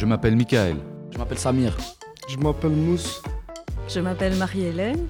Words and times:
Je 0.00 0.06
m'appelle 0.06 0.34
Michael. 0.34 0.76
Je 1.10 1.18
m'appelle 1.18 1.38
Samir. 1.38 1.76
Je 2.26 2.38
m'appelle 2.38 2.70
Mousse. 2.70 3.22
Je 3.86 4.00
m'appelle 4.00 4.34
Marie-Hélène. 4.34 5.06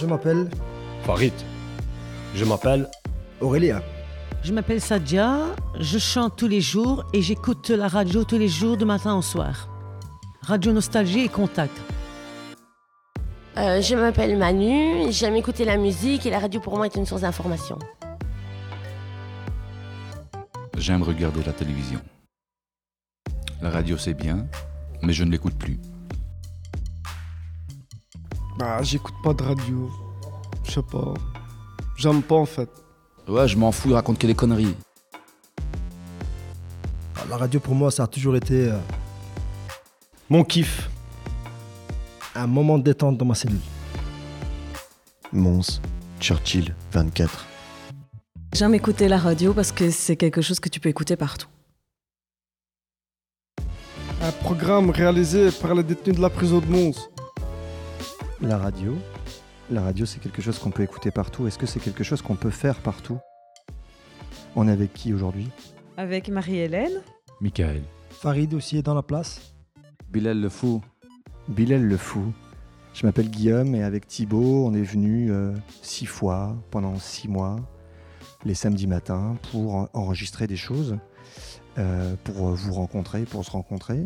Je 0.00 0.06
m'appelle 0.06 0.48
Farid. 1.02 1.34
Je 2.34 2.42
m'appelle 2.46 2.88
Aurélia. 3.42 3.82
Je 4.42 4.54
m'appelle 4.54 4.80
Sadia, 4.80 5.36
je 5.78 5.98
chante 5.98 6.36
tous 6.36 6.48
les 6.48 6.62
jours 6.62 7.04
et 7.12 7.20
j'écoute 7.20 7.68
la 7.68 7.88
radio 7.88 8.24
tous 8.24 8.38
les 8.38 8.48
jours 8.48 8.78
de 8.78 8.86
matin 8.86 9.14
au 9.18 9.20
soir. 9.20 9.68
Radio 10.40 10.72
Nostalgie 10.72 11.24
et 11.24 11.28
Contact. 11.28 11.76
Euh, 13.58 13.82
je 13.82 13.94
m'appelle 13.94 14.38
Manu, 14.38 15.12
j'aime 15.12 15.36
écouter 15.36 15.66
la 15.66 15.76
musique 15.76 16.24
et 16.24 16.30
la 16.30 16.38
radio 16.38 16.58
pour 16.58 16.78
moi 16.78 16.86
est 16.86 16.96
une 16.96 17.04
source 17.04 17.20
d'information. 17.20 17.78
J'aime 20.78 21.02
regarder 21.02 21.42
la 21.44 21.52
télévision. 21.52 22.00
La 23.62 23.70
radio 23.70 23.96
c'est 23.96 24.14
bien, 24.14 24.46
mais 25.02 25.12
je 25.12 25.24
ne 25.24 25.30
l'écoute 25.30 25.54
plus. 25.56 25.78
Bah, 28.58 28.82
j'écoute 28.82 29.14
pas 29.22 29.32
de 29.34 29.42
radio. 29.42 29.90
Je 30.64 30.72
sais 30.72 30.82
pas. 30.82 31.14
J'aime 31.96 32.22
pas 32.22 32.34
en 32.36 32.46
fait. 32.46 32.68
Ouais, 33.28 33.46
je 33.46 33.56
m'en 33.56 33.70
fous, 33.72 33.88
il 33.90 33.94
raconte 33.94 34.18
que 34.18 34.26
des 34.26 34.34
conneries. 34.34 34.74
Ah, 37.16 37.20
La 37.30 37.36
radio 37.36 37.60
pour 37.60 37.74
moi, 37.74 37.90
ça 37.90 38.04
a 38.04 38.06
toujours 38.08 38.34
été 38.36 38.68
euh, 38.68 38.78
Mon 40.28 40.42
kiff. 40.44 40.90
un 42.34 42.46
moment 42.46 42.78
de 42.78 42.84
détente 42.84 43.16
dans 43.18 43.24
ma 43.26 43.34
cellule. 43.34 43.60
Mons, 45.32 45.80
Churchill, 46.20 46.74
24. 46.92 47.46
J'aime 48.54 48.74
écouter 48.74 49.08
la 49.08 49.18
radio 49.18 49.54
parce 49.54 49.72
que 49.72 49.90
c'est 49.90 50.16
quelque 50.16 50.42
chose 50.42 50.60
que 50.60 50.68
tu 50.68 50.78
peux 50.80 50.88
écouter 50.88 51.16
partout. 51.16 51.48
Un 54.22 54.30
programme 54.32 54.90
réalisé 54.90 55.50
par 55.50 55.74
les 55.74 55.82
détenus 55.82 56.16
de 56.16 56.22
la 56.22 56.30
prison 56.30 56.60
de 56.60 56.66
Mons. 56.66 57.08
La 58.40 58.56
radio. 58.58 58.94
La 59.70 59.82
radio, 59.82 60.06
c'est 60.06 60.20
quelque 60.20 60.42
chose 60.42 60.58
qu'on 60.58 60.70
peut 60.70 60.82
écouter 60.82 61.10
partout. 61.10 61.46
Est-ce 61.46 61.58
que 61.58 61.66
c'est 61.66 61.80
quelque 61.80 62.04
chose 62.04 62.22
qu'on 62.22 62.36
peut 62.36 62.50
faire 62.50 62.76
partout? 62.80 63.18
On 64.54 64.68
est 64.68 64.72
avec 64.72 64.92
qui 64.92 65.12
aujourd'hui? 65.12 65.48
Avec 65.96 66.28
Marie-Hélène. 66.28 67.00
Michael. 67.40 67.82
Farid 68.10 68.54
aussi 68.54 68.78
est 68.78 68.82
dans 68.82 68.94
la 68.94 69.02
place. 69.02 69.54
Bilal 70.10 70.40
le 70.40 70.48
fou. 70.48 70.82
Bilal 71.48 71.82
le 71.82 71.96
fou. 71.96 72.32
Je 72.94 73.06
m'appelle 73.06 73.30
Guillaume 73.30 73.74
et 73.74 73.82
avec 73.82 74.06
Thibaut, 74.06 74.66
on 74.66 74.74
est 74.74 74.82
venu 74.82 75.32
euh, 75.32 75.54
six 75.80 76.04
fois 76.04 76.54
pendant 76.70 76.96
six 76.98 77.26
mois, 77.26 77.56
les 78.44 78.52
samedis 78.54 78.86
matins, 78.86 79.36
pour 79.50 79.74
en- 79.74 79.88
enregistrer 79.94 80.46
des 80.46 80.56
choses, 80.58 80.98
euh, 81.78 82.16
pour 82.24 82.48
vous 82.48 82.74
rencontrer, 82.74 83.24
pour 83.24 83.44
se 83.44 83.50
rencontrer. 83.50 84.04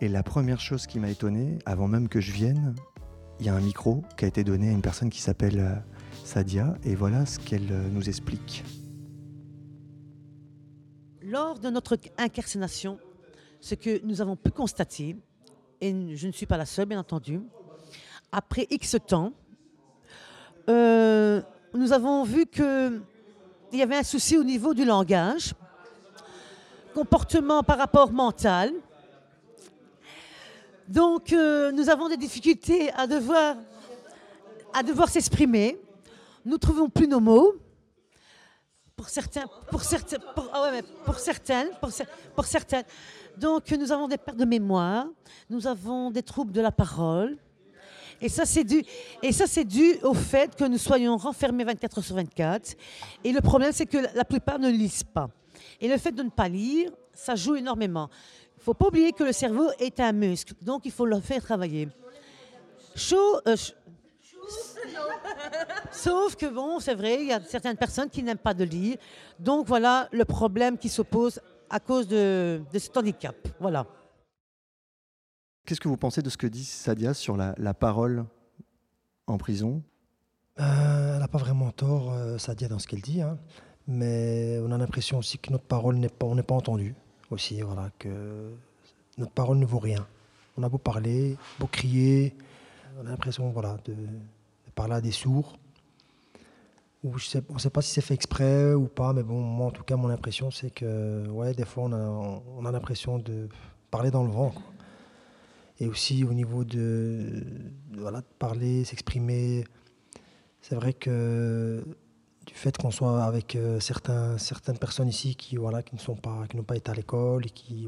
Et 0.00 0.08
la 0.08 0.22
première 0.22 0.60
chose 0.60 0.86
qui 0.86 0.98
m'a 0.98 1.08
étonné, 1.10 1.58
avant 1.64 1.88
même 1.88 2.08
que 2.08 2.20
je 2.20 2.32
vienne, 2.32 2.74
il 3.38 3.46
y 3.46 3.48
a 3.48 3.54
un 3.54 3.60
micro 3.60 4.02
qui 4.18 4.26
a 4.26 4.28
été 4.28 4.44
donné 4.44 4.68
à 4.68 4.72
une 4.72 4.82
personne 4.82 5.08
qui 5.08 5.20
s'appelle 5.20 5.60
euh, 5.60 5.74
Sadia, 6.24 6.74
et 6.84 6.94
voilà 6.94 7.24
ce 7.24 7.38
qu'elle 7.38 7.72
euh, 7.72 7.88
nous 7.90 8.08
explique. 8.08 8.64
Lors 11.22 11.58
de 11.58 11.70
notre 11.70 11.96
incarcération, 12.18 12.98
ce 13.60 13.74
que 13.74 14.04
nous 14.04 14.20
avons 14.20 14.36
pu 14.36 14.50
constater, 14.50 15.16
et 15.80 16.16
je 16.16 16.26
ne 16.26 16.32
suis 16.32 16.46
pas 16.46 16.58
la 16.58 16.66
seule 16.66 16.86
bien 16.86 17.00
entendu, 17.00 17.40
après 18.32 18.66
X 18.70 18.96
temps, 19.06 19.32
nous 20.68 21.92
avons 21.92 22.24
vu 22.24 22.46
qu'il 22.46 23.02
y 23.72 23.82
avait 23.82 23.96
un 23.96 24.02
souci 24.02 24.36
au 24.36 24.44
niveau 24.44 24.74
du 24.74 24.84
langage, 24.84 25.54
comportement 26.94 27.62
par 27.62 27.78
rapport 27.78 28.12
mental. 28.12 28.72
Donc 30.88 31.32
euh, 31.32 31.70
nous 31.72 31.88
avons 31.88 32.08
des 32.08 32.16
difficultés 32.16 32.92
à 32.92 33.06
devoir, 33.06 33.56
à 34.74 34.82
devoir 34.82 35.08
s'exprimer. 35.08 35.78
Nous 36.44 36.58
trouvons 36.58 36.88
plus 36.88 37.06
nos 37.06 37.20
mots. 37.20 37.54
Pour 38.96 39.08
certains, 39.08 39.46
pour 39.70 39.82
certains, 39.82 40.18
ah 40.52 40.70
pour 41.06 41.18
certaines, 41.18 41.68
pour, 41.80 41.88
cer- 41.90 42.06
pour 42.34 42.44
certaines. 42.44 42.84
Donc 43.38 43.70
nous 43.70 43.90
avons 43.92 44.08
des 44.08 44.18
pertes 44.18 44.36
de 44.36 44.44
mémoire, 44.44 45.06
nous 45.48 45.66
avons 45.66 46.10
des 46.10 46.22
troubles 46.22 46.52
de 46.52 46.60
la 46.60 46.70
parole. 46.70 47.38
Et 48.22 48.28
ça, 48.28 48.44
c'est 48.44 48.64
dû, 48.64 48.84
et 49.22 49.32
ça, 49.32 49.46
c'est 49.46 49.64
dû 49.64 49.94
au 50.02 50.12
fait 50.12 50.54
que 50.54 50.64
nous 50.64 50.76
soyons 50.76 51.16
renfermés 51.16 51.64
24 51.64 51.96
heures 51.98 52.04
sur 52.04 52.16
24. 52.16 52.74
Et 53.24 53.32
le 53.32 53.40
problème, 53.40 53.72
c'est 53.72 53.86
que 53.86 53.96
la 54.14 54.26
plupart 54.26 54.58
ne 54.58 54.68
lisent 54.68 55.04
pas. 55.04 55.30
Et 55.80 55.88
le 55.88 55.96
fait 55.98 56.12
de 56.12 56.22
ne 56.22 56.30
pas 56.30 56.48
lire, 56.48 56.90
ça 57.12 57.34
joue 57.34 57.56
énormément. 57.56 58.08
Il 58.56 58.60
ne 58.60 58.62
faut 58.64 58.74
pas 58.74 58.86
oublier 58.88 59.12
que 59.12 59.24
le 59.24 59.32
cerveau 59.32 59.70
est 59.78 59.98
un 60.00 60.12
muscle, 60.12 60.54
donc 60.62 60.82
il 60.84 60.92
faut 60.92 61.06
le 61.06 61.18
faire 61.20 61.42
travailler. 61.42 61.88
Chaud, 62.94 63.36
euh, 63.46 63.56
ch- 63.56 63.74
Sauf 65.92 66.36
que 66.36 66.46
bon, 66.46 66.80
c'est 66.80 66.94
vrai, 66.94 67.20
il 67.22 67.26
y 67.28 67.32
a 67.32 67.40
certaines 67.40 67.76
personnes 67.76 68.08
qui 68.10 68.22
n'aiment 68.22 68.38
pas 68.38 68.54
de 68.54 68.64
lire. 68.64 68.96
Donc 69.38 69.66
voilà 69.66 70.08
le 70.12 70.24
problème 70.24 70.78
qui 70.78 70.88
s'oppose 70.88 71.40
à 71.68 71.80
cause 71.80 72.06
de, 72.08 72.60
de 72.72 72.78
cet 72.78 72.96
handicap. 72.96 73.36
Voilà. 73.58 73.86
Qu'est-ce 75.66 75.80
que 75.80 75.88
vous 75.88 75.96
pensez 75.96 76.22
de 76.22 76.30
ce 76.30 76.36
que 76.36 76.46
dit 76.46 76.64
Sadia 76.64 77.14
sur 77.14 77.36
la, 77.36 77.54
la 77.58 77.74
parole 77.74 78.24
en 79.26 79.38
prison? 79.38 79.82
Euh, 80.58 81.14
elle 81.14 81.20
n'a 81.20 81.28
pas 81.28 81.38
vraiment 81.38 81.70
tort, 81.70 82.12
euh, 82.12 82.38
Sadia, 82.38 82.68
dans 82.68 82.78
ce 82.78 82.86
qu'elle 82.86 83.02
dit. 83.02 83.22
hein. 83.22 83.38
Mais 83.90 84.60
on 84.64 84.70
a 84.70 84.78
l'impression 84.78 85.18
aussi 85.18 85.36
que 85.38 85.50
notre 85.50 85.64
parole 85.64 85.96
n'est 85.96 86.08
pas, 86.08 86.26
on 86.26 86.36
n'est 86.36 86.44
pas. 86.44 86.58
Aussi, 87.30 87.60
voilà, 87.60 87.90
que 87.98 88.52
notre 89.18 89.32
parole 89.32 89.58
ne 89.58 89.66
vaut 89.66 89.80
rien. 89.80 90.06
On 90.56 90.62
a 90.62 90.68
beau 90.68 90.78
parler, 90.78 91.36
beau 91.58 91.66
crier, 91.66 92.34
on 92.98 93.06
a 93.06 93.10
l'impression, 93.10 93.50
voilà, 93.50 93.78
de, 93.84 93.94
parler 94.76 94.94
à 94.94 95.00
des 95.00 95.10
sourds. 95.10 95.58
On 97.02 97.12
ne 97.12 97.58
sait 97.58 97.70
pas 97.70 97.82
si 97.82 97.92
c'est 97.92 98.00
fait 98.00 98.14
exprès 98.14 98.74
ou 98.74 98.86
pas, 98.86 99.12
mais 99.12 99.24
bon, 99.24 99.40
moi, 99.40 99.66
en 99.66 99.70
tout 99.70 99.82
cas, 99.82 99.96
mon 99.96 100.10
impression, 100.10 100.52
c'est 100.52 100.70
que, 100.70 101.26
ouais, 101.28 101.52
des 101.54 101.64
fois, 101.64 101.84
on 101.84 101.92
a, 101.92 102.42
on 102.58 102.64
a 102.64 102.70
l'impression 102.70 103.18
de 103.18 103.48
parler 103.90 104.12
dans 104.12 104.22
le 104.22 104.30
vent. 104.30 104.54
Et 105.80 105.88
aussi 105.88 106.24
au 106.24 106.32
niveau 106.32 106.62
de, 106.62 107.42
voilà, 107.94 108.20
de 108.20 108.26
parler, 108.38 108.84
s'exprimer. 108.84 109.64
C'est 110.60 110.74
vrai 110.74 110.92
que 110.92 111.82
du 112.50 112.56
fait 112.56 112.76
qu'on 112.76 112.90
soit 112.90 113.22
avec 113.22 113.54
euh, 113.54 113.78
certaines 113.78 114.78
personnes 114.78 115.08
ici 115.08 115.36
qui 115.36 115.56
voilà 115.56 115.84
qui 115.84 115.94
ne 115.94 116.00
sont 116.00 116.16
pas 116.16 116.48
qui 116.48 116.56
n'ont 116.56 116.64
pas 116.64 116.76
été 116.76 116.90
à 116.90 116.94
l'école 116.94 117.46
et 117.46 117.50
qui 117.50 117.86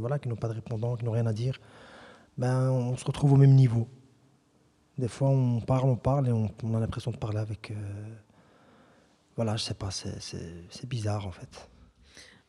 voilà 0.00 0.18
qui 0.18 0.28
n'ont 0.28 0.34
pas 0.34 0.48
de 0.48 0.54
répondants, 0.54 0.96
qui 0.96 1.04
n'ont 1.04 1.12
rien 1.12 1.26
à 1.26 1.32
dire, 1.32 1.60
ben 2.36 2.68
on 2.70 2.96
se 2.96 3.04
retrouve 3.04 3.34
au 3.34 3.36
même 3.36 3.54
niveau. 3.54 3.86
Des 4.98 5.06
fois 5.06 5.28
on 5.28 5.60
parle, 5.60 5.88
on 5.88 5.96
parle 5.96 6.28
et 6.28 6.32
on, 6.32 6.74
a 6.74 6.80
l'impression 6.80 7.12
de 7.12 7.16
parler 7.16 7.38
avec 7.38 7.70
euh, 7.70 7.74
voilà 9.36 9.54
je 9.56 9.62
sais 9.62 9.74
pas 9.74 9.90
c'est 9.92 10.88
bizarre 10.88 11.24
en 11.28 11.32
fait. 11.32 11.68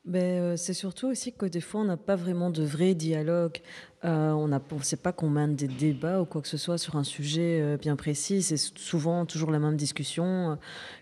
Ben, 0.06 0.42
euh, 0.42 0.56
c'est 0.58 0.74
surtout 0.74 1.08
aussi 1.08 1.32
que 1.32 1.46
des 1.46 1.62
fois, 1.62 1.80
on 1.80 1.86
n'a 1.86 1.96
pas 1.96 2.18
vraiment 2.18 2.50
de 2.50 2.62
vrai 2.62 2.94
dialogue. 2.94 3.60
Euh, 4.04 4.32
on 4.32 4.50
ne 4.50 4.84
sait 4.84 4.98
pas 4.98 5.14
qu'on 5.14 5.30
mène 5.30 5.56
des 5.56 5.70
débats 5.70 6.20
ou 6.22 6.26
quoi 6.26 6.42
que 6.42 6.50
ce 6.50 6.58
soit 6.58 6.78
sur 6.78 6.98
un 6.98 7.06
sujet 7.06 7.62
euh, 7.62 7.78
bien 7.78 7.96
précis. 7.96 8.42
C'est 8.42 8.58
souvent 8.58 9.26
toujours 9.26 9.50
la 9.50 9.60
même 9.60 9.78
discussion. 9.78 10.52
Euh, 10.52 10.56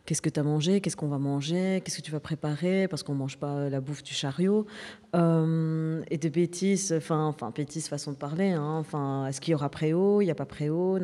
Qu'est-ce 0.06 0.22
que 0.22 0.29
tu 0.29 0.39
as 0.39 0.44
mangé? 0.44 0.81
Qu'est-ce 0.81 0.95
qu'on 0.95 1.07
va 1.07 1.17
manger? 1.17 1.81
Qu'est-ce 1.84 1.97
que 1.97 2.03
tu 2.03 2.12
vas 2.12 2.19
préparer? 2.19 2.88
Parce 2.88 3.01
qu'on 3.01 3.13
ne 3.13 3.17
mange 3.17 3.38
pas 3.39 3.69
la 3.69 3.81
bouffe 3.81 4.03
du 4.03 4.13
chariot. 4.13 4.67
Et 5.16 6.18
des 6.18 6.29
bêtises, 6.29 6.94
enfin, 6.95 7.35
bêtises 7.56 7.88
façon 7.88 8.12
de 8.12 8.18
parler. 8.18 8.51
hein. 8.51 8.83
Est-ce 9.28 9.41
qu'il 9.41 9.53
y 9.53 9.56
aura 9.56 9.69
préau? 9.69 10.22
Il 10.22 10.25
n'y 10.25 10.31
a 10.31 10.35
pas 10.35 10.45
préau? 10.45 11.00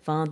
Enfin, 0.00 0.24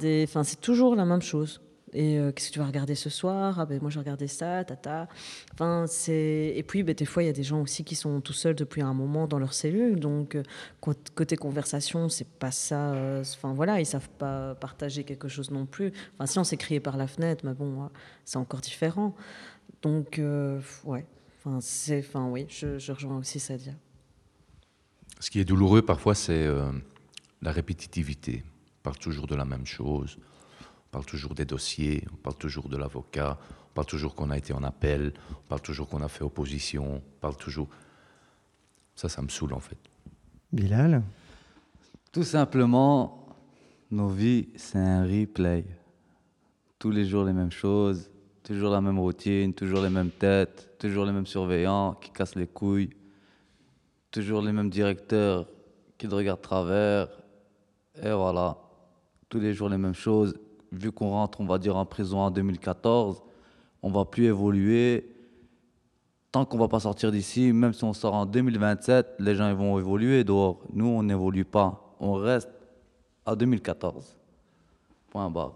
c'est 0.43 0.61
toujours 0.61 0.97
la 0.97 1.05
même 1.05 1.23
chose. 1.23 1.61
Et 1.95 2.19
euh, 2.19 2.33
qu'est-ce 2.33 2.49
que 2.49 2.53
tu 2.55 2.59
vas 2.59 2.67
regarder 2.67 2.95
ce 2.95 3.09
soir? 3.11 3.59
Ah 3.61 3.67
ben 3.67 3.81
moi 3.81 3.91
j'ai 3.91 3.99
regardé 3.99 4.27
ça, 4.29 4.65
tata. 4.65 5.09
Enfin 5.55 5.87
et 6.09 6.63
puis 6.67 6.83
ben, 6.83 6.95
des 6.95 7.05
fois 7.05 7.23
il 7.23 7.27
y 7.27 7.31
a 7.31 7.33
des 7.33 7.43
gens 7.43 7.63
aussi 7.63 7.85
qui 7.85 7.95
sont 7.95 8.21
tout 8.21 8.33
seuls 8.33 8.55
depuis 8.55 8.83
un 8.83 8.93
moment 8.93 9.27
dans 9.27 9.39
leur 9.39 9.55
cellule, 9.55 9.99
donc 9.99 10.35
euh, 10.35 10.43
cô- 10.81 10.93
côté 11.15 11.37
conversation 11.37 12.09
c'est 12.09 12.29
pas 12.29 12.51
ça. 12.51 12.93
euh, 12.93 13.23
Enfin 13.23 13.55
voilà 13.55 13.81
ils 13.81 13.87
savent 13.87 14.11
pas 14.19 14.55
partager 14.57 15.05
quelque 15.05 15.29
chose 15.29 15.51
non 15.51 15.65
plus. 15.67 15.93
Enfin 16.15 16.27
si 16.27 16.39
on 16.39 16.45
s'est 16.45 16.57
crié 16.59 16.81
par 16.81 16.97
la 16.97 17.07
fenêtre, 17.07 17.45
mais 17.47 17.55
bon 17.55 17.85
euh, 17.85 17.87
c'est 18.25 18.39
encore 18.39 18.61
différent. 18.61 19.15
Donc 19.83 20.21
ouais. 20.85 21.07
Enfin 21.45 21.59
enfin 21.99 22.29
oui 22.29 22.47
je, 22.49 22.93
rejoins 22.93 23.17
aussi 23.19 23.41
Sadia. 23.41 23.73
Ce 25.21 25.31
qui 25.31 25.41
est 25.41 25.45
douloureux 25.45 25.83
parfois, 25.83 26.15
c'est 26.15 26.47
la 27.43 27.51
répétitivité. 27.53 28.45
On 28.81 28.83
parle 28.83 28.99
toujours 28.99 29.27
de 29.27 29.35
la 29.35 29.45
même 29.45 29.67
chose, 29.67 30.19
on 30.89 30.91
parle 30.91 31.05
toujours 31.05 31.35
des 31.35 31.45
dossiers, 31.45 32.05
on 32.13 32.17
parle 32.17 32.37
toujours 32.37 32.69
de 32.69 32.77
l'avocat, 32.77 33.39
on 33.71 33.75
parle 33.75 33.87
toujours 33.87 34.15
qu'on 34.15 34.31
a 34.31 34.39
été 34.39 34.55
en 34.55 34.63
appel, 34.63 35.13
on 35.31 35.49
parle 35.49 35.61
toujours 35.61 35.89
qu'on 35.89 36.03
a 36.03 36.09
fait 36.09 36.25
opposition, 36.25 36.97
on 36.97 37.03
parle 37.21 37.37
toujours... 37.37 37.69
Ça, 38.97 39.09
ça 39.09 39.23
me 39.23 39.29
saoule 39.29 39.53
en 39.53 39.61
fait. 39.61 39.79
Bilal? 40.51 41.03
Tout 42.11 42.25
simplement, 42.25 43.27
nos 43.91 44.09
vies, 44.09 44.49
c'est 44.57 44.79
un 44.79 45.05
replay. 45.05 45.65
Tous 46.79 46.91
les 46.91 47.05
jours 47.05 47.25
les 47.25 47.33
mêmes 47.33 47.53
choses, 47.53 48.11
toujours 48.43 48.71
la 48.71 48.81
même 48.81 48.99
routine, 48.99 49.53
toujours 49.53 49.83
les 49.83 49.91
mêmes 49.91 50.11
têtes, 50.11 50.79
toujours 50.79 51.05
les 51.05 51.13
mêmes 51.13 51.27
surveillants 51.27 51.95
qui 51.95 52.11
cassent 52.11 52.35
les 52.35 52.47
couilles. 52.47 52.91
toujours 54.11 54.43
les 54.43 54.53
mêmes 54.53 54.71
directeurs 54.71 55.47
qui 55.97 56.09
te 56.09 56.15
regardent 56.15 56.41
travers. 56.41 57.09
Et 58.03 58.11
voilà, 58.11 58.57
tous 59.29 59.41
les 59.41 59.53
jours 59.55 59.69
les 59.69 59.79
mêmes 59.79 59.95
choses. 59.95 60.35
Vu 60.73 60.93
qu'on 60.93 61.11
rentre, 61.11 61.41
on 61.41 61.47
va 61.47 61.59
dire, 61.59 61.77
en 61.77 61.87
prison 61.87 62.19
en 62.19 62.31
2014, 62.31 63.23
on 63.83 63.91
va 63.91 64.05
plus 64.05 64.27
évoluer. 64.27 65.15
Tant 66.31 66.45
qu'on 66.45 66.59
va 66.59 66.69
pas 66.69 66.81
sortir 66.81 67.11
d'ici, 67.11 67.53
même 67.53 67.73
si 67.73 67.85
on 67.85 67.95
sort 67.95 68.15
en 68.15 68.27
2027, 68.27 69.15
les 69.19 69.35
gens 69.35 69.53
vont 69.55 69.79
évoluer 69.79 70.25
dehors. 70.25 70.61
Nous, 70.73 70.87
on 70.87 71.03
n'évolue 71.03 71.45
pas. 71.45 71.97
On 72.01 72.15
reste 72.15 72.51
à 73.25 73.35
2014. 73.35 74.17
Point 75.11 75.31
barre. 75.31 75.55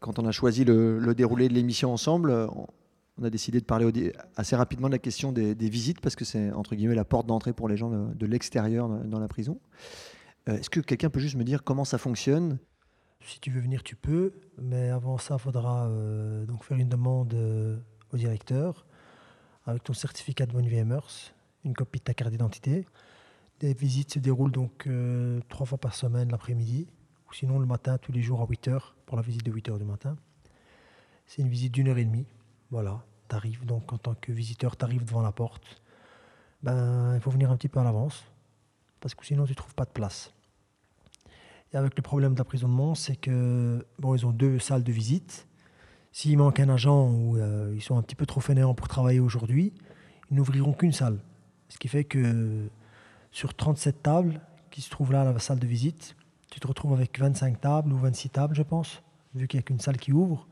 Quand 0.00 0.18
on 0.18 0.26
a 0.26 0.32
choisi 0.32 0.64
le, 0.64 1.14
déroulé 1.14 1.48
de 1.48 1.54
l'émission 1.54 1.92
ensemble, 1.92 2.32
on, 2.32 3.24
a 3.24 3.30
décidé 3.30 3.60
de 3.60 3.64
parler 3.66 4.12
assez 4.36 4.56
rapidement 4.56 4.88
de 4.88 4.92
la 4.92 4.98
question 4.98 5.30
des, 5.30 5.54
visites 5.54 6.00
parce 6.00 6.16
que 6.16 6.24
c'est 6.24 6.50
entre 6.52 6.74
guillemets 6.74 6.94
la 6.94 7.04
porte 7.04 7.26
d'entrée 7.26 7.52
pour 7.52 7.68
les 7.68 7.76
gens 7.76 7.90
de, 7.90 8.26
l'extérieur 8.26 8.88
dans, 8.88 9.04
dans 9.04 9.18
la 9.20 9.28
prison. 9.28 9.60
Euh, 10.48 10.56
Est-ce 10.56 10.70
que 10.70 10.80
quelqu'un 10.80 11.10
peut 11.10 11.20
juste 11.20 11.36
me 11.36 11.44
dire 11.44 11.62
comment 11.62 11.84
ça 11.84 11.98
fonctionne 11.98 12.58
Si 13.22 13.38
tu 13.38 13.50
veux 13.50 13.60
venir, 13.60 13.82
tu 13.82 13.96
peux, 13.96 14.32
mais 14.58 14.88
avant 14.90 15.18
ça, 15.18 15.36
il 15.38 15.40
faudra 15.40 15.86
euh, 15.88 16.46
donc 16.46 16.64
faire 16.64 16.78
une 16.78 16.88
demande 16.88 17.34
euh, 17.34 17.78
au 18.12 18.16
directeur 18.16 18.86
avec 19.66 19.84
ton 19.84 19.92
certificat 19.92 20.46
de 20.46 20.52
bonne 20.52 20.66
vie 20.66 20.78
et 20.78 20.84
mœurs, 20.84 21.34
une 21.64 21.74
copie 21.74 21.98
de 21.98 22.04
ta 22.04 22.14
carte 22.14 22.30
d'identité. 22.30 22.86
Les 23.60 23.74
visites 23.74 24.14
se 24.14 24.18
déroulent 24.18 24.52
donc 24.52 24.86
euh, 24.86 25.40
trois 25.48 25.66
fois 25.66 25.78
par 25.78 25.94
semaine 25.94 26.30
l'après-midi, 26.30 26.88
ou 27.28 27.34
sinon 27.34 27.58
le 27.58 27.66
matin, 27.66 27.98
tous 27.98 28.10
les 28.10 28.22
jours 28.22 28.40
à 28.40 28.46
8 28.48 28.68
heures, 28.68 28.96
pour 29.04 29.16
la 29.16 29.22
visite 29.22 29.44
de 29.44 29.52
8 29.52 29.68
heures 29.68 29.78
du 29.78 29.84
matin. 29.84 30.16
C'est 31.26 31.42
une 31.42 31.48
visite 31.48 31.72
d'une 31.72 31.88
heure 31.88 31.98
et 31.98 32.04
demie. 32.04 32.26
Voilà, 32.70 33.04
tu 33.28 33.66
donc 33.66 33.92
en 33.92 33.98
tant 33.98 34.14
que 34.14 34.32
visiteur, 34.32 34.76
tu 34.76 34.84
arrives 34.84 35.04
devant 35.04 35.22
la 35.22 35.32
porte. 35.32 35.82
Ben, 36.62 37.14
il 37.14 37.20
faut 37.20 37.30
venir 37.30 37.50
un 37.50 37.56
petit 37.56 37.68
peu 37.68 37.80
à 37.80 37.84
l'avance, 37.84 38.24
parce 39.00 39.14
que 39.14 39.24
sinon 39.24 39.44
tu 39.44 39.52
ne 39.52 39.56
trouves 39.56 39.74
pas 39.74 39.84
de 39.84 39.90
place. 39.90 40.32
Et 41.72 41.76
avec 41.76 41.96
le 41.96 42.02
problème 42.02 42.34
de 42.34 42.38
la 42.38 42.44
prison 42.44 42.68
de 42.68 42.72
Mons, 42.72 42.96
c'est 42.96 43.16
que 43.16 43.86
bon, 43.98 44.14
ils 44.14 44.26
ont 44.26 44.32
deux 44.32 44.58
salles 44.58 44.82
de 44.82 44.92
visite. 44.92 45.46
S'il 46.12 46.36
manque 46.36 46.58
un 46.58 46.68
agent 46.68 47.08
ou 47.08 47.36
euh, 47.36 47.72
ils 47.74 47.82
sont 47.82 47.96
un 47.96 48.02
petit 48.02 48.16
peu 48.16 48.26
trop 48.26 48.40
fainéants 48.40 48.74
pour 48.74 48.88
travailler 48.88 49.20
aujourd'hui, 49.20 49.72
ils 50.30 50.36
n'ouvriront 50.36 50.72
qu'une 50.72 50.92
salle. 50.92 51.20
Ce 51.68 51.78
qui 51.78 51.86
fait 51.86 52.02
que 52.02 52.68
sur 53.30 53.54
37 53.54 54.02
tables 54.02 54.40
qui 54.72 54.80
se 54.80 54.90
trouvent 54.90 55.12
là 55.12 55.22
à 55.22 55.32
la 55.32 55.38
salle 55.38 55.60
de 55.60 55.66
visite, 55.66 56.16
tu 56.50 56.58
te 56.58 56.66
retrouves 56.66 56.92
avec 56.92 57.18
25 57.20 57.60
tables 57.60 57.92
ou 57.92 57.98
26 57.98 58.30
tables, 58.30 58.56
je 58.56 58.62
pense, 58.62 59.02
vu 59.36 59.46
qu'il 59.46 59.58
n'y 59.58 59.62
a 59.62 59.64
qu'une 59.64 59.78
salle 59.78 59.98
qui 59.98 60.12
ouvre. 60.12 60.48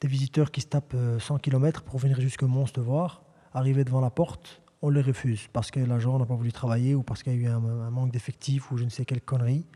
Des 0.00 0.06
visiteurs 0.06 0.52
qui 0.52 0.60
se 0.60 0.68
tapent 0.68 0.94
euh, 0.94 1.18
100 1.18 1.38
km 1.38 1.82
pour 1.82 1.98
venir 1.98 2.20
jusque 2.20 2.44
Mons 2.44 2.66
te 2.66 2.80
voir, 2.80 3.24
arriver 3.52 3.82
devant 3.82 4.00
la 4.00 4.10
porte, 4.10 4.62
on 4.82 4.90
les 4.90 5.02
refuse 5.02 5.48
parce 5.52 5.72
que 5.72 5.80
l'agent 5.80 6.16
n'a 6.20 6.24
pas 6.26 6.36
voulu 6.36 6.52
travailler 6.52 6.94
ou 6.94 7.02
parce 7.02 7.24
qu'il 7.24 7.32
y 7.32 7.36
a 7.36 7.38
eu 7.40 7.46
un 7.48 7.90
manque 7.90 8.12
d'effectifs 8.12 8.70
ou 8.70 8.76
je 8.76 8.84
ne 8.84 8.90
sais 8.90 9.04
quelle 9.04 9.20
connerie. 9.20 9.66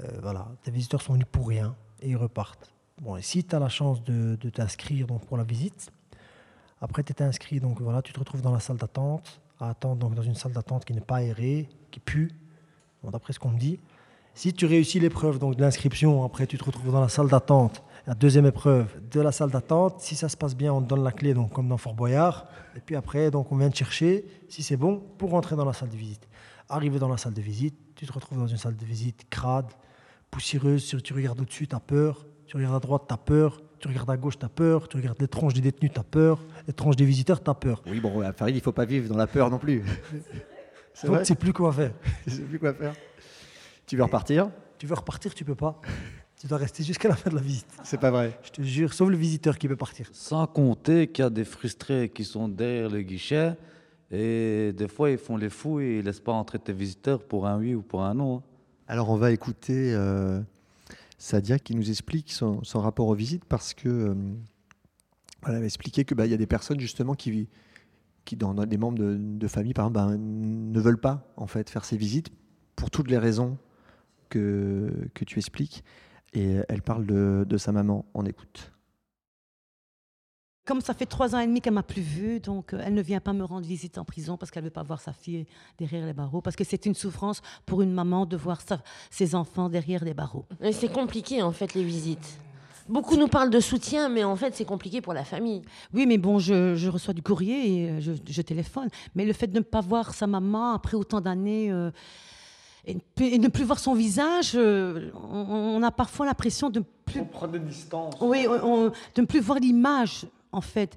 Euh, 0.00 0.18
voilà, 0.22 0.48
tes 0.62 0.70
visiteurs 0.70 1.02
sont 1.02 1.12
venus 1.12 1.26
pour 1.30 1.48
rien 1.48 1.74
et 2.00 2.10
ils 2.10 2.16
repartent. 2.16 2.72
Bon, 3.00 3.16
et 3.16 3.22
si 3.22 3.44
tu 3.44 3.54
as 3.54 3.58
la 3.58 3.68
chance 3.68 4.02
de, 4.04 4.36
t'inscrire 4.50 5.06
donc 5.06 5.24
pour 5.26 5.36
la 5.36 5.44
visite, 5.44 5.90
après 6.80 7.02
tu 7.02 7.12
es 7.12 7.22
inscrit, 7.22 7.60
donc 7.60 7.80
voilà, 7.80 8.02
tu 8.02 8.12
te 8.12 8.18
retrouves 8.18 8.42
dans 8.42 8.52
la 8.52 8.60
salle 8.60 8.76
d'attente, 8.76 9.40
à 9.58 9.70
attendre 9.70 9.96
donc 9.96 10.14
dans 10.14 10.22
une 10.22 10.34
salle 10.34 10.52
d'attente 10.52 10.84
qui 10.84 10.92
n'est 10.92 11.00
pas 11.00 11.16
aérée, 11.16 11.68
qui 11.90 12.00
pue, 12.00 12.32
bon, 13.02 13.10
d'après 13.10 13.32
ce 13.32 13.38
qu'on 13.38 13.50
me 13.50 13.58
dit. 13.58 13.80
Si 14.34 14.52
tu 14.52 14.66
réussis 14.66 14.98
l'épreuve 14.98 15.38
donc 15.38 15.56
de 15.56 15.62
l'inscription, 15.62 16.24
après 16.24 16.46
tu 16.46 16.58
te 16.58 16.64
retrouves 16.64 16.90
dans 16.90 17.00
la 17.00 17.08
salle 17.08 17.28
d'attente, 17.28 17.82
la 18.06 18.14
deuxième 18.14 18.46
épreuve 18.46 19.00
de 19.10 19.20
la 19.20 19.32
salle 19.32 19.50
d'attente. 19.50 20.00
Si 20.00 20.14
ça 20.14 20.28
se 20.28 20.36
passe 20.36 20.54
bien, 20.54 20.72
on 20.72 20.82
te 20.82 20.88
donne 20.88 21.04
la 21.04 21.12
clé, 21.12 21.34
donc 21.34 21.52
comme 21.52 21.68
dans 21.68 21.78
Fort 21.78 21.94
Boyard. 21.94 22.46
Et 22.76 22.80
puis 22.80 22.96
après, 22.96 23.30
donc 23.30 23.50
on 23.50 23.56
vient 23.56 23.70
te 23.70 23.76
chercher, 23.76 24.26
si 24.48 24.62
c'est 24.62 24.76
bon, 24.76 25.02
pour 25.18 25.30
rentrer 25.30 25.56
dans 25.56 25.64
la 25.64 25.72
salle 25.72 25.88
de 25.88 25.96
visite. 25.96 26.28
Arrivé 26.68 26.98
dans 26.98 27.08
la 27.08 27.16
salle 27.16 27.34
de 27.34 27.40
visite, 27.40 27.76
tu 27.94 28.06
te 28.06 28.12
retrouves 28.12 28.38
dans 28.38 28.46
une 28.46 28.56
salle 28.56 28.76
de 28.76 28.84
visite 28.84 29.26
crade, 29.30 29.70
poussiéreuse. 30.34 30.86
Tu, 30.86 31.00
tu 31.00 31.14
regardes 31.14 31.40
au-dessus, 31.40 31.66
tu 31.66 31.76
as 31.76 31.80
peur. 31.80 32.26
Tu 32.46 32.56
regardes 32.56 32.74
à 32.74 32.80
droite, 32.80 33.04
tu 33.08 33.14
as 33.14 33.16
peur. 33.16 33.60
Tu 33.78 33.88
regardes 33.88 34.10
à 34.10 34.16
gauche, 34.16 34.38
tu 34.38 34.44
as 34.44 34.48
peur. 34.48 34.88
Tu 34.88 34.96
regardes 34.96 35.20
les 35.20 35.28
tronches 35.28 35.54
des 35.54 35.60
détenus, 35.60 35.92
tu 35.94 36.00
as 36.00 36.04
peur. 36.04 36.40
Les 36.66 36.72
tronches 36.72 36.96
des 36.96 37.04
visiteurs, 37.04 37.42
tu 37.42 37.48
as 37.50 37.54
peur. 37.54 37.82
Oui, 37.86 38.00
bon, 38.00 38.20
à 38.20 38.50
il 38.50 38.60
faut 38.60 38.72
pas 38.72 38.84
vivre 38.84 39.08
dans 39.08 39.16
la 39.16 39.26
peur 39.26 39.48
non 39.50 39.58
plus. 39.58 39.82
C'est 40.94 41.06
Donc 41.08 41.16
vrai 41.16 41.24
tu 41.24 41.28
sais 41.28 41.34
plus 41.34 41.52
quoi 41.52 41.72
faire. 41.72 41.92
Je 42.26 42.32
sais 42.34 42.42
plus 42.42 42.58
quoi 42.58 42.72
faire. 42.74 42.94
Tu 43.86 43.96
veux 43.96 44.02
repartir? 44.02 44.50
Tu 44.78 44.86
veux 44.86 44.94
repartir, 44.94 45.34
tu 45.34 45.44
peux 45.44 45.54
pas. 45.54 45.80
Tu 46.40 46.46
dois 46.46 46.58
rester 46.58 46.82
jusqu'à 46.82 47.08
la 47.08 47.16
fin 47.16 47.30
de 47.30 47.36
la 47.36 47.40
visite. 47.40 47.66
C'est 47.84 47.98
pas 48.00 48.10
vrai. 48.10 48.38
Je 48.42 48.50
te 48.50 48.62
jure, 48.62 48.92
sauf 48.92 49.08
le 49.08 49.16
visiteur 49.16 49.58
qui 49.58 49.66
peut 49.66 49.76
partir. 49.76 50.08
Sans 50.12 50.46
compter 50.46 51.08
qu'il 51.08 51.22
y 51.22 51.26
a 51.26 51.30
des 51.30 51.44
frustrés 51.44 52.10
qui 52.10 52.24
sont 52.24 52.48
derrière 52.48 52.90
le 52.90 53.02
guichet 53.02 53.54
et 54.10 54.72
des 54.72 54.88
fois 54.88 55.10
ils 55.10 55.18
font 55.18 55.36
les 55.36 55.50
fous 55.50 55.80
et 55.80 55.98
ils 55.98 56.04
laissent 56.04 56.20
pas 56.20 56.32
entrer 56.32 56.58
tes 56.58 56.72
visiteurs 56.72 57.22
pour 57.24 57.46
un 57.46 57.58
oui 57.58 57.74
ou 57.74 57.82
pour 57.82 58.02
un 58.02 58.14
non. 58.14 58.42
Alors 58.86 59.08
on 59.08 59.16
va 59.16 59.32
écouter 59.32 59.94
euh, 59.94 60.40
Sadia 61.16 61.58
qui 61.58 61.74
nous 61.74 61.90
explique 61.90 62.30
son, 62.32 62.60
rapport 62.74 63.08
aux 63.08 63.14
visites 63.14 63.44
parce 63.46 63.72
que 63.72 63.88
euh, 63.88 64.14
elle 65.46 65.58
va 65.58 65.64
expliquer 65.64 66.04
que 66.04 66.14
bah, 66.14 66.26
y 66.26 66.34
a 66.34 66.36
des 66.36 66.46
personnes 66.46 66.80
justement 66.80 67.14
qui, 67.14 67.48
qui 68.26 68.36
dans 68.36 68.52
des 68.54 68.76
membres 68.76 68.98
de, 68.98 69.48
famille 69.48 69.72
par 69.72 69.86
exemple 69.86 70.10
bah, 70.10 70.16
ne 70.18 70.80
veulent 70.80 71.00
pas 71.00 71.32
en 71.36 71.46
fait 71.46 71.70
faire 71.70 71.84
ces 71.84 71.96
visites 71.96 72.30
pour 72.76 72.90
toutes 72.90 73.10
les 73.10 73.18
raisons 73.18 73.56
que, 74.28 74.92
que 75.14 75.24
tu 75.24 75.38
expliques 75.38 75.82
et 76.34 76.58
elle 76.68 76.82
parle 76.82 77.06
de, 77.06 77.46
de 77.48 77.56
sa 77.56 77.72
maman. 77.72 78.04
On 78.12 78.26
écoute. 78.26 78.73
Comme 80.66 80.80
ça 80.80 80.94
fait 80.94 81.04
trois 81.04 81.34
ans 81.34 81.40
et 81.40 81.46
demi 81.46 81.60
qu'elle 81.60 81.74
m'a 81.74 81.82
plus 81.82 82.00
vue, 82.00 82.40
donc 82.40 82.72
euh, 82.72 82.80
elle 82.82 82.94
ne 82.94 83.02
vient 83.02 83.20
pas 83.20 83.34
me 83.34 83.44
rendre 83.44 83.66
visite 83.66 83.98
en 83.98 84.04
prison 84.04 84.38
parce 84.38 84.50
qu'elle 84.50 84.62
ne 84.62 84.68
veut 84.68 84.72
pas 84.72 84.82
voir 84.82 84.98
sa 84.98 85.12
fille 85.12 85.44
derrière 85.78 86.06
les 86.06 86.14
barreaux, 86.14 86.40
parce 86.40 86.56
que 86.56 86.64
c'est 86.64 86.86
une 86.86 86.94
souffrance 86.94 87.42
pour 87.66 87.82
une 87.82 87.92
maman 87.92 88.24
de 88.24 88.34
voir 88.38 88.62
sa- 88.62 88.80
ses 89.10 89.34
enfants 89.34 89.68
derrière 89.68 90.02
les 90.04 90.14
barreaux. 90.14 90.46
C'est 90.72 90.90
compliqué 90.90 91.42
en 91.42 91.52
fait 91.52 91.74
les 91.74 91.84
visites. 91.84 92.38
Beaucoup 92.88 93.16
nous 93.16 93.28
parlent 93.28 93.50
de 93.50 93.60
soutien, 93.60 94.08
mais 94.08 94.24
en 94.24 94.36
fait 94.36 94.54
c'est 94.54 94.64
compliqué 94.64 95.02
pour 95.02 95.12
la 95.12 95.24
famille. 95.24 95.60
Oui, 95.92 96.06
mais 96.06 96.16
bon, 96.16 96.38
je, 96.38 96.74
je 96.76 96.88
reçois 96.88 97.12
du 97.12 97.20
courrier 97.22 97.82
et 97.84 97.90
euh, 97.90 98.00
je, 98.00 98.12
je 98.26 98.42
téléphone. 98.42 98.88
Mais 99.14 99.26
le 99.26 99.34
fait 99.34 99.46
de 99.48 99.58
ne 99.58 99.64
pas 99.64 99.82
voir 99.82 100.14
sa 100.14 100.26
maman 100.26 100.72
après 100.72 100.96
autant 100.96 101.20
d'années 101.20 101.70
euh, 101.72 101.90
et, 102.86 102.94
ne 102.94 103.00
plus- 103.14 103.26
et 103.26 103.38
ne 103.38 103.48
plus 103.48 103.64
voir 103.64 103.78
son 103.78 103.92
visage, 103.94 104.52
euh, 104.54 105.10
on, 105.30 105.76
on 105.78 105.82
a 105.82 105.90
parfois 105.90 106.24
l'impression 106.24 106.70
de 106.70 106.82
plus 107.04 107.20
On 107.20 107.24
prend 107.26 107.48
des 107.48 107.58
distances. 107.58 108.14
Oui, 108.22 108.46
on- 108.48 108.64
on- 108.86 108.88
de 108.88 109.20
ne 109.20 109.26
plus 109.26 109.40
voir 109.40 109.58
l'image, 109.58 110.26
en 110.54 110.60
fait, 110.60 110.96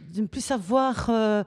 de 0.00 0.20
ne 0.22 0.26
plus 0.26 0.44
savoir 0.44 1.08
euh, 1.08 1.42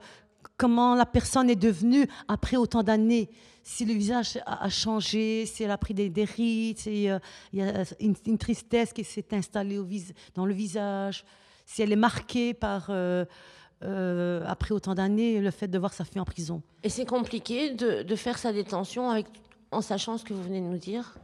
comment 0.56 0.94
la 0.94 1.06
personne 1.06 1.48
est 1.50 1.56
devenue 1.56 2.06
après 2.28 2.56
autant 2.56 2.82
d'années. 2.82 3.28
Si 3.62 3.84
le 3.84 3.94
visage 3.94 4.38
a, 4.44 4.64
a 4.64 4.68
changé, 4.68 5.46
si 5.46 5.62
elle 5.62 5.70
a 5.70 5.78
pris 5.78 5.94
des, 5.94 6.08
des 6.10 6.24
rides, 6.24 6.78
si 6.78 7.08
euh, 7.08 7.18
il 7.52 7.60
y 7.60 7.62
a 7.62 7.84
une, 8.00 8.14
une 8.26 8.38
tristesse 8.38 8.92
qui 8.92 9.04
s'est 9.04 9.26
installée 9.32 9.78
au 9.78 9.84
vis- 9.84 10.12
dans 10.34 10.46
le 10.46 10.52
visage, 10.54 11.24
si 11.64 11.80
elle 11.82 11.92
est 11.92 11.96
marquée 11.96 12.54
par, 12.54 12.86
euh, 12.90 13.24
euh, 13.84 14.42
après 14.46 14.72
autant 14.74 14.94
d'années, 14.94 15.40
le 15.40 15.50
fait 15.50 15.68
de 15.68 15.78
voir 15.78 15.92
sa 15.92 16.04
fille 16.04 16.20
en 16.20 16.24
prison. 16.24 16.62
Et 16.82 16.88
c'est 16.88 17.06
compliqué 17.06 17.70
de, 17.74 18.02
de 18.02 18.16
faire 18.16 18.38
sa 18.38 18.52
détention 18.52 19.10
avec, 19.10 19.26
en 19.70 19.80
sachant 19.80 20.18
ce 20.18 20.24
que 20.24 20.34
vous 20.34 20.42
venez 20.42 20.60
de 20.60 20.66
nous 20.66 20.78
dire? 20.78 21.14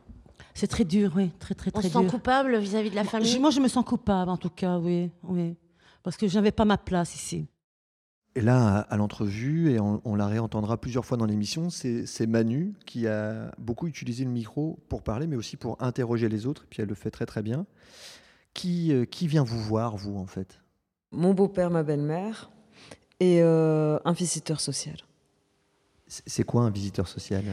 C'est 0.54 0.68
très 0.68 0.84
dur, 0.84 1.12
oui, 1.16 1.30
très, 1.40 1.54
très, 1.54 1.70
On 1.74 1.80
très 1.80 1.88
se 1.88 1.98
sent 1.98 2.06
coupable 2.06 2.56
vis-à-vis 2.58 2.90
de 2.90 2.94
la 2.96 3.04
famille? 3.04 3.30
Je- 3.30 3.38
moi, 3.38 3.50
je 3.50 3.60
me 3.60 3.68
sens 3.68 3.84
coupable, 3.84 4.30
en 4.30 4.36
tout 4.36 4.50
cas, 4.50 4.78
oui, 4.78 5.10
oui. 5.24 5.54
Parce 6.02 6.16
que 6.16 6.28
je 6.28 6.34
n'avais 6.34 6.52
pas 6.52 6.64
ma 6.64 6.78
place 6.78 7.14
ici. 7.14 7.48
Et 8.34 8.40
là, 8.40 8.80
à, 8.80 8.96
l'entrevue, 8.96 9.72
et 9.72 9.80
on, 9.80 10.00
on 10.04 10.14
la 10.14 10.26
réentendra 10.28 10.80
plusieurs 10.80 11.04
fois 11.04 11.16
dans 11.16 11.26
l'émission, 11.26 11.70
c'est 11.70 12.26
Manu 12.26 12.74
qui 12.86 13.08
a 13.08 13.50
beaucoup 13.58 13.88
utilisé 13.88 14.24
le 14.24 14.30
micro 14.30 14.78
pour 14.88 15.02
parler, 15.02 15.26
mais 15.26 15.36
aussi 15.36 15.56
pour 15.56 15.82
interroger 15.82 16.28
les 16.28 16.46
autres, 16.46 16.64
et 16.64 16.66
puis 16.70 16.82
elle 16.82 16.88
le 16.88 16.94
fait 16.94 17.10
très 17.10 17.26
très 17.26 17.42
bien. 17.42 17.66
Qui, 18.54 18.92
euh, 18.92 19.04
qui 19.04 19.26
vient 19.26 19.42
vous 19.42 19.60
voir, 19.60 19.96
vous, 19.96 20.16
en 20.16 20.26
fait? 20.26 20.60
Mon 21.10 21.34
beau-père, 21.34 21.70
ma 21.70 21.82
belle-mère 21.82 22.50
et 23.20 23.42
euh, 23.42 23.98
un 24.04 24.12
visiteur 24.12 24.60
social. 24.60 24.96
C'est 26.06 26.22
c'est 26.26 26.44
quoi 26.44 26.62
un 26.62 26.70
visiteur 26.70 27.08
social? 27.08 27.44
Euh, 27.46 27.52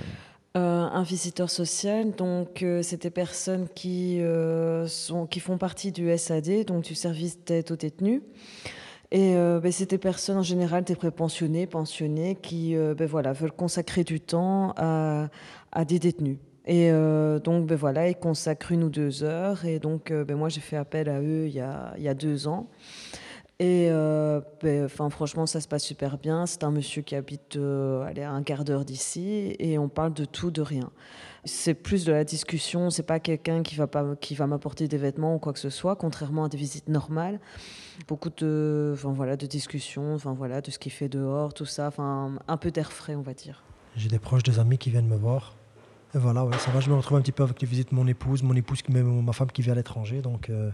un 0.60 1.04
visiteur 1.04 1.50
social, 1.50 2.12
donc 2.12 2.64
euh, 2.64 2.82
c'est 2.82 3.02
des 3.02 3.10
personnes 3.10 3.68
qui, 3.76 4.22
euh, 4.22 4.88
sont, 4.88 5.26
qui 5.26 5.40
font 5.40 5.58
partie 5.58 5.92
du 5.92 6.16
SAD, 6.18 6.66
donc 6.66 6.84
du 6.84 6.96
service 6.96 7.38
d'aide 7.46 7.72
aux 7.72 7.76
détenus. 7.76 8.22
Et 9.12 9.36
euh, 9.36 9.60
ben, 9.60 9.72
c'est 9.72 9.90
des 9.90 9.98
personnes 9.98 10.38
en 10.38 10.44
général, 10.44 10.84
des 10.84 10.96
prépensionnés, 10.96 11.68
pensionnés, 11.68 12.36
qui 12.42 12.76
euh, 12.76 12.96
ben, 12.96 13.08
voilà, 13.08 13.34
veulent 13.34 13.52
consacrer 13.52 14.04
du 14.04 14.20
temps 14.20 14.74
à, 14.78 15.30
à 15.72 15.86
des 15.86 16.00
détenus. 16.00 16.38
Et 16.66 16.90
euh, 16.90 17.40
donc 17.40 17.68
ben, 17.68 17.76
voilà, 17.76 18.10
ils 18.10 18.16
consacrent 18.16 18.72
une 18.72 18.84
ou 18.84 18.90
deux 18.90 19.24
heures. 19.24 19.66
Et 19.66 19.80
donc 19.80 20.10
euh, 20.12 20.24
ben, 20.24 20.36
moi 20.36 20.50
j'ai 20.50 20.62
fait 20.62 20.78
appel 20.78 21.10
à 21.10 21.22
eux 21.22 21.46
il 21.48 21.54
y 21.54 21.60
a, 21.60 21.94
il 21.98 22.04
y 22.04 22.10
a 22.10 22.14
deux 22.14 22.48
ans. 22.48 22.68
Et 23.60 23.88
euh, 23.90 24.42
ben, 24.62 24.84
enfin, 24.84 25.10
franchement, 25.10 25.46
ça 25.46 25.62
se 25.62 25.68
passe 25.68 25.84
super 25.84 26.18
bien. 26.18 26.46
C'est 26.46 26.66
un 26.66 26.72
monsieur 26.72 27.02
qui 27.02 27.16
habite 27.16 27.56
euh, 27.56 28.04
à 28.04 28.30
un 28.30 28.44
quart 28.44 28.66
d'heure 28.66 28.84
d'ici 28.84 29.56
et 29.60 29.78
on 29.78 29.88
parle 29.88 30.14
de 30.14 30.26
tout, 30.26 30.52
de 30.52 30.62
rien. 30.62 30.92
C'est 31.46 31.74
plus 31.74 32.04
de 32.04 32.12
la 32.12 32.26
discussion. 32.26 32.90
C'est 32.90 33.04
pas 33.04 33.22
quelqu'un 33.22 33.64
qui 33.64 33.76
va 33.76 33.86
va 33.86 34.48
m'apporter 34.48 34.90
des 34.90 34.98
vêtements 34.98 35.36
ou 35.36 35.40
quoi 35.40 35.54
que 35.54 35.60
ce 35.60 35.70
soit, 35.70 35.96
contrairement 35.96 36.44
à 36.44 36.50
des 36.50 36.58
visites 36.58 36.90
normales. 36.90 37.40
Beaucoup 38.10 38.30
de, 38.30 38.94
voilà, 39.02 39.38
de 39.38 39.46
discussions, 39.46 40.16
enfin 40.16 40.34
voilà, 40.34 40.60
de 40.60 40.70
ce 40.70 40.78
qu'il 40.78 40.92
fait 40.92 41.08
dehors, 41.08 41.54
tout 41.54 41.66
ça. 41.66 41.92
Un 41.98 42.58
peu 42.58 42.72
d'air 42.72 42.92
frais, 42.92 43.16
on 43.16 43.22
va 43.22 43.34
dire. 43.34 43.64
J'ai 43.96 44.10
des 44.10 44.20
proches, 44.20 44.44
des 44.44 44.60
amis 44.60 44.78
qui 44.78 44.90
viennent 44.90 45.08
me 45.08 45.16
voir. 45.16 45.56
Et 46.14 46.18
voilà, 46.18 46.44
ouais, 46.44 46.58
ça 46.58 46.72
va. 46.72 46.82
Je 46.82 46.90
me 46.90 46.96
retrouve 46.96 47.20
un 47.20 47.22
petit 47.22 47.32
peu 47.32 47.44
avec 47.44 47.62
les 47.62 47.68
visites 47.68 47.92
de 47.92 47.96
mon 47.96 48.08
épouse, 48.08 48.44
mon 48.44 48.56
épouse, 48.56 48.82
qui, 48.82 48.92
ma 48.92 49.32
femme 49.32 49.52
qui 49.52 49.62
vit 49.62 49.72
à 49.72 49.76
l'étranger. 49.76 50.22
Donc, 50.22 50.50
euh, 50.50 50.72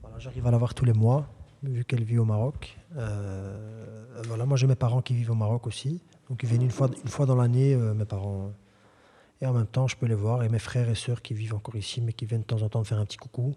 voilà, 0.00 0.18
j'arrive 0.18 0.46
à 0.46 0.50
la 0.50 0.56
voir 0.56 0.72
tous 0.72 0.86
les 0.86 0.94
mois 0.94 1.26
vu 1.68 1.84
qu'elle 1.84 2.04
vit 2.04 2.18
au 2.18 2.24
Maroc. 2.24 2.78
Euh, 2.96 4.16
voilà, 4.26 4.46
moi 4.46 4.56
j'ai 4.56 4.66
mes 4.66 4.74
parents 4.74 5.02
qui 5.02 5.14
vivent 5.14 5.30
au 5.30 5.36
Maroc 5.36 5.66
aussi. 5.66 6.00
Donc 6.28 6.42
ils 6.42 6.48
viennent 6.48 6.62
une 6.62 6.70
fois, 6.70 6.88
une 7.02 7.10
fois 7.10 7.26
dans 7.26 7.36
l'année, 7.36 7.74
euh, 7.74 7.94
mes 7.94 8.04
parents. 8.04 8.52
Et 9.40 9.46
en 9.46 9.52
même 9.52 9.66
temps, 9.66 9.86
je 9.86 9.96
peux 9.96 10.06
les 10.06 10.14
voir. 10.14 10.42
Et 10.42 10.48
mes 10.48 10.58
frères 10.58 10.88
et 10.88 10.94
sœurs 10.94 11.22
qui 11.22 11.34
vivent 11.34 11.54
encore 11.54 11.76
ici, 11.76 12.00
mais 12.00 12.12
qui 12.12 12.24
viennent 12.24 12.42
de 12.42 12.46
temps 12.46 12.62
en 12.62 12.68
temps 12.68 12.84
faire 12.84 12.98
un 12.98 13.04
petit 13.04 13.18
coucou. 13.18 13.54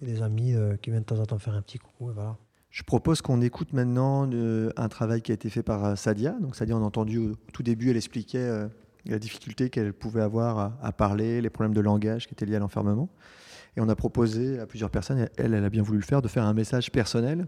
Et 0.00 0.06
des 0.06 0.22
amis 0.22 0.54
euh, 0.54 0.76
qui 0.76 0.90
viennent 0.90 1.02
de 1.02 1.06
temps 1.06 1.20
en 1.20 1.26
temps 1.26 1.38
faire 1.38 1.54
un 1.54 1.62
petit 1.62 1.78
coucou. 1.78 2.10
Voilà. 2.12 2.36
Je 2.70 2.82
propose 2.82 3.22
qu'on 3.22 3.40
écoute 3.40 3.72
maintenant 3.74 4.28
un 4.76 4.88
travail 4.88 5.20
qui 5.20 5.30
a 5.30 5.34
été 5.34 5.50
fait 5.50 5.62
par 5.62 5.96
Sadia. 5.98 6.32
Donc 6.40 6.56
Sadia, 6.56 6.74
on 6.74 6.82
a 6.82 6.86
entendu 6.86 7.18
au 7.18 7.36
tout 7.52 7.62
début, 7.62 7.90
elle 7.90 7.98
expliquait 7.98 8.66
la 9.04 9.18
difficulté 9.18 9.70
qu'elle 9.70 9.92
pouvait 9.92 10.22
avoir 10.22 10.72
à, 10.82 10.92
parler, 10.92 11.40
les 11.40 11.50
problèmes 11.50 11.74
de 11.74 11.80
langage 11.80 12.26
qui 12.26 12.34
étaient 12.34 12.46
liés 12.46 12.56
à 12.56 12.60
l'enfermement. 12.60 13.08
Et 13.76 13.80
on 13.80 13.88
a 13.88 13.96
proposé 13.96 14.58
à 14.58 14.66
plusieurs 14.66 14.90
personnes, 14.90 15.28
elle, 15.36 15.54
elle 15.54 15.64
a 15.64 15.70
bien 15.70 15.82
voulu 15.82 15.98
le 15.98 16.04
faire, 16.04 16.20
de 16.22 16.28
faire 16.28 16.44
un 16.44 16.54
message 16.54 16.92
personnel. 16.92 17.46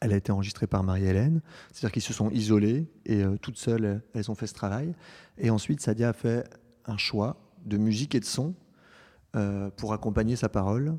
Elle 0.00 0.12
a 0.12 0.16
été 0.16 0.30
enregistrée 0.30 0.66
par 0.66 0.82
Marie-Hélène, 0.82 1.40
c'est-à-dire 1.72 1.92
qu'ils 1.92 2.02
se 2.02 2.12
sont 2.12 2.30
isolés 2.30 2.86
et 3.06 3.22
euh, 3.22 3.36
toutes 3.38 3.56
seules, 3.56 4.02
elles 4.14 4.30
ont 4.30 4.34
fait 4.34 4.46
ce 4.46 4.52
travail. 4.52 4.94
Et 5.38 5.48
ensuite, 5.48 5.80
Sadia 5.80 6.10
a 6.10 6.12
fait 6.12 6.44
un 6.84 6.98
choix 6.98 7.36
de 7.64 7.78
musique 7.78 8.14
et 8.14 8.20
de 8.20 8.24
son 8.24 8.54
euh, 9.36 9.70
pour 9.70 9.92
accompagner 9.94 10.36
sa 10.36 10.48
parole. 10.50 10.98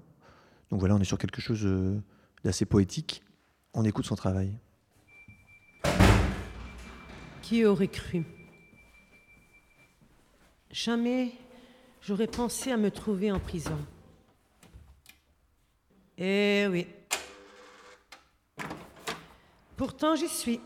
Donc 0.72 0.80
voilà, 0.80 0.96
on 0.96 1.00
est 1.00 1.06
sur 1.06 1.20
quelque 1.20 1.42
chose 1.42 1.62
euh, 1.66 2.00
d'assez 2.44 2.66
poétique. 2.66 3.24
On 3.74 3.84
écoute 3.86 4.06
son 4.06 4.16
travail. 4.16 4.58
Qui 7.42 7.66
aurait 7.66 7.88
cru? 7.88 8.26
Jamais 10.72 11.34
j'aurais 12.02 12.28
pensé 12.28 12.72
à 12.72 12.78
me 12.78 12.90
trouver 12.90 13.32
en 13.32 13.40
prison. 13.40 13.78
Eh 16.24 16.68
oui. 16.70 16.88
Pourtant, 19.76 20.16
j'y 20.16 20.28
suis. 20.28 20.62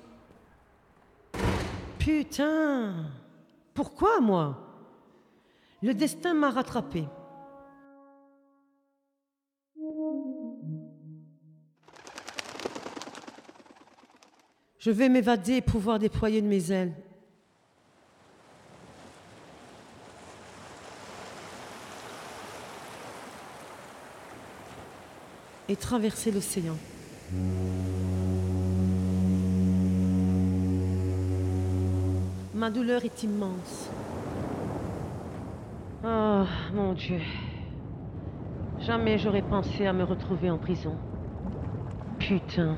Putain. 1.98 3.06
Pourquoi 3.74 4.20
moi? 4.20 4.58
Le 5.82 5.94
destin 5.94 6.34
m'a 6.34 6.50
rattrapé. 6.50 7.06
Je 14.78 14.92
vais 14.92 15.08
m'évader 15.08 15.54
et 15.54 15.62
pouvoir 15.62 16.00
déployer 16.00 16.42
de 16.42 16.48
mes 16.48 16.70
ailes. 16.70 16.94
Et 25.70 25.76
traverser 25.76 26.32
l'océan. 26.32 26.78
Ma 32.54 32.70
douleur 32.70 33.04
est 33.04 33.24
immense. 33.24 33.90
Oh 36.04 36.44
mon 36.74 36.94
Dieu. 36.94 37.20
Jamais 38.80 39.18
j'aurais 39.18 39.42
pensé 39.42 39.88
à 39.88 39.94
me 39.94 40.04
retrouver 40.04 40.50
en 40.50 40.58
prison. 40.58 40.96
Putain. 42.20 42.78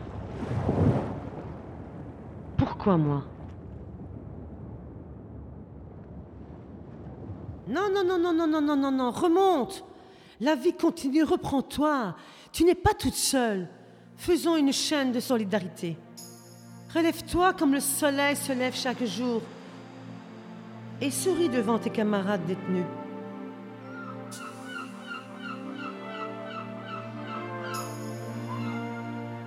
Pourquoi 2.58 2.98
moi 2.98 3.24
Non, 7.68 7.90
non, 7.94 8.06
non, 8.06 8.18
non, 8.18 8.34
non, 8.34 8.48
non, 8.48 8.62
non, 8.62 8.78
non, 8.78 8.92
non, 8.92 9.12
remonte. 9.12 9.84
La 10.40 10.56
vie 10.56 10.74
continue, 10.74 11.24
reprends-toi. 11.24 12.16
Tu 12.52 12.64
n'es 12.64 12.76
pas 12.76 12.94
toute 12.94 13.16
seule. 13.16 13.68
Faisons 14.18 14.56
une 14.56 14.74
chaîne 14.74 15.12
de 15.12 15.20
solidarité. 15.20 15.98
Relève-toi 16.94 17.54
comme 17.54 17.74
le 17.74 17.80
soleil 17.80 18.36
se 18.36 18.52
lève 18.52 18.76
chaque 18.76 19.04
jour 19.04 19.42
et 21.02 21.12
souris 21.12 21.50
devant 21.50 21.78
tes 21.78 21.90
camarades 21.90 22.46
détenus. 22.46 22.86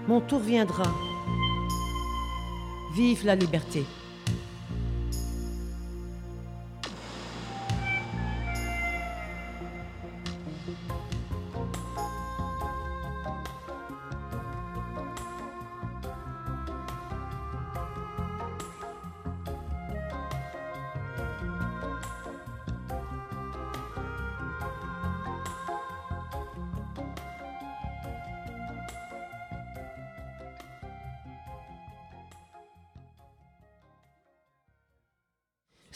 Mon 0.06 0.20
tour 0.20 0.40
viendra. 0.40 0.84
Vive 2.94 3.24
la 3.24 3.34
liberté. 3.34 3.84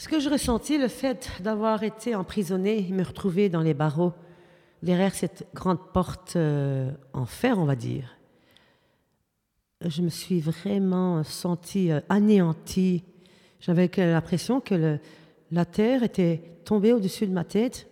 Ce 0.05 0.07
que 0.07 0.19
je 0.19 0.29
ressentis, 0.29 0.77
le 0.77 0.87
fait 0.87 1.31
d'avoir 1.41 1.81
été 1.81 2.13
emprisonné 2.13 2.87
et 2.87 2.91
me 2.91 3.01
retrouver 3.01 3.49
dans 3.49 3.61
les 3.61 3.73
barreaux, 3.73 4.13
derrière 4.83 5.15
cette 5.15 5.47
grande 5.55 5.79
porte 5.93 6.35
euh, 6.35 6.91
en 7.13 7.25
fer, 7.25 7.57
on 7.57 7.65
va 7.65 7.75
dire, 7.75 8.15
je 9.83 10.03
me 10.03 10.09
suis 10.09 10.41
vraiment 10.41 11.23
sentie 11.23 11.91
euh, 11.91 12.01
anéantie. 12.07 13.03
J'avais 13.59 13.89
l'impression 13.97 14.61
que 14.61 14.99
la 15.51 15.65
terre 15.65 16.03
était 16.03 16.39
tombée 16.65 16.93
au-dessus 16.93 17.25
de 17.25 17.33
ma 17.33 17.43
tête. 17.43 17.89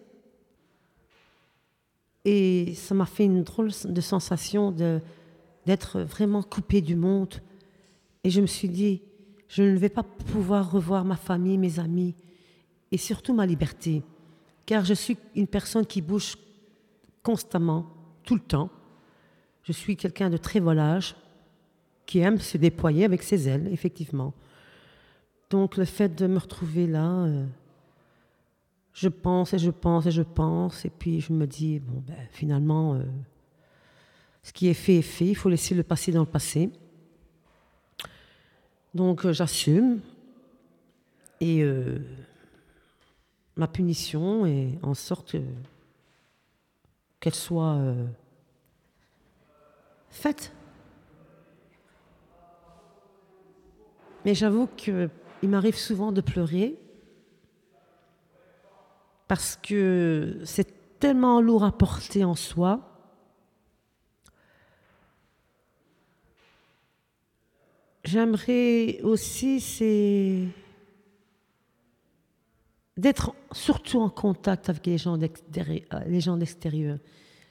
Et 2.26 2.76
ça 2.76 2.94
m'a 2.94 3.08
fait 3.08 3.26
une 3.26 3.42
drôle 3.42 3.72
de 3.86 4.02
sensation 4.02 4.70
d'être 5.66 6.02
vraiment 6.02 6.44
coupée 6.44 6.82
du 6.82 6.96
monde. 6.96 7.34
Et 8.24 8.30
je 8.30 8.40
me 8.40 8.46
suis 8.46 8.70
dit, 8.70 9.02
je 9.54 9.62
ne 9.62 9.78
vais 9.78 9.90
pas 9.90 10.02
pouvoir 10.02 10.72
revoir 10.72 11.06
ma 11.06 11.16
famille, 11.16 11.60
mes 11.60 11.78
amis 11.80 12.16
et 12.92 12.98
surtout 12.98 13.36
ma 13.36 13.46
liberté, 13.46 14.02
car 14.66 14.84
je 14.84 14.96
suis 14.96 15.16
une 15.36 15.46
personne 15.46 15.86
qui 15.86 16.02
bouge 16.02 16.36
constamment, 17.22 17.86
tout 18.24 18.34
le 18.34 18.42
temps. 18.42 18.72
Je 19.62 19.72
suis 19.72 19.96
quelqu'un 19.96 20.32
de 20.32 20.38
très 20.38 20.60
volage, 20.60 21.16
qui 22.08 22.20
aime 22.20 22.40
se 22.40 22.58
déployer 22.58 23.06
avec 23.06 23.22
ses 23.22 23.48
ailes, 23.48 23.70
effectivement. 23.72 24.34
Donc 25.52 25.78
le 25.78 25.86
fait 25.86 26.16
de 26.16 26.26
me 26.26 26.40
retrouver 26.40 26.88
là, 26.88 27.26
euh, 27.26 27.46
je 28.92 29.08
pense 29.08 29.54
et 29.54 29.60
je 29.60 29.70
pense 29.70 30.08
et 30.08 30.12
je 30.12 30.24
pense, 30.24 30.84
et 30.84 30.90
puis 30.90 31.22
je 31.22 31.32
me 31.32 31.46
dis, 31.46 31.80
bon, 31.80 32.04
ben, 32.08 32.18
finalement, 32.32 32.96
euh, 32.96 33.04
ce 34.42 34.52
qui 34.52 34.68
est 34.68 34.74
fait 34.74 34.96
est 34.96 35.04
fait, 35.04 35.28
il 35.28 35.36
faut 35.36 35.50
laisser 35.50 35.76
le 35.76 35.84
passé 35.84 36.12
dans 36.12 36.22
le 36.22 36.26
passé. 36.26 36.72
Donc 38.94 39.26
euh, 39.26 39.34
j'assume. 39.34 40.00
Et 41.40 41.62
euh, 41.62 42.00
ma 43.56 43.68
punition 43.68 44.46
est 44.46 44.80
en 44.82 44.94
sorte 44.94 45.36
qu'elle 47.20 47.36
soit 47.36 47.76
euh, 47.76 48.06
faite. 50.10 50.54
Mais 54.26 54.36
j'avoue 54.36 54.68
qu'il 54.78 55.10
m'arrive 55.44 55.76
souvent 55.76 56.12
de 56.12 56.22
pleurer. 56.22 56.80
Parce 59.28 59.58
que 59.62 60.40
c'est 60.46 61.00
tellement 61.00 61.42
lourd 61.42 61.64
à 61.66 61.72
porter 61.72 62.24
en 62.24 62.36
soi 62.36 62.93
j'aimerais 68.04 69.00
aussi, 69.02 69.60
c'est 69.60 70.48
d'être 72.98 73.34
surtout 73.52 74.00
en 74.02 74.10
contact 74.10 74.70
avec 74.70 74.86
les 74.86 74.98
gens 74.98 75.18
d'extérieur. 75.18 76.98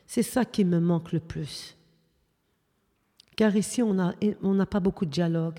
C'est 0.07 0.23
ça 0.23 0.45
qui 0.45 0.65
me 0.65 0.79
manque 0.79 1.13
le 1.13 1.21
plus. 1.21 1.77
car 3.35 3.57
ici, 3.57 3.83
on 3.83 3.95
n'a 3.95 4.67
pas 4.67 4.81
beaucoup 4.81 5.05
de 5.07 5.11
dialogue. 5.11 5.59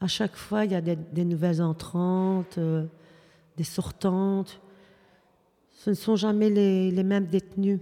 À 0.00 0.08
chaque 0.08 0.36
fois, 0.36 0.64
il 0.64 0.72
y 0.72 0.74
a 0.74 0.80
des, 0.80 1.24
nouvelles 1.24 1.62
entrantes, 1.62 2.58
euh, 2.58 2.84
des 3.56 3.64
sortantes. 3.64 4.60
Ce 5.72 5.90
ne 5.90 5.94
sont 5.94 6.16
jamais 6.16 6.50
les, 6.50 7.04
mêmes 7.04 7.26
détenus. 7.26 7.80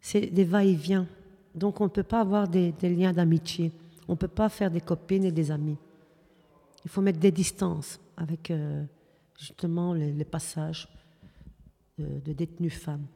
C'est 0.00 0.26
des 0.26 0.44
va-et-vient. 0.44 1.06
Donc, 1.54 1.80
on 1.80 1.84
ne 1.84 1.88
peut 1.90 2.04
pas 2.04 2.20
avoir 2.20 2.46
des 2.46 2.72
liens 2.82 3.12
d'amitié. 3.12 3.72
On 4.08 4.12
ne 4.12 4.16
peut 4.16 4.28
pas 4.28 4.48
faire 4.48 4.70
des 4.70 4.80
copines 4.80 5.24
et 5.24 5.32
des 5.32 5.50
amis. 5.50 5.78
Il 6.84 6.90
faut 6.90 7.00
mettre 7.00 7.18
des 7.18 7.32
distances 7.32 7.98
avec 8.16 8.50
euh, 8.50 8.84
justement 9.38 9.92
les, 9.92 10.24
passages 10.24 10.88
de, 11.98 12.20
de 12.20 12.32
détenues 12.32 12.70
femmes. 12.70 13.06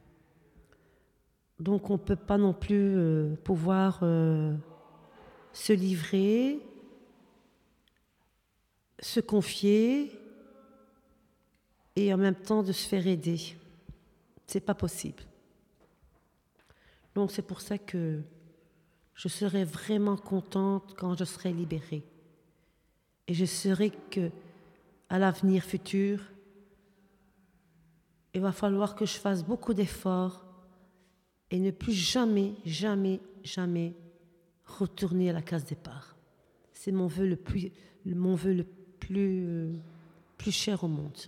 Donc 1.61 1.91
on 1.91 1.95
ne 1.95 1.99
peut 1.99 2.17
pas 2.17 2.39
non 2.39 2.55
plus 2.55 2.97
euh, 2.97 3.35
pouvoir 3.45 4.01
euh, 4.03 4.57
se 5.53 5.75
livrer, 5.75 6.59
se 8.99 9.21
confier 9.21 10.11
et 11.97 12.15
en 12.15 12.17
même 12.17 12.35
temps 12.35 12.63
de 12.63 12.73
se 12.73 12.89
faire 12.89 13.07
aider. 13.07 13.39
C'est 14.47 14.61
pas 14.61 14.75
possible. 14.75 15.23
Donc 17.15 17.31
c'est 17.31 17.43
pour 17.43 17.61
ça 17.61 17.77
que 17.77 18.23
je 19.21 19.29
serai 19.29 19.65
vraiment 19.65 20.17
contente 20.17 20.95
quand 20.97 21.15
je 21.15 21.25
serai 21.25 21.53
libérée. 21.53 22.03
Et 23.29 23.35
je 23.35 23.45
serai 23.45 23.91
que 24.11 24.31
à 25.11 25.19
l'avenir 25.19 25.63
futur, 25.63 26.23
il 28.33 28.41
va 28.41 28.53
falloir 28.53 28.95
que 28.95 29.05
je 29.05 29.19
fasse 29.19 29.45
beaucoup 29.45 29.75
d'efforts 29.75 30.47
et 31.51 31.59
ne 31.59 31.71
plus 31.71 31.93
jamais, 31.93 32.55
jamais, 32.65 33.21
jamais 33.45 33.95
retourner 34.65 35.29
à 35.29 35.35
la 35.35 35.43
case 35.43 35.67
départ. 35.67 36.17
C'est 36.73 36.93
mon 36.93 37.07
vœu 37.07 37.27
le 37.27 37.37
plus, 37.37 37.73
mon 38.07 38.35
vœu 38.35 38.55
le 38.55 38.65
plus, 39.01 39.45
euh, 39.47 39.73
plus 40.39 40.53
cher 40.53 40.83
au 40.83 40.89
monde. 40.89 41.19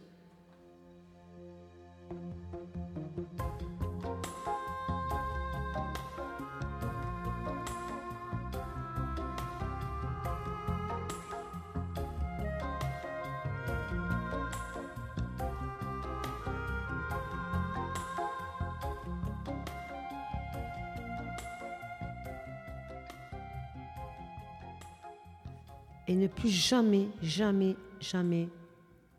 Et 26.12 26.14
ne 26.14 26.26
plus 26.26 26.50
jamais, 26.50 27.08
jamais, 27.22 27.74
jamais 27.98 28.50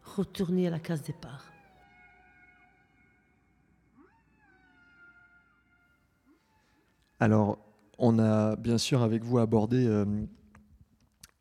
retourner 0.04 0.68
à 0.68 0.70
la 0.70 0.78
case 0.78 1.02
départ. 1.02 1.52
Alors, 7.20 7.58
on 7.98 8.20
a 8.20 8.56
bien 8.58 8.78
sûr 8.78 9.02
avec 9.02 9.24
vous 9.24 9.40
abordé 9.40 9.88
euh, 9.88 10.06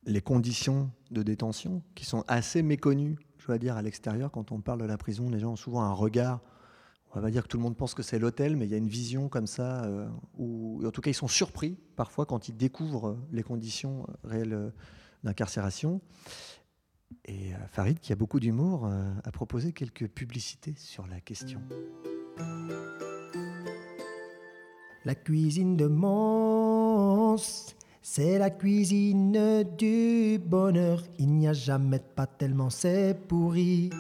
les 0.06 0.22
conditions 0.22 0.90
de 1.10 1.22
détention 1.22 1.82
qui 1.94 2.06
sont 2.06 2.24
assez 2.28 2.62
méconnues, 2.62 3.18
je 3.36 3.46
dois 3.46 3.58
dire, 3.58 3.76
à 3.76 3.82
l'extérieur. 3.82 4.30
Quand 4.30 4.52
on 4.52 4.62
parle 4.62 4.80
de 4.80 4.86
la 4.86 4.96
prison, 4.96 5.28
les 5.28 5.38
gens 5.38 5.52
ont 5.52 5.56
souvent 5.56 5.82
un 5.82 5.92
regard. 5.92 6.40
On 7.14 7.20
va 7.20 7.30
dire 7.30 7.42
que 7.42 7.48
tout 7.48 7.58
le 7.58 7.62
monde 7.62 7.76
pense 7.76 7.92
que 7.92 8.02
c'est 8.02 8.18
l'hôtel, 8.18 8.56
mais 8.56 8.64
il 8.64 8.70
y 8.70 8.74
a 8.74 8.78
une 8.78 8.88
vision 8.88 9.28
comme 9.28 9.46
ça, 9.46 9.84
euh, 9.84 10.08
où 10.38 10.80
en 10.86 10.90
tout 10.90 11.02
cas 11.02 11.10
ils 11.10 11.14
sont 11.14 11.28
surpris 11.28 11.76
parfois 11.94 12.24
quand 12.24 12.48
ils 12.48 12.56
découvrent 12.56 13.18
les 13.32 13.42
conditions 13.42 14.06
réelles 14.24 14.54
euh, 14.54 14.70
d'incarcération. 15.24 16.00
Et 17.24 17.54
euh, 17.54 17.56
Farid, 17.70 18.00
qui 18.00 18.12
a 18.12 18.16
beaucoup 18.16 18.40
d'humour, 18.40 18.86
euh, 18.86 19.12
a 19.24 19.30
proposé 19.30 19.72
quelques 19.72 20.08
publicités 20.08 20.74
sur 20.76 21.06
la 21.06 21.20
question. 21.20 21.60
La 25.04 25.14
cuisine 25.14 25.76
de 25.76 25.86
Mons, 25.86 27.74
c'est 28.00 28.38
la 28.38 28.50
cuisine 28.50 29.64
du 29.76 30.38
bonheur. 30.38 31.02
Il 31.18 31.34
n'y 31.34 31.48
a 31.48 31.52
jamais 31.52 31.98
de 31.98 32.04
pas 32.14 32.26
tellement 32.26 32.70
c'est 32.70 33.16
pourri. 33.28 33.90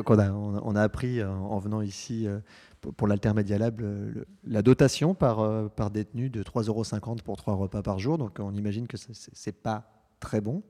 Donc 0.00 0.08
on 0.08 0.18
a, 0.18 0.30
on 0.32 0.76
appris 0.76 1.20
euh, 1.20 1.28
en 1.28 1.58
venant 1.58 1.82
ici 1.82 2.26
euh, 2.26 2.38
pour, 2.80 3.06
l'Altermedia 3.06 3.58
Lab 3.58 3.82
la 4.44 4.62
dotation 4.62 5.14
par, 5.14 5.40
euh, 5.40 5.68
par 5.68 5.90
détenu 5.90 6.30
de 6.30 6.42
3,50 6.42 6.68
euros 6.68 7.16
pour 7.22 7.36
trois 7.36 7.54
repas 7.54 7.82
par 7.82 7.98
jour. 7.98 8.16
Donc 8.16 8.38
on 8.38 8.54
imagine 8.54 8.86
que 8.86 8.96
c'est- 8.96 9.62
pas 9.62 9.92
très 10.18 10.40
bon. 10.40 10.62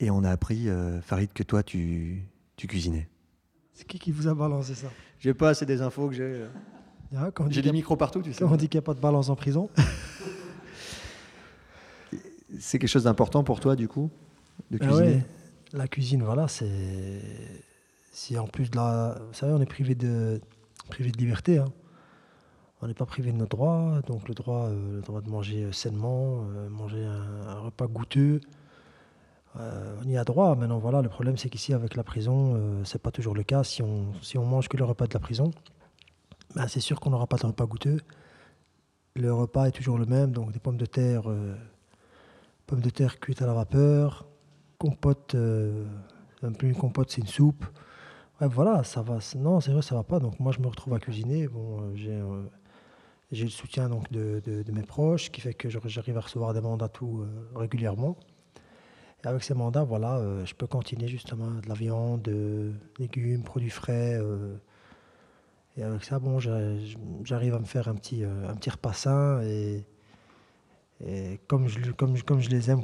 Et 0.00 0.10
on 0.10 0.24
a 0.24 0.30
appris, 0.30 0.66
Farid, 1.02 1.32
que 1.32 1.44
toi 1.44 1.62
tu, 1.62 2.24
tu 2.56 2.66
cuisinais. 2.66 3.08
C'est 3.74 3.86
qui 3.86 4.00
qui 4.00 4.10
vous 4.10 4.26
a 4.26 4.34
balancé 4.34 4.74
ça? 4.74 4.88
J'ai 5.20 5.32
pas, 5.34 5.54
c'est 5.54 5.66
des 5.66 5.80
infos 5.80 6.08
que 6.08 6.14
j'ai. 6.14 6.46
Ah, 7.16 7.30
J'ai 7.48 7.62
des 7.62 7.70
micros 7.70 7.96
partout, 7.96 8.22
tu 8.22 8.32
sais. 8.32 8.40
Quand 8.40 8.50
on 8.52 8.56
dit 8.56 8.68
qu'il 8.68 8.78
n'y 8.78 8.84
a 8.84 8.86
pas 8.86 8.94
de 8.94 9.00
balance 9.00 9.28
en 9.28 9.36
prison. 9.36 9.70
C'est 12.58 12.80
quelque 12.80 12.90
chose 12.90 13.04
d'important 13.04 13.44
pour 13.44 13.60
toi, 13.60 13.76
du 13.76 13.86
coup, 13.86 14.10
de 14.72 14.78
Ah 14.80 14.86
cuisiner? 14.86 15.14
Ouais, 15.14 15.24
la 15.72 15.86
cuisine, 15.86 16.24
voilà, 16.24 16.48
c'est. 16.48 17.20
Si 18.14 18.38
en 18.38 18.46
plus 18.46 18.70
de 18.70 18.76
la. 18.76 19.18
Vous 19.26 19.34
savez, 19.34 19.52
on 19.52 19.60
est 19.60 19.66
privé 19.66 19.96
de, 19.96 20.40
privé 20.88 21.10
de 21.10 21.18
liberté. 21.18 21.58
hein. 21.58 21.64
On 22.80 22.86
n'est 22.86 22.94
pas 22.94 23.06
privé 23.06 23.32
de 23.32 23.36
nos 23.36 23.46
droits. 23.46 24.00
Donc, 24.06 24.28
le 24.28 24.34
droit, 24.34 24.68
euh, 24.68 25.00
de 25.02 25.28
manger 25.30 25.72
sainement, 25.72 26.44
euh, 26.54 26.68
manger 26.68 27.04
un, 27.04 27.48
un 27.48 27.58
repas 27.58 27.88
goûteux. 27.88 28.40
euh, 29.58 29.96
on 30.04 30.08
y 30.08 30.16
a 30.16 30.22
droit. 30.24 30.54
Maintenant, 30.54 30.78
voilà, 30.78 31.02
le 31.02 31.08
problème, 31.08 31.36
c'est 31.36 31.48
qu'ici, 31.50 31.72
avec 31.74 31.96
la 31.96 32.04
prison, 32.04 32.54
euh, 32.54 32.84
c'est 32.84 33.02
pas 33.02 33.10
toujours 33.10 33.34
le 33.34 33.42
cas. 33.42 33.64
Si 33.64 33.82
on, 33.82 34.12
si 34.22 34.38
on 34.38 34.44
mange 34.46 34.68
que 34.68 34.76
le 34.76 34.84
repas 34.84 35.06
de 35.08 35.14
la 35.14 35.20
prison, 35.20 35.50
ben, 36.54 36.68
c'est 36.68 36.80
sûr 36.80 37.00
qu'on 37.00 37.10
n'aura 37.10 37.26
pas 37.26 37.36
de 37.38 37.46
repas 37.46 37.66
goûteux. 37.66 38.00
Le 39.16 39.32
repas 39.32 39.66
est 39.66 39.72
toujours 39.72 39.98
le 39.98 40.06
même. 40.06 40.30
Donc, 40.32 40.52
des 40.52 40.60
pommes 40.60 40.76
de 40.76 40.86
terre. 40.86 41.28
euh, 41.30 41.54
pommes 42.66 42.80
de 42.80 42.90
terre 42.90 43.18
cuites 43.20 43.42
à 43.42 43.46
la 43.46 43.54
vapeur, 43.54 44.26
compote, 44.78 45.34
euh, 45.34 45.84
même 46.42 46.56
plus 46.56 46.68
une 46.68 46.76
compote, 46.76 47.10
c'est 47.10 47.20
une 47.20 47.26
soupe. 47.26 47.64
Voilà, 48.40 48.82
ça 48.84 49.02
va. 49.02 49.18
Non, 49.36 49.60
c'est 49.60 49.70
vrai, 49.72 49.82
ça 49.82 49.94
va 49.94 50.02
pas. 50.02 50.18
Donc 50.18 50.38
moi, 50.40 50.52
je 50.52 50.60
me 50.60 50.66
retrouve 50.66 50.94
à 50.94 50.98
cuisiner. 50.98 51.44
Euh, 51.46 51.94
j'ai 51.94 52.12
euh, 52.12 52.42
j'ai 53.32 53.44
le 53.44 53.50
soutien 53.50 53.88
donc 53.88 54.10
de, 54.12 54.42
de- 54.44 54.62
de 54.62 54.72
mes 54.72 54.82
proches, 54.82 55.30
qui 55.30 55.40
fait 55.40 55.54
que 55.54 55.68
j'arrive 55.70 56.16
à 56.18 56.20
recevoir 56.20 56.52
des 56.54 56.60
mandats 56.60 56.88
tout 56.88 57.20
euh, 57.22 57.58
régulièrement. 57.58 58.16
Et 59.24 59.26
avec 59.26 59.42
ces 59.42 59.54
mandats, 59.54 59.84
voilà, 59.84 60.20
je 60.44 60.52
peux 60.54 60.66
continuer 60.66 61.08
justement 61.08 61.50
de 61.50 61.66
la 61.66 61.74
viande, 61.74 62.28
euh, 62.28 62.72
légumes, 62.98 63.42
produits 63.42 63.70
frais. 63.70 64.20
et 65.78 65.82
avec 65.82 66.04
ça, 66.04 66.18
bon, 66.18 66.38
j'a- 66.40 66.76
j'arrive 67.24 67.54
à 67.54 67.58
me 67.58 67.64
faire 67.64 67.88
un 67.88 67.94
petit, 67.94 68.22
un 68.22 68.54
petit 68.54 68.68
repas 68.68 68.92
et, 69.42 69.86
comme, 71.46 71.68
je, 71.68 71.90
comme, 71.92 72.14
les 72.50 72.70
aime. 72.70 72.82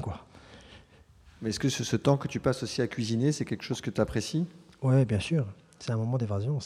Mais 1.42 1.50
est-ce 1.50 1.60
que 1.60 1.68
ce 1.68 1.96
temps 1.96 2.16
que 2.16 2.26
tu 2.26 2.40
passes 2.40 2.62
aussi 2.62 2.80
à 2.80 2.88
cuisiner, 2.88 3.32
c'est 3.32 3.44
quelque 3.44 3.62
chose 3.64 3.82
que 3.82 3.90
tu 3.90 4.00
apprécies? 4.00 4.46
Oui, 4.82 5.04
bien 5.04 5.20
sûr. 5.20 5.46
C'est 5.78 5.92
un 5.92 5.96
moment 5.96 6.18
d'évasion. 6.18 6.58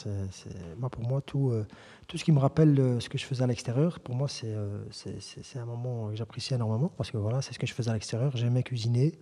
Moi, 0.77 0.91
pour 0.91 1.07
moi, 1.07 1.21
tout, 1.21 1.51
euh, 1.51 1.67
tout 2.09 2.19
ce 2.19 2.25
qui 2.25 2.33
me 2.33 2.39
rappelle 2.41 2.79
euh, 2.79 3.01
ce 3.01 3.09
que 3.09 3.17
je 3.17 3.25
faisais 3.25 3.45
à 3.45 3.47
l'extérieur, 3.47 4.01
pour 4.01 4.17
moi, 4.17 4.29
c'est, 4.29 4.53
euh, 4.53 4.85
un 5.57 5.65
moment 5.65 6.09
que 6.09 6.17
j'apprécie 6.17 6.55
énormément 6.55 6.91
parce 6.97 7.13
que 7.13 7.17
voilà, 7.17 7.41
c'est 7.41 7.55
ce 7.55 7.59
que 7.59 7.67
je 7.67 7.75
faisais 7.75 7.91
à 7.91 7.95
l'extérieur. 7.95 8.37
J'aimais 8.37 8.63
cuisiner. 8.63 9.13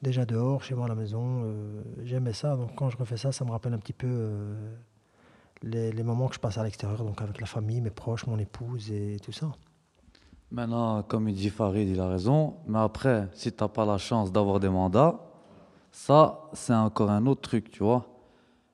Déjà 0.00 0.24
dehors, 0.24 0.64
chez 0.64 0.74
moi 0.74 0.86
à 0.86 0.88
la 0.88 0.96
maison, 0.96 1.54
j'aimais 2.02 2.32
ça. 2.32 2.56
Donc 2.56 2.74
quand 2.74 2.90
je 2.90 2.96
refais 2.96 3.16
ça, 3.16 3.30
ça 3.30 3.44
me 3.44 3.52
rappelle 3.52 3.72
un 3.72 3.78
petit 3.78 3.92
peu 3.92 4.32
les, 5.62 5.92
les 5.92 6.02
moments 6.02 6.26
que 6.26 6.34
je 6.34 6.40
passe 6.40 6.58
à 6.58 6.64
l'extérieur, 6.64 7.04
donc 7.04 7.22
avec 7.22 7.40
la 7.40 7.46
famille, 7.46 7.80
mes 7.80 7.90
proches, 7.90 8.26
mon 8.26 8.36
épouse 8.36 8.90
et 8.90 9.18
tout 9.22 9.30
ça. 9.30 9.52
Maintenant, 10.50 11.04
comme 11.04 11.28
il 11.28 11.36
dit 11.36 11.50
Farid, 11.50 11.88
il 11.88 12.00
a 12.00 12.08
raison. 12.08 12.56
Mais 12.66 12.80
après, 12.80 13.28
si 13.32 13.52
tu 13.52 13.62
n'as 13.62 13.68
pas 13.68 13.86
la 13.86 13.96
chance 13.96 14.32
d'avoir 14.32 14.58
des 14.58 14.68
mandats, 14.68 15.31
ça, 15.92 16.48
c'est 16.54 16.74
encore 16.74 17.10
un 17.10 17.26
autre 17.26 17.42
truc, 17.42 17.70
tu 17.70 17.82
vois. 17.82 18.06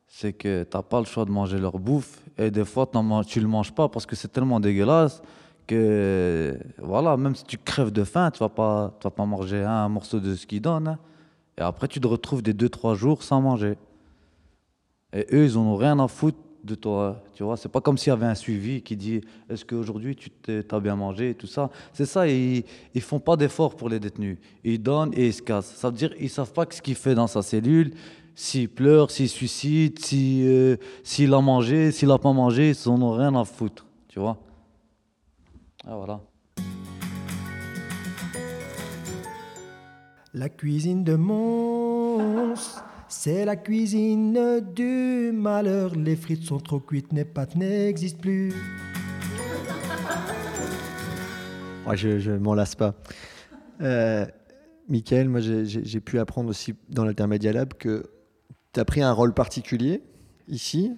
C'est 0.06 0.32
que 0.32 0.62
tu 0.62 0.76
n'as 0.76 0.82
pas 0.82 1.00
le 1.00 1.04
choix 1.04 1.24
de 1.24 1.30
manger 1.30 1.58
leur 1.58 1.78
bouffe. 1.78 2.22
Et 2.38 2.50
des 2.50 2.64
fois, 2.64 2.86
tu 2.90 2.96
ne 2.98 3.40
le 3.44 3.48
manges 3.48 3.72
pas 3.74 3.88
parce 3.88 4.06
que 4.06 4.16
c'est 4.16 4.28
tellement 4.28 4.60
dégueulasse 4.60 5.20
que, 5.66 6.58
voilà, 6.78 7.16
même 7.18 7.34
si 7.34 7.44
tu 7.44 7.58
crèves 7.58 7.90
de 7.92 8.04
faim, 8.04 8.30
tu 8.30 8.42
ne 8.42 8.48
vas, 8.48 8.54
pas- 8.54 9.10
pas 9.10 9.26
manger 9.26 9.62
un 9.64 9.88
morceau 9.88 10.18
de 10.20 10.34
ce 10.34 10.46
qu'ils 10.46 10.62
donnent. 10.62 10.88
hein. 10.88 10.98
Et 11.58 11.60
après, 11.60 11.88
tu 11.88 12.00
te 12.00 12.06
retrouves 12.06 12.40
des 12.42 12.54
2-3 12.54 12.94
jours 12.94 13.22
sans 13.22 13.40
manger. 13.42 13.76
Et 15.12 15.26
eux, 15.32 15.44
ils 15.44 15.54
n'en 15.54 15.62
ont 15.66 15.76
rien 15.76 15.98
à 15.98 16.08
foutre 16.08 16.38
de 16.68 16.74
toi. 16.74 17.22
Tu 17.34 17.42
vois, 17.42 17.56
c'est 17.56 17.68
pas 17.68 17.80
comme 17.80 17.98
s'il 17.98 18.10
y 18.10 18.12
avait 18.12 18.26
un 18.26 18.34
suivi 18.34 18.82
qui 18.82 18.96
dit 18.96 19.20
est-ce 19.48 19.64
qu'aujourd'hui 19.64 20.14
tu 20.16 20.30
as 20.70 20.80
bien 20.80 20.94
mangé 20.96 21.30
et 21.30 21.34
tout 21.34 21.46
ça. 21.46 21.70
C'est 21.92 22.06
ça, 22.06 22.28
ils, 22.28 22.64
ils 22.94 23.00
font 23.00 23.18
pas 23.20 23.36
d'efforts 23.36 23.74
pour 23.74 23.88
les 23.88 23.98
détenus. 23.98 24.38
Ils 24.64 24.82
donnent 24.82 25.12
et 25.14 25.26
ils 25.26 25.34
se 25.34 25.42
cassent. 25.42 25.74
Ça 25.74 25.88
veut 25.88 25.96
dire 25.96 26.12
ils 26.20 26.30
savent 26.30 26.52
pas 26.52 26.66
ce 26.70 26.80
qu'il 26.80 26.94
fait 26.94 27.14
dans 27.14 27.26
sa 27.26 27.42
cellule, 27.42 27.92
s'il 28.34 28.68
pleure, 28.68 29.10
s'il 29.10 29.28
suicide, 29.28 29.98
euh, 30.12 30.76
s'il 31.02 31.34
a 31.34 31.40
mangé, 31.40 31.90
s'il 31.90 32.10
a 32.10 32.18
pas 32.18 32.32
mangé, 32.32 32.70
ils 32.70 32.88
n'en 32.88 33.02
ont 33.02 33.12
rien 33.12 33.34
à 33.34 33.44
foutre. 33.44 33.84
Tu 34.06 34.20
vois 34.20 34.36
Ah, 35.84 35.96
voilà. 35.96 36.20
La 40.34 40.48
cuisine 40.48 41.02
de 41.04 41.16
Mons, 41.16 42.80
c'est 43.08 43.44
la 43.44 43.56
cuisine 43.56 44.60
du 44.74 45.30
malheur. 45.32 45.94
Les 45.94 46.16
frites 46.16 46.44
sont 46.44 46.58
trop 46.58 46.80
cuites, 46.80 47.12
les 47.12 47.24
pâtes 47.24 47.56
n'existent 47.56 48.20
plus. 48.20 48.52
Moi, 51.84 51.96
je, 51.96 52.18
je 52.18 52.32
m'en 52.32 52.54
lasse 52.54 52.74
pas. 52.74 52.94
Euh, 53.80 54.26
Michael, 54.88 55.28
moi, 55.28 55.40
j'ai- 55.40 56.00
pu 56.00 56.18
apprendre 56.18 56.48
aussi 56.50 56.74
dans 56.90 57.04
l'Intermedia 57.04 57.52
Lab 57.52 57.74
que 57.74 58.04
tu 58.72 58.80
as 58.80 58.84
pris 58.84 59.02
un 59.02 59.12
rôle 59.12 59.32
particulier 59.34 60.02
ici. 60.48 60.92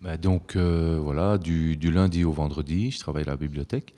Bah, 0.00 0.16
donc 0.16 0.56
euh, 0.56 0.98
voilà, 1.00 1.38
du, 1.38 1.76
du 1.76 1.90
lundi 1.92 2.24
au 2.24 2.32
vendredi, 2.32 2.90
je 2.90 2.98
travaille 2.98 3.22
à 3.22 3.26
la 3.26 3.36
bibliothèque. 3.36 3.94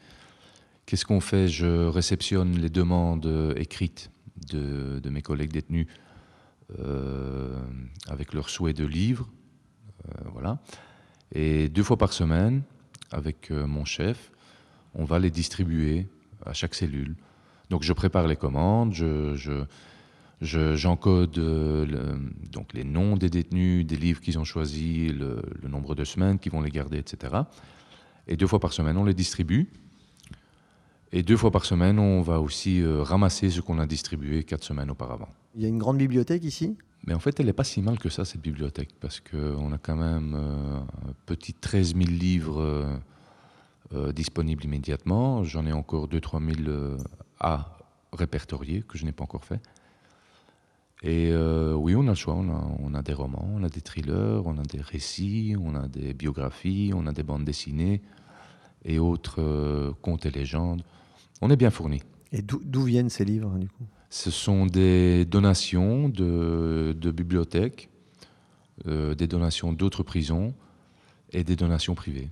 Qu'est-ce 0.86 1.06
qu'on 1.06 1.20
fait? 1.20 1.48
Je 1.48 1.86
réceptionne 1.86 2.58
les 2.58 2.68
demandes 2.68 3.54
écrites 3.56 4.10
de, 4.50 4.98
de 5.00 5.10
mes 5.10 5.22
collègues 5.22 5.52
détenus 5.52 5.86
euh, 5.88 5.92
avec 8.08 8.32
leur 8.34 8.48
souhait 8.50 8.72
de 8.72 8.84
livres. 8.84 9.28
euh, 10.08 10.28
voilà. 10.32 10.58
Et 11.32 11.68
deux 11.68 11.82
fois 11.82 11.96
par 11.96 12.12
semaine, 12.12 12.62
avec 13.10 13.50
euh, 13.50 13.66
mon 13.66 13.84
chef, 13.84 14.30
on 14.94 15.04
va 15.04 15.18
les 15.18 15.30
distribuer 15.30 16.06
à 16.44 16.52
chaque 16.52 16.74
cellule. 16.74 17.16
Donc 17.70 17.82
je 17.82 17.92
prépare 17.92 18.26
les 18.26 18.36
commandes, 18.36 18.92
je, 18.92 19.34
je- 19.34 19.64
je- 20.40 20.76
j'encode 20.76 21.38
euh, 21.38 22.18
donc 22.52 22.74
les 22.74 22.84
noms 22.84 23.16
des 23.16 23.30
détenus, 23.30 23.86
des 23.86 23.96
livres 23.96 24.20
qu'ils 24.20 24.38
ont 24.38 24.44
choisis, 24.44 25.12
le 25.12 25.40
nombre 25.68 25.94
de 25.94 26.04
semaines 26.04 26.38
qu'ils 26.38 26.52
vont 26.52 26.60
les 26.60 26.70
garder, 26.70 26.98
etc. 26.98 27.34
Et 28.26 28.36
deux 28.36 28.46
fois 28.46 28.60
par 28.60 28.72
semaine, 28.72 28.96
on 28.96 29.04
les 29.04 29.14
distribue. 29.14 29.70
Et 31.16 31.22
deux 31.22 31.36
fois 31.36 31.52
par 31.52 31.64
semaine, 31.64 32.00
on 32.00 32.22
va 32.22 32.40
aussi 32.40 32.80
euh, 32.80 33.00
ramasser 33.04 33.48
ce 33.48 33.60
qu'on 33.60 33.78
a 33.78 33.86
distribué 33.86 34.42
quatre 34.42 34.64
semaines 34.64 34.90
auparavant. 34.90 35.28
Il 35.54 35.62
y 35.62 35.64
a 35.64 35.68
une 35.68 35.78
grande 35.78 35.96
bibliothèque 35.96 36.42
ici? 36.42 36.76
Mais 37.06 37.14
en 37.14 37.20
fait, 37.20 37.38
elle 37.38 37.46
n'est 37.46 37.52
pas 37.52 37.62
si 37.62 37.82
mal 37.82 38.00
que 38.00 38.08
ça, 38.08 38.24
cette 38.24 38.40
bibliothèque, 38.40 38.88
parce 38.98 39.20
qu'on 39.20 39.70
a 39.70 39.78
quand 39.78 39.94
même 39.94 40.34
euh, 40.34 40.80
un 41.08 41.14
petit 41.24 41.54
13 41.54 41.94
000 41.94 42.08
livres 42.08 42.60
euh, 42.60 42.96
euh, 43.94 44.12
disponibles 44.12 44.64
immédiatement. 44.64 45.44
J'en 45.44 45.66
ai 45.66 45.72
encore 45.72 46.08
2-3 46.08 46.56
000 46.64 46.68
euh, 46.68 46.98
à 47.38 47.78
répertorier, 48.12 48.82
que 48.82 48.98
je 48.98 49.04
n'ai 49.04 49.12
pas 49.12 49.22
encore 49.22 49.44
fait. 49.44 49.60
Et 51.04 51.30
euh, 51.30 51.74
oui, 51.74 51.94
on 51.94 52.08
a 52.08 52.10
le 52.10 52.14
choix. 52.14 52.34
On 52.34 52.50
a, 52.50 52.66
on 52.80 52.92
a 52.92 53.02
des 53.02 53.14
romans, 53.14 53.48
on 53.54 53.62
a 53.62 53.68
des 53.68 53.82
thrillers, 53.82 54.44
on 54.46 54.58
a 54.58 54.62
des 54.62 54.80
récits, 54.80 55.54
on 55.60 55.76
a 55.76 55.86
des 55.86 56.12
biographies, 56.12 56.90
on 56.92 57.06
a 57.06 57.12
des 57.12 57.22
bandes 57.22 57.44
dessinées 57.44 58.02
et 58.84 58.98
autres 58.98 59.40
euh, 59.40 59.92
contes 60.02 60.26
et 60.26 60.30
légendes. 60.30 60.82
On 61.44 61.50
est 61.50 61.56
bien 61.56 61.68
fourni. 61.70 62.00
Et 62.32 62.40
d'où 62.40 62.82
viennent 62.84 63.10
ces 63.10 63.26
livres, 63.26 63.58
du 63.58 63.68
coup? 63.68 63.84
Ce 64.08 64.30
sont 64.30 64.64
des 64.64 65.26
donations 65.26 66.08
de, 66.08 66.96
de 66.98 67.10
bibliothèques, 67.10 67.90
euh, 68.86 69.14
des 69.14 69.26
donations 69.26 69.70
d'autres 69.74 70.02
prisons 70.02 70.54
et 71.34 71.44
des 71.44 71.54
donations 71.54 71.94
privées. 71.94 72.30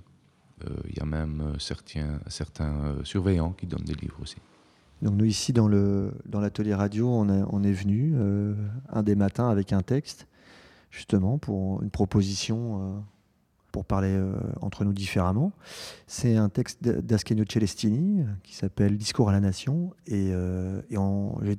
Euh, 0.65 0.69
Il 0.89 0.97
y 0.97 0.99
a 0.99 1.05
même 1.05 1.41
euh, 1.41 1.59
certains, 1.59 2.19
certains 2.27 2.95
surveillants 3.03 3.51
qui 3.51 3.67
donnent 3.67 3.85
des 3.85 3.93
livres 3.93 4.17
aussi. 4.19 4.37
Donc 5.03 5.13
nous 5.13 5.25
ici 5.25 5.53
dans 5.53 5.67
le 5.67 6.11
dans 6.25 6.39
l'atelier 6.39 6.73
radio, 6.73 7.07
on, 7.07 7.29
est- 7.29 7.43
on 7.51 7.61
est 7.63 7.71
venu 7.71 8.13
euh, 8.15 8.55
un 8.89 9.03
des 9.03 9.15
matins 9.15 9.47
avec 9.49 9.73
un 9.73 9.83
texte 9.83 10.27
justement 10.89 11.37
pour 11.37 11.83
une 11.83 11.91
proposition 11.91 13.03
pour 13.73 13.83
parler 13.85 14.11
euh, 14.15 14.33
entre 14.61 14.85
nous 14.85 14.93
différemment. 14.93 15.51
C'est 16.07 16.37
un 16.37 16.47
texte 16.47 16.83
d'Ascanio 16.83 17.43
Celestini 17.51 18.23
qui 18.43 18.53
s'appelle 18.55 18.97
Discours 18.97 19.29
à 19.29 19.31
la 19.33 19.39
nation 19.41 19.93
et, 20.05 20.29
euh, 20.31 20.79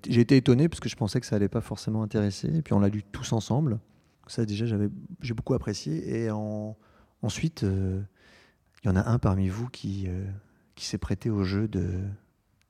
j'ai 0.08 0.20
été 0.20 0.36
étonné 0.36 0.68
parce 0.68 0.78
que 0.80 0.88
je 0.88 0.94
pensais 0.96 1.20
que 1.20 1.26
ça 1.26 1.36
allait 1.36 1.48
pas 1.48 1.60
forcément 1.60 2.02
intéresser 2.04 2.48
et 2.56 2.62
puis 2.62 2.72
on 2.72 2.78
l'a 2.80 2.88
lu 2.88 3.02
tous 3.02 3.32
ensemble. 3.32 3.80
Ça 4.28 4.46
déjà 4.46 4.64
j'ai 4.64 5.34
beaucoup 5.34 5.54
apprécié 5.54 6.22
et 6.22 6.30
en- 6.30 6.76
ensuite 7.20 7.64
euh, 7.64 8.00
il 8.82 8.86
y 8.86 8.90
en 8.90 8.96
a 8.96 9.06
un 9.10 9.18
parmi 9.18 9.48
vous 9.48 9.68
qui 9.68 10.08
qui 10.76 10.86
s'est 10.86 10.98
prêté 10.98 11.30
au 11.30 11.42
jeu 11.42 11.66
de 11.68 11.90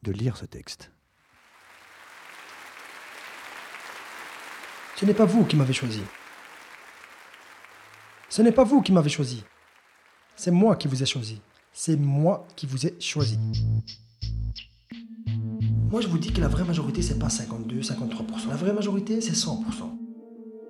de 0.03 0.11
lire 0.13 0.37
ce 0.39 0.47
texte. 0.47 0.91
Ce 4.97 5.05
n'est 5.05 5.15
pas 5.15 5.27
vous 5.27 5.45
qui 5.45 5.57
m'avez 5.57 5.73
choisi. 5.75 6.01
Ce 8.35 8.43
n'est 8.43 8.51
pas 8.51 8.65
vous 8.65 8.83
qui 8.83 8.91
m'avez 8.91 9.11
choisi. 9.11 9.45
C'est 10.35 10.51
moi 10.51 10.75
qui 10.75 10.89
vous 10.89 11.01
ai 11.01 11.07
choisi. 11.07 11.41
C'est 11.73 11.95
moi 11.95 12.49
qui 12.57 12.67
vous 12.67 12.85
ai 12.85 12.97
choisi. 12.99 13.39
Moi, 15.89 16.01
je 16.01 16.09
vous 16.09 16.19
dis 16.19 16.33
que 16.33 16.41
la 16.41 16.49
vraie 16.49 16.65
majorité, 16.65 17.01
c'est 17.01 17.17
pas 17.17 17.29
52, 17.29 17.83
53%. 17.83 18.49
La 18.49 18.57
vraie 18.57 18.73
majorité, 18.73 19.21
c'est 19.21 19.35
100%. 19.35 19.61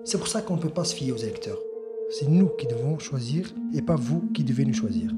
C'est 0.04 0.18
pour 0.18 0.28
ça 0.28 0.42
qu'on 0.42 0.56
ne 0.56 0.60
peut 0.60 0.68
pas 0.68 0.84
se 0.84 0.94
fier 0.94 1.10
aux 1.10 1.16
électeurs. 1.16 1.56
C'est 2.10 2.28
nous 2.28 2.48
qui 2.48 2.66
devons 2.66 2.98
choisir 2.98 3.50
et 3.72 3.80
pas 3.80 3.96
vous 3.96 4.30
qui 4.34 4.44
devez 4.44 4.66
nous 4.66 4.74
choisir. 4.74 5.10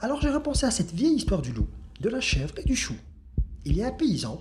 Alors 0.00 0.20
j'ai 0.20 0.28
repensé 0.28 0.66
à 0.66 0.70
cette 0.70 0.92
vieille 0.92 1.14
histoire 1.14 1.40
du 1.40 1.52
loup, 1.52 1.68
de 1.98 2.10
la 2.10 2.20
chèvre 2.20 2.58
et 2.58 2.64
du 2.64 2.76
chou. 2.76 2.96
Il 3.64 3.74
y 3.74 3.82
a 3.82 3.86
un 3.86 3.92
paysan, 3.92 4.38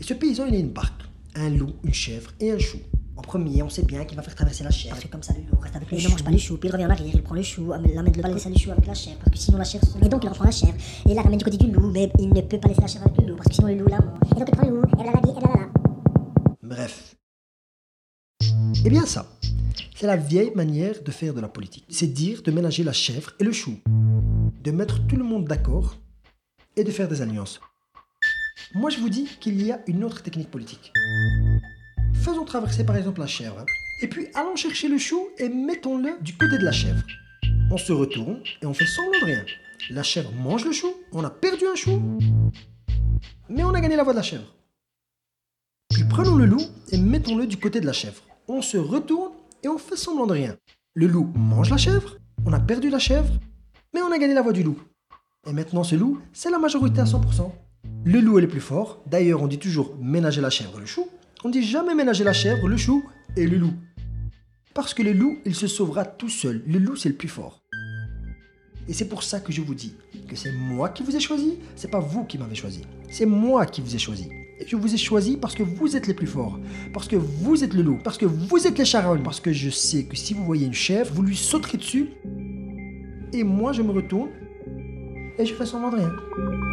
et 0.00 0.02
ce 0.02 0.14
paysan 0.14 0.46
il 0.46 0.54
a 0.56 0.58
une 0.58 0.72
barque, 0.72 1.02
un 1.34 1.50
loup, 1.50 1.72
une 1.84 1.94
chèvre 1.94 2.30
et 2.40 2.50
un 2.52 2.58
chou. 2.58 2.78
En 3.16 3.22
premier, 3.22 3.62
on 3.62 3.68
sait 3.68 3.82
bien 3.82 4.04
qu'il 4.04 4.16
va 4.16 4.22
faire 4.22 4.34
traverser 4.34 4.64
la 4.64 4.70
chèvre. 4.70 4.94
Parce 4.94 5.04
que 5.04 5.10
comme 5.10 5.22
ça, 5.22 5.34
le 5.34 5.40
loup 5.40 5.58
reste 5.60 5.76
avec 5.76 5.88
lui. 5.88 5.98
Il 5.98 6.04
ne 6.04 6.10
mange 6.10 6.24
pas 6.24 6.30
le 6.30 6.38
chou, 6.38 6.56
puis 6.56 6.68
il 6.68 6.72
revient 6.72 6.86
en 6.86 6.90
arrière, 6.90 7.14
il 7.14 7.22
prend 7.22 7.34
le 7.34 7.42
chou, 7.42 7.70
l'amène 7.70 8.12
de 8.12 8.16
l'autre 8.16 8.34
laisser 8.34 8.48
le 8.48 8.56
chou 8.58 8.70
avec 8.70 8.86
la 8.86 8.94
chèvre. 8.94 9.18
Parce 9.18 9.30
que 9.30 9.38
sinon 9.38 9.58
la 9.58 9.64
chèvre. 9.64 9.86
Et 10.02 10.08
donc 10.08 10.24
il 10.24 10.28
reprend 10.28 10.44
la 10.44 10.50
chèvre, 10.50 10.74
et 10.74 11.10
il 11.10 11.14
la 11.14 11.22
ramène 11.22 11.38
du 11.38 11.44
côté 11.44 11.56
du 11.58 11.70
loup, 11.70 11.90
mais 11.90 12.10
il 12.18 12.30
ne 12.30 12.40
peut 12.40 12.58
pas 12.58 12.68
laisser 12.68 12.80
la 12.80 12.86
chèvre 12.86 13.06
avec 13.06 13.20
le 13.20 13.28
loup, 13.28 13.36
parce 13.36 13.48
que 13.48 13.54
sinon 13.54 13.68
le 13.68 13.74
loup 13.74 13.88
la 13.88 14.00
mange. 14.00 14.18
Et 14.30 14.38
donc 14.38 14.48
il 14.48 14.56
prend 14.56 14.66
le 14.66 14.76
loup, 14.76 14.82
et 14.82 14.96
blablabla, 14.96 15.20
et 15.20 15.32
blablabla. 15.32 15.68
Bref. 16.62 17.16
Eh 18.84 18.90
bien 18.90 19.06
ça, 19.06 19.30
c'est 19.94 20.06
la 20.06 20.16
vieille 20.16 20.52
manière 20.54 21.02
de 21.02 21.10
faire 21.10 21.34
de 21.34 21.40
la 21.40 21.48
politique. 21.48 21.84
C'est 21.88 22.08
dire 22.08 22.42
de 22.42 22.50
ménager 22.50 22.82
la 22.82 22.92
chèvre 22.92 23.32
et 23.38 23.44
le 23.44 23.52
chou. 23.52 23.78
De 24.64 24.70
mettre 24.70 25.06
tout 25.06 25.16
le 25.16 25.24
monde 25.24 25.44
d'accord 25.44 25.96
et 26.76 26.82
de 26.82 26.90
faire 26.90 27.08
des 27.08 27.20
alliances. 27.20 27.60
Moi 28.74 28.90
je 28.90 28.98
vous 28.98 29.08
dis 29.08 29.28
qu'il 29.40 29.62
y 29.62 29.72
a 29.72 29.80
une 29.86 30.04
autre 30.04 30.22
technique 30.22 30.50
politique. 30.50 30.92
Faisons 32.14 32.44
traverser 32.44 32.84
par 32.84 32.96
exemple 32.96 33.20
la 33.20 33.26
chèvre. 33.26 33.64
Et 34.02 34.08
puis 34.08 34.28
allons 34.34 34.56
chercher 34.56 34.88
le 34.88 34.98
chou 34.98 35.28
et 35.38 35.48
mettons-le 35.48 36.18
du 36.20 36.36
côté 36.36 36.58
de 36.58 36.64
la 36.64 36.72
chèvre. 36.72 37.02
On 37.70 37.78
se 37.78 37.92
retourne 37.92 38.42
et 38.60 38.66
on 38.66 38.74
fait 38.74 38.86
semblant 38.86 39.20
de 39.20 39.24
rien. 39.24 39.44
La 39.90 40.02
chèvre 40.02 40.32
mange 40.32 40.64
le 40.64 40.72
chou, 40.72 40.92
on 41.12 41.24
a 41.24 41.30
perdu 41.30 41.64
un 41.66 41.74
chou, 41.74 42.00
mais 43.48 43.64
on 43.64 43.74
a 43.74 43.80
gagné 43.80 43.96
la 43.96 44.04
voix 44.04 44.12
de 44.12 44.18
la 44.18 44.22
chèvre. 44.22 44.54
Puis 45.90 46.04
prenons 46.08 46.36
le 46.36 46.46
loup 46.46 46.62
et 46.90 46.98
mettons-le 46.98 47.46
du 47.46 47.58
côté 47.58 47.80
de 47.80 47.86
la 47.86 47.92
chèvre. 47.92 48.22
On 48.48 48.62
se 48.62 48.76
retourne 48.76 49.32
et 49.62 49.68
on 49.68 49.78
fait 49.78 49.96
semblant 49.96 50.26
de 50.26 50.32
rien. 50.32 50.56
Le 50.94 51.06
loup 51.06 51.32
mange 51.34 51.70
la 51.70 51.76
chèvre, 51.76 52.18
on 52.46 52.52
a 52.52 52.60
perdu 52.60 52.90
la 52.90 52.98
chèvre, 52.98 53.32
mais 53.94 54.02
on 54.02 54.12
a 54.12 54.18
gagné 54.18 54.34
la 54.34 54.42
voix 54.42 54.52
du 54.52 54.62
loup. 54.62 54.78
Et 55.46 55.52
maintenant 55.52 55.84
ce 55.84 55.96
loup, 55.96 56.20
c'est 56.32 56.50
la 56.50 56.58
majorité 56.58 57.00
à 57.00 57.04
100%. 57.04 57.50
Le 58.04 58.20
loup 58.20 58.38
est 58.38 58.42
le 58.42 58.48
plus 58.48 58.60
fort, 58.60 59.00
d'ailleurs 59.06 59.42
on 59.42 59.46
dit 59.46 59.60
toujours 59.60 59.96
ménager 60.00 60.40
la 60.40 60.50
chèvre 60.50 60.80
le 60.80 60.86
chou. 60.86 61.06
On 61.44 61.50
dit 61.50 61.62
jamais 61.62 61.94
ménager 61.94 62.24
la 62.24 62.32
chèvre, 62.32 62.66
le 62.66 62.76
chou 62.76 63.04
et 63.36 63.46
le 63.46 63.56
loup. 63.56 63.74
Parce 64.74 64.92
que 64.92 65.02
le 65.02 65.12
loup, 65.12 65.38
il 65.44 65.54
se 65.54 65.68
sauvera 65.68 66.04
tout 66.04 66.28
seul. 66.28 66.62
Le 66.66 66.80
loup, 66.80 66.96
c'est 66.96 67.10
le 67.10 67.14
plus 67.14 67.28
fort. 67.28 67.62
Et 68.88 68.92
c'est 68.92 69.08
pour 69.08 69.22
ça 69.22 69.38
que 69.38 69.52
je 69.52 69.60
vous 69.60 69.76
dis 69.76 69.94
que 70.28 70.34
c'est 70.34 70.50
moi 70.50 70.88
qui 70.88 71.04
vous 71.04 71.14
ai 71.14 71.20
choisi, 71.20 71.58
c'est 71.76 71.90
pas 71.90 72.00
vous 72.00 72.24
qui 72.24 72.38
m'avez 72.38 72.56
choisi. 72.56 72.82
C'est 73.08 73.26
moi 73.26 73.66
qui 73.66 73.80
vous 73.80 73.94
ai 73.94 73.98
choisi. 73.98 74.28
Et 74.58 74.66
je 74.66 74.74
vous 74.74 74.92
ai 74.92 74.96
choisi 74.98 75.36
parce 75.36 75.54
que 75.54 75.62
vous 75.62 75.96
êtes 75.96 76.08
les 76.08 76.14
plus 76.14 76.26
forts, 76.26 76.58
parce 76.92 77.06
que 77.06 77.14
vous 77.14 77.62
êtes 77.62 77.74
le 77.74 77.82
loup, 77.82 78.00
parce 78.02 78.18
que 78.18 78.26
vous 78.26 78.66
êtes 78.66 78.78
les 78.78 78.84
charognes, 78.84 79.22
parce 79.22 79.38
que 79.38 79.52
je 79.52 79.70
sais 79.70 80.04
que 80.04 80.16
si 80.16 80.34
vous 80.34 80.44
voyez 80.44 80.66
une 80.66 80.74
chèvre, 80.74 81.12
vous 81.14 81.22
lui 81.22 81.36
sauterez 81.36 81.78
dessus. 81.78 82.08
Et 83.32 83.44
moi, 83.44 83.72
je 83.72 83.82
me 83.82 83.92
retourne 83.92 84.30
et 85.38 85.46
je 85.46 85.54
fais 85.54 85.66
semblant 85.66 85.90
de 85.90 85.96
rien. 85.96 86.71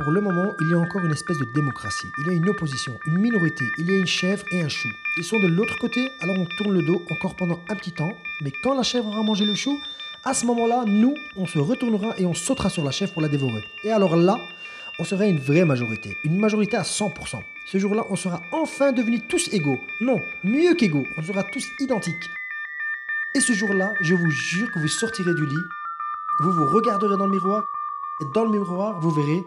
Pour 0.00 0.12
le 0.12 0.22
moment, 0.22 0.54
il 0.62 0.70
y 0.70 0.74
a 0.74 0.78
encore 0.78 1.04
une 1.04 1.12
espèce 1.12 1.36
de 1.36 1.44
démocratie. 1.44 2.10
Il 2.16 2.26
y 2.26 2.30
a 2.30 2.32
une 2.32 2.48
opposition, 2.48 2.98
une 3.04 3.18
minorité. 3.18 3.66
Il 3.76 3.90
y 3.90 3.94
a 3.94 3.98
une 3.98 4.06
chèvre 4.06 4.46
et 4.50 4.62
un 4.62 4.68
chou. 4.68 4.88
Ils 5.18 5.24
sont 5.24 5.38
de 5.38 5.46
l'autre 5.46 5.76
côté, 5.78 6.08
alors 6.22 6.36
on 6.38 6.46
tourne 6.56 6.72
le 6.72 6.82
dos 6.82 7.02
encore 7.10 7.34
pendant 7.36 7.60
un 7.68 7.76
petit 7.76 7.92
temps. 7.92 8.12
Mais 8.40 8.50
quand 8.62 8.74
la 8.74 8.82
chèvre 8.82 9.08
aura 9.08 9.22
mangé 9.22 9.44
le 9.44 9.54
chou, 9.54 9.78
à 10.24 10.32
ce 10.32 10.46
moment-là, 10.46 10.84
nous, 10.86 11.14
on 11.36 11.46
se 11.46 11.58
retournera 11.58 12.14
et 12.16 12.24
on 12.24 12.32
sautera 12.32 12.70
sur 12.70 12.82
la 12.82 12.92
chèvre 12.92 13.12
pour 13.12 13.20
la 13.20 13.28
dévorer. 13.28 13.62
Et 13.84 13.90
alors 13.90 14.16
là, 14.16 14.38
on 14.98 15.04
sera 15.04 15.26
une 15.26 15.38
vraie 15.38 15.66
majorité. 15.66 16.16
Une 16.24 16.38
majorité 16.38 16.78
à 16.78 16.82
100%. 16.82 17.38
Ce 17.66 17.76
jour-là, 17.76 18.04
on 18.08 18.16
sera 18.16 18.40
enfin 18.52 18.92
devenus 18.92 19.20
tous 19.28 19.52
égaux. 19.52 19.78
Non, 20.00 20.18
mieux 20.44 20.74
qu'égaux. 20.76 21.04
On 21.18 21.22
sera 21.22 21.42
tous 21.52 21.66
identiques. 21.78 22.30
Et 23.34 23.40
ce 23.40 23.52
jour-là, 23.52 23.92
je 24.00 24.14
vous 24.14 24.30
jure 24.30 24.70
que 24.72 24.78
vous 24.78 24.88
sortirez 24.88 25.34
du 25.34 25.44
lit, 25.44 25.64
vous 26.40 26.52
vous 26.52 26.66
regarderez 26.68 27.18
dans 27.18 27.26
le 27.26 27.32
miroir, 27.32 27.64
et 28.22 28.24
dans 28.34 28.44
le 28.44 28.50
miroir, 28.50 28.98
vous 29.00 29.10
verrez 29.10 29.44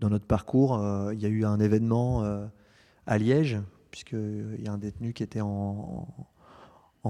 dans 0.00 0.08
notre 0.10 0.26
parcours, 0.26 0.78
euh, 0.78 1.14
il 1.14 1.20
y 1.20 1.26
a 1.26 1.28
eu 1.28 1.44
un 1.44 1.60
événement 1.60 2.24
euh, 2.24 2.46
à 3.06 3.18
Liège, 3.18 3.58
puisqu'il 3.90 4.60
y 4.60 4.68
a 4.68 4.72
un 4.72 4.78
détenu 4.78 5.12
qui 5.12 5.22
était 5.22 5.40
en, 5.40 6.08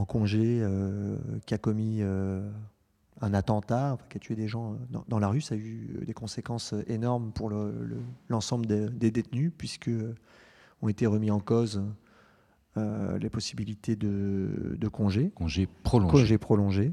congé, 0.07 0.61
euh, 0.63 1.17
qui 1.47 1.55
a 1.55 1.59
commis 1.59 2.03
euh, 2.03 2.49
un 3.21 3.35
attentat, 3.35 3.97
qui 4.11 4.19
a 4.19 4.21
tué 4.21 4.37
des 4.37 4.49
gens 4.49 4.75
euh, 4.75 4.99
dans, 5.09 5.19
la 5.19 5.29
rue. 5.29 5.41
Ça 5.41 5.55
a 5.55 5.59
eu 5.59 6.05
des 6.07 6.15
conséquences 6.15 6.75
énormes 6.87 7.33
pour 7.33 7.49
le- 7.49 7.85
le- 7.85 8.03
l'ensemble 8.29 8.67
des, 8.67 8.89
des 8.91 9.11
détenus, 9.11 9.51
puisque 9.57 9.89
euh, 9.89 10.15
ont 10.83 10.89
été 10.89 11.07
remis 11.07 11.31
en 11.31 11.41
cause 11.41 11.83
euh, 12.79 13.19
les 13.19 13.31
possibilités 13.31 13.97
de, 13.97 14.77
de 14.79 14.89
congé. 14.89 15.31
Congé 15.35 15.69
prolongé. 15.83 16.11
Congé 16.13 16.39
prolongé. 16.39 16.93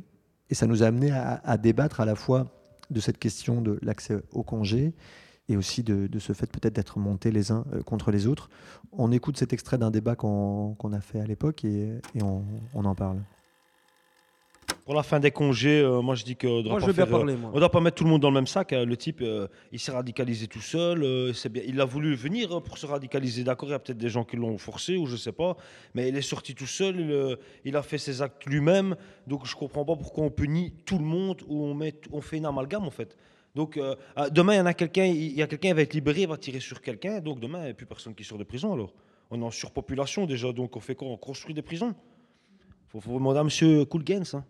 Et 0.50 0.56
ça 0.56 0.67
nous 0.67 0.84
a 0.84 0.88
amené 0.88 1.12
à, 1.12 1.41
à 1.43 1.58
débattre 1.58 2.02
à 2.02 2.06
la 2.06 2.15
fois 2.15 2.52
de 2.91 3.00
cette 3.00 3.17
question 3.17 3.62
de 3.62 3.80
l'accès 3.82 4.17
au 4.32 4.43
congé 4.43 4.93
et 5.48 5.58
aussi 5.58 5.84
de, 5.84 6.08
de 6.08 6.19
ce 6.19 6.34
fait 6.34 6.52
peut-être 6.52 6.76
d'être 6.76 7.00
montés 7.00 7.32
les 7.32 7.52
uns 7.52 7.65
euh, 7.74 7.82
contre 7.84 8.12
les 8.12 8.28
autres. 8.28 8.50
On 8.91 9.12
écoute 9.12 9.38
cet 9.38 9.54
extrait 9.54 9.78
d'un 9.78 9.91
débat 9.91 10.15
qu'on 10.15 10.76
a 10.93 11.02
fait 11.02 11.19
à 11.19 11.26
l'époque 11.26 11.63
et, 11.65 12.00
et 12.15 12.24
on, 12.24 12.43
on 12.74 12.86
en 12.86 12.95
parle. 12.95 13.19
Pour 14.86 14.93
la 14.93 15.02
fin 15.02 15.19
des 15.19 15.32
congés, 15.32 15.80
euh, 15.80 16.00
moi 16.04 16.13
je 16.13 16.24
dis 16.24 16.36
qu'on 16.36 16.62
doit 16.62 16.74
Moi, 16.74 16.74
pas 16.76 16.80
je 16.82 16.86
veux 16.86 16.93
bien 16.93 17.06
faire, 17.08 17.17
parler, 17.17 17.36
moi. 17.36 17.50
on 17.56 17.58
doit 17.60 17.71
pas 17.71 17.82
mettre 17.82 17.95
tout 17.98 18.04
le 18.04 18.12
monde 18.12 18.21
dans 18.21 18.30
le 18.30 18.36
même 18.36 18.45
sac. 18.45 18.71
hein. 18.71 18.86
Le 18.86 18.95
type, 18.95 19.19
euh, 19.21 19.48
il 19.71 19.80
s'est 19.80 19.91
radicalisé 19.91 20.45
tout 20.45 20.62
seul. 20.62 21.02
euh, 21.02 21.34
c'est 21.34 21.52
bien. 21.52 21.63
Il 21.65 21.82
a 21.82 21.86
voulu 21.86 22.13
venir 22.13 22.56
euh, 22.56 22.62
pour 22.62 22.78
se 22.78 22.86
radicaliser. 22.86 23.43
D'accord, 23.43 23.67
il 23.67 23.71
y 23.71 23.76
a 23.76 23.80
peut-être 23.80 23.98
des 23.98 24.10
gens 24.10 24.24
qui 24.24 24.36
l'ont 24.36 24.60
forcé 24.60 24.95
ou 24.95 25.08
je 25.08 25.15
sais 25.15 25.32
pas. 25.32 25.58
Mais 25.95 26.10
il 26.10 26.15
est 26.15 26.21
sorti 26.21 26.54
tout 26.54 26.67
seul. 26.67 27.00
Il, 27.00 27.12
euh, 27.12 27.36
il 27.63 27.76
a 27.76 27.82
fait 27.82 27.98
ses 27.98 28.21
actes 28.21 28.45
lui-même. 28.45 28.95
Donc 29.26 29.48
je 29.48 29.56
comprends 29.56 29.84
pas 29.86 29.95
pourquoi 29.95 30.24
on 30.24 30.30
punit 30.30 30.71
tout 30.86 31.00
le 31.00 31.06
monde 31.06 31.41
ou 31.48 31.63
on 31.65 31.74
met, 31.74 31.95
on 32.12 32.21
fait 32.21 32.38
une 32.38 32.45
amalgame 32.45 32.86
en 32.86 32.91
fait. 32.91 33.17
Donc 33.56 33.78
euh, 33.78 33.95
ah, 34.15 34.30
demain, 34.30 34.54
il 34.54 34.58
y 34.58 34.62
en 34.62 34.65
a 34.67 34.76
quelqu'un, 34.76 35.06
il 35.06 35.34
y 35.34 35.41
a 35.41 35.48
quelqu'un 35.48 35.69
qui 35.69 35.74
va 35.74 35.82
être 35.82 35.95
libéré, 35.95 36.21
il 36.21 36.28
va 36.28 36.38
tirer 36.38 36.60
sur 36.60 36.80
quelqu'un. 36.80 37.21
Donc 37.21 37.39
demain, 37.39 37.62
il 37.62 37.65
n'y 37.65 37.71
a 37.71 37.74
plus 37.74 37.88
personne 37.88 38.13
qui 38.13 38.24
sort 38.24 38.38
de 38.38 38.43
prison 38.43 38.71
alors. 38.74 38.93
On 39.32 39.41
est 39.41 39.43
en 39.43 39.50
surpopulation 39.50 40.28
déjà. 40.28 40.52
Donc 40.54 40.78
on 40.78 40.80
fait 40.80 40.93
quoi? 40.93 41.08
On 41.08 41.17
construit 41.17 41.56
des 41.56 41.63
prisons? 41.63 41.95
Faut, 42.89 43.00
faut 43.02 43.13
demander 43.13 43.39
à 43.39 43.43
Monsieur 43.43 43.84
Coolgens. 43.86 44.36
Hein. 44.36 44.45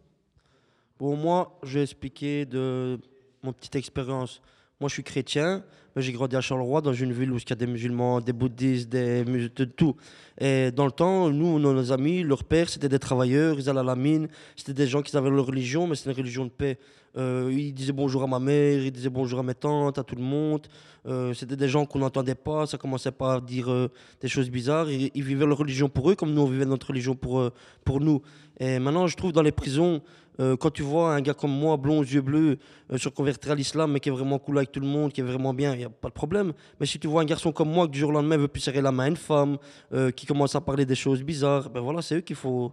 Pour 0.97 1.17
moi, 1.17 1.59
je 1.63 1.79
vais 1.79 1.83
expliquer 1.83 2.45
de 2.45 2.99
mon 3.43 3.53
petite 3.53 3.75
expérience. 3.75 4.41
Moi, 4.79 4.89
je 4.89 4.93
suis 4.93 5.03
chrétien, 5.03 5.63
j'ai 6.01 6.11
grandi 6.11 6.35
à 6.35 6.41
Charleroi, 6.41 6.81
dans 6.81 6.93
une 6.93 7.13
ville 7.13 7.31
où 7.31 7.37
il 7.37 7.49
y 7.49 7.53
a 7.53 7.55
des 7.55 7.67
musulmans, 7.67 8.19
des 8.19 8.33
bouddhistes, 8.33 8.89
des 8.89 9.23
de 9.23 9.63
tout. 9.65 9.95
Et 10.39 10.71
dans 10.71 10.85
le 10.85 10.91
temps, 10.91 11.29
nous, 11.29 11.57
nos, 11.59 11.91
amis, 11.91 12.23
leurs 12.23 12.43
pères, 12.43 12.69
c'était 12.69 12.89
des 12.89 12.99
travailleurs, 12.99 13.57
ils 13.57 13.69
allaient 13.69 13.79
à 13.79 13.83
la 13.83 13.95
mine, 13.95 14.27
c'était 14.57 14.73
des 14.73 14.87
gens 14.87 15.01
qui 15.01 15.15
avaient 15.15 15.29
leur 15.29 15.45
religion, 15.45 15.87
mais 15.87 15.95
c'était 15.95 16.11
une 16.11 16.17
religion 16.17 16.45
de 16.45 16.49
paix. 16.49 16.77
Euh, 17.17 17.49
ils 17.53 17.73
disaient 17.73 17.93
bonjour 17.93 18.23
à 18.23 18.27
ma 18.27 18.39
mère, 18.39 18.83
ils 18.83 18.91
disaient 18.91 19.09
bonjour 19.09 19.39
à 19.39 19.43
mes 19.43 19.53
tantes, 19.53 19.97
à 19.97 20.03
tout 20.03 20.15
le 20.15 20.21
monde. 20.21 20.67
Euh, 21.05 21.33
c'était 21.33 21.55
des 21.55 21.69
gens 21.69 21.85
qu'on 21.85 21.99
n'entendait 21.99 22.35
pas, 22.35 22.65
ça 22.65 22.77
commençait 22.77 23.11
pas 23.11 23.35
à 23.35 23.39
dire 23.39 23.71
euh, 23.71 23.89
des 24.19 24.27
choses 24.27 24.49
bizarres. 24.49 24.91
Ils, 24.91 25.23
vivaient 25.23 25.45
leur 25.45 25.59
religion 25.59 25.87
pour 25.87 26.11
eux, 26.11 26.15
comme 26.15 26.33
nous, 26.33 26.41
on 26.41 26.47
vivait 26.47 26.65
notre 26.65 26.87
religion 26.87 27.15
pour, 27.15 27.39
euh, 27.39 27.53
pour 27.85 28.01
nous. 28.01 28.21
Et 28.59 28.79
maintenant, 28.79 29.07
je 29.07 29.15
trouve 29.15 29.31
dans 29.31 29.41
les 29.41 29.53
prisons, 29.53 30.01
euh, 30.39 30.57
quand 30.57 30.71
tu 30.71 30.83
vois 30.83 31.13
un 31.13 31.21
gars 31.21 31.33
comme 31.33 31.51
moi, 31.51 31.77
blond, 31.77 31.99
aux 31.99 32.03
yeux 32.03 32.21
bleus, 32.21 32.57
euh, 32.91 32.97
se 32.97 33.09
convertir 33.09 33.51
à 33.51 33.55
l'islam, 33.55 33.91
mais 33.91 33.99
qui 33.99 34.09
est 34.09 34.11
vraiment 34.11 34.39
cool 34.39 34.57
avec 34.57 34.71
tout 34.71 34.79
le 34.79 34.87
monde, 34.87 35.13
qui 35.13 35.21
est 35.21 35.23
vraiment 35.23 35.53
bien, 35.53 35.73
n'y 35.87 35.93
a 35.93 35.97
pas 36.01 36.09
de 36.09 36.13
problème. 36.13 36.53
Mais 36.79 36.85
si 36.85 36.99
tu 36.99 37.07
vois 37.07 37.21
un 37.21 37.25
garçon 37.25 37.51
comme 37.51 37.69
moi, 37.69 37.87
qui 37.87 37.91
du 37.93 37.99
jour 37.99 38.09
au 38.09 38.13
lendemain 38.13 38.37
veut 38.37 38.47
plus 38.47 38.61
serrer 38.61 38.81
la 38.81 38.91
main 38.91 39.05
à 39.05 39.07
une 39.07 39.15
femme, 39.17 39.57
euh, 39.93 40.11
qui 40.11 40.25
commence 40.25 40.55
à 40.55 40.61
parler 40.61 40.85
des 40.85 40.95
choses 40.95 41.21
bizarres, 41.23 41.69
ben 41.69 41.81
voilà, 41.81 42.01
c'est 42.01 42.15
eux 42.17 42.21
qu'il 42.21 42.35
faut. 42.35 42.71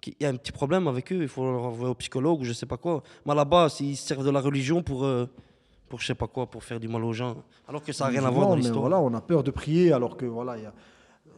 qu'il- 0.00 0.14
Il 0.20 0.24
y 0.24 0.26
a 0.26 0.30
un 0.30 0.36
petit 0.36 0.52
problème 0.52 0.86
avec 0.88 1.12
eux, 1.12 1.22
il 1.22 1.28
faut 1.28 1.44
leur 1.44 1.64
envoyer 1.64 1.90
au 1.90 1.94
psychologue 1.94 2.40
ou 2.40 2.44
je 2.44 2.52
sais 2.52 2.66
pas 2.66 2.76
quoi. 2.76 3.02
Mais 3.24 3.32
base, 3.44 3.80
ils 3.80 3.96
se 3.96 4.06
servent 4.06 4.24
de 4.24 4.30
la 4.30 4.40
religion 4.40 4.82
pour, 4.82 5.04
euh, 5.04 5.26
pour 5.88 6.00
je 6.00 6.06
sais 6.06 6.14
pas 6.14 6.26
quoi, 6.26 6.46
pour 6.46 6.62
faire 6.64 6.78
du 6.80 6.88
mal 6.88 7.02
aux 7.04 7.12
gens. 7.12 7.36
Alors 7.68 7.82
que 7.82 7.92
ça 7.92 8.04
n'a 8.04 8.10
rien 8.10 8.24
à 8.24 8.30
voir 8.30 8.48
dans 8.48 8.56
l'histoire. 8.56 8.80
Voilà, 8.80 9.00
on 9.00 9.12
a 9.14 9.20
peur 9.20 9.42
de 9.42 9.50
prier 9.50 9.92
alors 9.92 10.16
que 10.16 10.26
voilà, 10.26 10.56
il 10.58 10.62
y 10.64 10.66
a, 10.66 10.72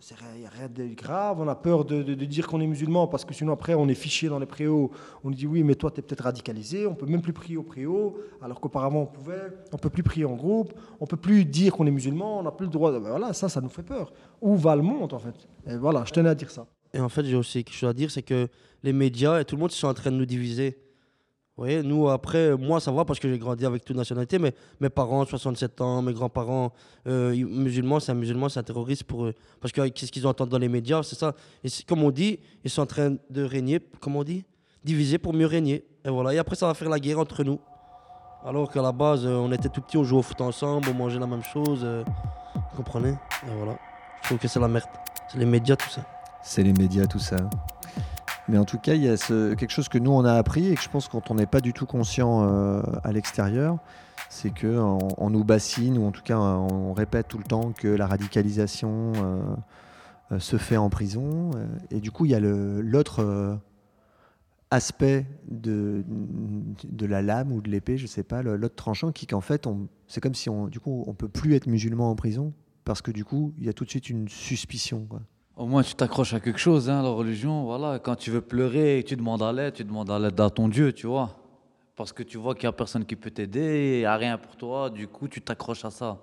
c'est 0.00 0.14
rien- 0.16 0.68
de 0.68 0.94
grave. 0.94 1.40
On 1.40 1.48
a 1.48 1.54
peur 1.54 1.84
de, 1.84 2.02
de- 2.02 2.14
dire 2.24 2.46
qu'on 2.46 2.60
est 2.60 2.66
musulman 2.66 3.06
parce 3.06 3.24
que 3.24 3.32
sinon 3.34 3.52
après 3.52 3.74
on 3.74 3.88
est 3.88 3.94
fiché 3.94 4.28
dans 4.28 4.38
les 4.38 4.46
préaux. 4.46 4.90
On 5.24 5.30
dit 5.30 5.46
oui, 5.46 5.62
mais 5.62 5.74
toi 5.74 5.90
tu 5.90 6.00
es 6.00 6.02
peut-être 6.02 6.22
radicalisé. 6.24 6.86
On 6.86 6.94
peut 6.94 7.06
même 7.06 7.22
plus 7.22 7.32
prier 7.32 7.56
au 7.56 7.62
préau 7.62 8.18
alors 8.42 8.60
qu'auparavant 8.60 9.02
on 9.02 9.06
pouvait. 9.06 9.48
On 9.72 9.76
peut 9.78 9.90
plus 9.90 10.02
prier 10.02 10.24
en 10.24 10.34
groupe. 10.34 10.72
On 11.00 11.06
peut 11.06 11.16
plus 11.16 11.44
dire 11.44 11.72
qu'on 11.72 11.86
est 11.86 11.90
musulman. 11.90 12.40
On 12.40 12.42
n'a 12.42 12.52
plus 12.52 12.66
le 12.66 12.72
droit. 12.72 12.96
voilà, 12.98 13.32
ça, 13.32 13.48
ça 13.48 13.60
nous 13.60 13.68
fait 13.68 13.82
peur. 13.82 14.12
Où 14.40 14.56
va 14.56 14.74
le 14.76 14.82
monde 14.82 15.12
en 15.12 15.18
fait? 15.18 15.48
Et 15.66 15.76
voilà, 15.76 16.04
je 16.04 16.12
tenais 16.12 16.28
à 16.28 16.34
dire 16.34 16.50
ça. 16.50 16.66
Et 16.94 17.00
en 17.00 17.08
fait, 17.08 17.24
j'ai 17.24 17.36
aussi 17.36 17.62
quelque 17.64 17.76
chose 17.76 17.90
à 17.90 17.92
dire, 17.92 18.10
c'est 18.10 18.22
que 18.22 18.48
les 18.82 18.92
médias 18.92 19.40
et 19.40 19.44
tout 19.44 19.56
le 19.56 19.60
monde 19.60 19.70
sont 19.72 19.88
en 19.88 19.94
train 19.94 20.10
de 20.10 20.16
nous 20.16 20.24
diviser. 20.26 20.78
Voyez, 21.58 21.82
nous, 21.82 22.08
après, 22.10 22.54
moi, 22.54 22.80
ça 22.80 22.92
va 22.92 23.06
parce 23.06 23.18
que 23.18 23.28
j'ai 23.30 23.38
grandi 23.38 23.64
avec 23.64 23.82
toute 23.82 23.96
nationalité, 23.96 24.38
mais 24.38 24.52
mes 24.78 24.90
parents, 24.90 25.24
67 25.24 25.80
ans, 25.80 26.02
mes 26.02 26.12
grands-parents, 26.12 26.70
euh, 27.06 27.34
musulmans, 27.34 27.98
c'est 27.98 28.12
un 28.12 28.14
musulman, 28.14 28.50
c'est 28.50 28.60
un 28.60 28.62
terroriste 28.62 29.04
pour 29.04 29.24
eux. 29.24 29.34
Parce 29.60 29.72
que 29.72 29.88
qu'est-ce 29.88 30.12
qu'ils 30.12 30.26
entendent 30.26 30.50
dans 30.50 30.58
les 30.58 30.68
médias, 30.68 31.02
c'est 31.02 31.16
ça. 31.18 31.34
Et 31.64 31.68
comme 31.88 32.02
on 32.02 32.10
dit, 32.10 32.40
ils 32.62 32.70
sont 32.70 32.82
en 32.82 32.86
train 32.86 33.16
de 33.30 33.42
régner, 33.42 33.80
comment 34.00 34.18
on 34.18 34.24
dit 34.24 34.44
Diviser 34.84 35.16
pour 35.16 35.32
mieux 35.32 35.46
régner. 35.46 35.82
Et 36.04 36.10
voilà. 36.10 36.34
Et 36.34 36.38
après, 36.38 36.56
ça 36.56 36.66
va 36.66 36.74
faire 36.74 36.90
la 36.90 37.00
guerre 37.00 37.18
entre 37.18 37.42
nous. 37.42 37.58
Alors 38.44 38.70
qu'à 38.70 38.82
la 38.82 38.92
base, 38.92 39.24
euh, 39.26 39.36
on 39.36 39.50
était 39.50 39.70
tout 39.70 39.80
petits, 39.80 39.96
on 39.96 40.04
jouait 40.04 40.18
au 40.18 40.22
foot 40.22 40.40
ensemble, 40.42 40.90
on 40.90 40.94
mangeait 40.94 41.18
la 41.18 41.26
même 41.26 41.42
chose. 41.42 41.80
euh, 41.82 42.04
vous 42.54 42.76
comprenez? 42.76 43.10
Et 43.10 43.56
voilà. 43.56 43.78
Je 44.20 44.28
trouve 44.28 44.38
que 44.38 44.46
c'est 44.46 44.60
la 44.60 44.68
merde. 44.68 44.84
C'est 45.32 45.38
les 45.38 45.46
médias, 45.46 45.74
tout 45.74 45.88
ça. 45.88 46.02
C'est 46.42 46.62
les 46.62 46.74
médias, 46.74 47.06
tout 47.06 47.18
ça. 47.18 47.36
Mais 48.48 48.58
en 48.58 48.64
tout 48.64 48.78
cas, 48.78 48.94
il 48.94 49.02
y 49.02 49.08
a 49.08 49.16
quelque 49.16 49.70
chose 49.70 49.88
que 49.88 49.98
nous, 49.98 50.12
on 50.12 50.24
a 50.24 50.34
appris 50.34 50.68
et 50.68 50.74
que 50.74 50.82
je 50.82 50.88
pense 50.88 51.08
quand 51.08 51.30
on 51.30 51.34
n'est 51.34 51.46
pas 51.46 51.60
du 51.60 51.72
tout 51.72 51.86
conscient 51.86 52.44
euh, 52.44 52.80
à 53.02 53.12
l'extérieur, 53.12 53.78
c'est 54.30 54.56
qu'on 54.56 54.98
on 55.18 55.30
nous 55.30 55.44
bassine, 55.44 55.98
ou 55.98 56.06
en 56.06 56.12
tout 56.12 56.22
cas, 56.22 56.38
on 56.38 56.92
répète 56.92 57.28
tout 57.28 57.38
le 57.38 57.44
temps 57.44 57.72
que 57.72 57.88
la 57.88 58.06
radicalisation 58.06 59.12
euh, 59.16 59.42
euh, 60.32 60.38
se 60.38 60.58
fait 60.58 60.76
en 60.76 60.90
prison. 60.90 61.50
et 61.90 62.00
du 62.00 62.10
coup, 62.10 62.24
il 62.24 62.30
y 62.30 62.34
a 62.34 62.40
l'autre 62.40 63.58
aspect 64.70 65.26
de, 65.48 66.04
la 67.00 67.22
lame 67.22 67.52
ou 67.52 67.60
de 67.60 67.70
l'épée, 67.70 67.98
je 67.98 68.06
sais 68.06 68.24
pas, 68.24 68.42
l'autre 68.42 68.76
tranchant, 68.76 69.10
qui 69.10 69.26
qu'en 69.26 69.40
fait, 69.40 69.68
c'est 70.06 70.20
comme 70.20 70.34
si 70.34 70.48
on, 70.48 70.68
du 70.68 70.78
coup, 70.78 71.04
on 71.06 71.14
peut 71.14 71.28
plus 71.28 71.54
être 71.54 71.66
musulman 71.66 72.10
en 72.10 72.16
prison 72.16 72.52
parce 72.84 73.02
que 73.02 73.10
du 73.10 73.24
coup, 73.24 73.52
il 73.58 73.66
y 73.66 73.68
a 73.68 73.72
tout 73.72 73.84
de 73.84 73.90
suite 73.90 74.08
une 74.08 74.28
suspicion. 74.28 75.08
Au 75.56 75.64
moins, 75.64 75.82
tu 75.82 75.94
t'accroches 75.94 76.34
à 76.34 76.40
quelque 76.40 76.58
chose, 76.58 76.90
hein, 76.90 77.02
la 77.02 77.08
religion. 77.08 77.64
Voilà, 77.64 77.98
quand 77.98 78.14
tu 78.14 78.30
veux 78.30 78.42
pleurer, 78.42 79.02
tu 79.06 79.16
demandes 79.16 79.42
à 79.42 79.52
l'aide, 79.52 79.72
tu 79.72 79.84
demandes 79.84 80.10
à 80.10 80.18
l'aide 80.18 80.38
à 80.38 80.50
ton 80.50 80.68
Dieu, 80.68 80.92
tu 80.92 81.06
vois. 81.06 81.34
Parce 81.96 82.12
que 82.12 82.22
tu 82.22 82.36
vois 82.36 82.54
qu'il 82.54 82.64
n'y 82.64 82.68
a 82.68 82.72
personne 82.72 83.06
qui 83.06 83.16
peut 83.16 83.30
t'aider, 83.30 83.96
il 83.96 83.98
n'y 84.00 84.04
a 84.04 84.16
rien 84.16 84.36
pour 84.36 84.54
toi, 84.56 84.90
du 84.90 85.08
coup, 85.08 85.28
tu 85.28 85.40
t'accroches 85.40 85.86
à 85.86 85.90
ça. 85.90 86.18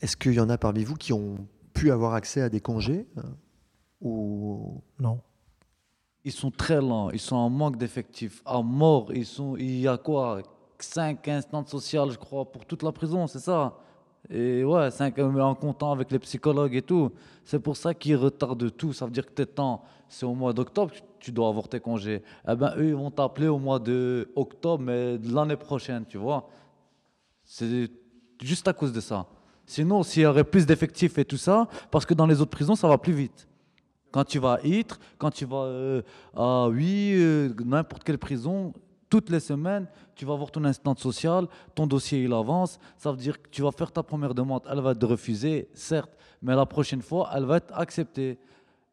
Est-ce 0.00 0.16
qu'il 0.16 0.34
y 0.34 0.38
en 0.38 0.48
a 0.48 0.56
parmi 0.58 0.84
vous 0.84 0.94
qui 0.94 1.12
ont 1.12 1.48
pu 1.74 1.90
avoir 1.90 2.14
accès 2.14 2.40
à 2.40 2.48
des 2.48 2.60
congés 2.60 3.08
euh, 3.18 3.22
ou 4.00 4.80
non 5.00 5.20
Ils 6.22 6.30
sont 6.30 6.52
très 6.52 6.80
lents, 6.80 7.10
ils 7.10 7.18
sont 7.18 7.34
en 7.34 7.50
manque 7.50 7.78
d'effectifs, 7.78 8.42
à 8.46 8.62
mort. 8.62 9.12
Ils 9.12 9.26
sont, 9.26 9.56
il 9.56 9.80
y 9.80 9.88
a 9.88 9.98
quoi 9.98 10.40
5 10.78 11.26
instances 11.26 11.70
sociales, 11.70 12.12
je 12.12 12.18
crois, 12.18 12.48
pour 12.52 12.64
toute 12.64 12.84
la 12.84 12.92
prison, 12.92 13.26
c'est 13.26 13.40
ça? 13.40 13.76
Et 14.30 14.62
ouais, 14.62 14.90
5 14.90 15.18
en 15.18 15.54
comptant 15.54 15.92
avec 15.92 16.10
les 16.10 16.18
psychologues 16.18 16.74
et 16.74 16.82
tout. 16.82 17.10
C'est 17.44 17.58
pour 17.58 17.76
ça 17.76 17.94
qu'ils 17.94 18.16
retardent 18.16 18.70
tout. 18.76 18.92
Ça 18.92 19.06
veut 19.06 19.10
dire 19.10 19.24
que 19.24 19.32
tes 19.32 19.46
temps, 19.46 19.82
c'est 20.08 20.26
au 20.26 20.34
mois 20.34 20.52
d'octobre, 20.52 20.92
tu- 21.18 21.32
dois 21.32 21.48
avoir 21.48 21.66
tes 21.68 21.80
congés. 21.80 22.22
Eh 22.46 22.54
ben, 22.54 22.74
eux, 22.76 22.88
ils 22.88 22.94
vont 22.94 23.10
t'appeler 23.10 23.48
au 23.48 23.58
mois 23.58 23.78
de 23.78 24.30
octobre, 24.36 24.82
mais 24.84 25.16
l'année 25.18 25.56
prochaine, 25.56 26.04
tu 26.06 26.18
vois. 26.18 26.48
C'est 27.44 27.90
juste 28.42 28.68
à 28.68 28.72
cause 28.72 28.92
de 28.92 29.00
ça. 29.00 29.26
Sinon, 29.66 30.02
s'il 30.02 30.22
y 30.22 30.26
aurait 30.26 30.44
plus 30.44 30.64
d'effectifs 30.66 31.18
et 31.18 31.24
tout 31.24 31.36
ça, 31.36 31.66
parce 31.90 32.04
que 32.06 32.14
dans 32.14 32.26
les 32.26 32.40
autres 32.40 32.50
prisons, 32.50 32.74
ça 32.74 32.88
va 32.88 32.98
plus 32.98 33.12
vite. 33.12 33.48
Quand 34.10 34.24
tu 34.24 34.38
vas 34.38 34.54
à 34.54 34.66
Ytre, 34.66 34.98
quand 35.18 35.30
tu 35.30 35.44
vas 35.44 35.64
euh, 35.64 36.02
à 36.34 36.68
oui, 36.68 37.12
euh, 37.16 37.52
n'importe 37.64 38.04
quelle 38.04 38.16
prison, 38.18 38.72
toutes 39.08 39.30
les 39.30 39.40
semaines, 39.40 39.86
tu 40.14 40.24
vas 40.24 40.34
voir 40.34 40.50
ton 40.50 40.64
instance 40.64 41.00
sociale, 41.00 41.46
ton 41.74 41.86
dossier 41.86 42.24
il 42.24 42.32
avance. 42.32 42.78
Ça 42.96 43.10
veut 43.10 43.16
dire 43.16 43.40
que 43.40 43.48
tu 43.48 43.62
vas 43.62 43.72
faire 43.72 43.92
ta 43.92 44.02
première 44.02 44.34
demande, 44.34 44.62
elle 44.70 44.80
va 44.80 44.92
être 44.92 45.06
refusée, 45.06 45.68
certes, 45.74 46.16
mais 46.42 46.54
la 46.54 46.66
prochaine 46.66 47.02
fois, 47.02 47.30
elle 47.34 47.44
va 47.44 47.56
être 47.56 47.72
acceptée. 47.76 48.38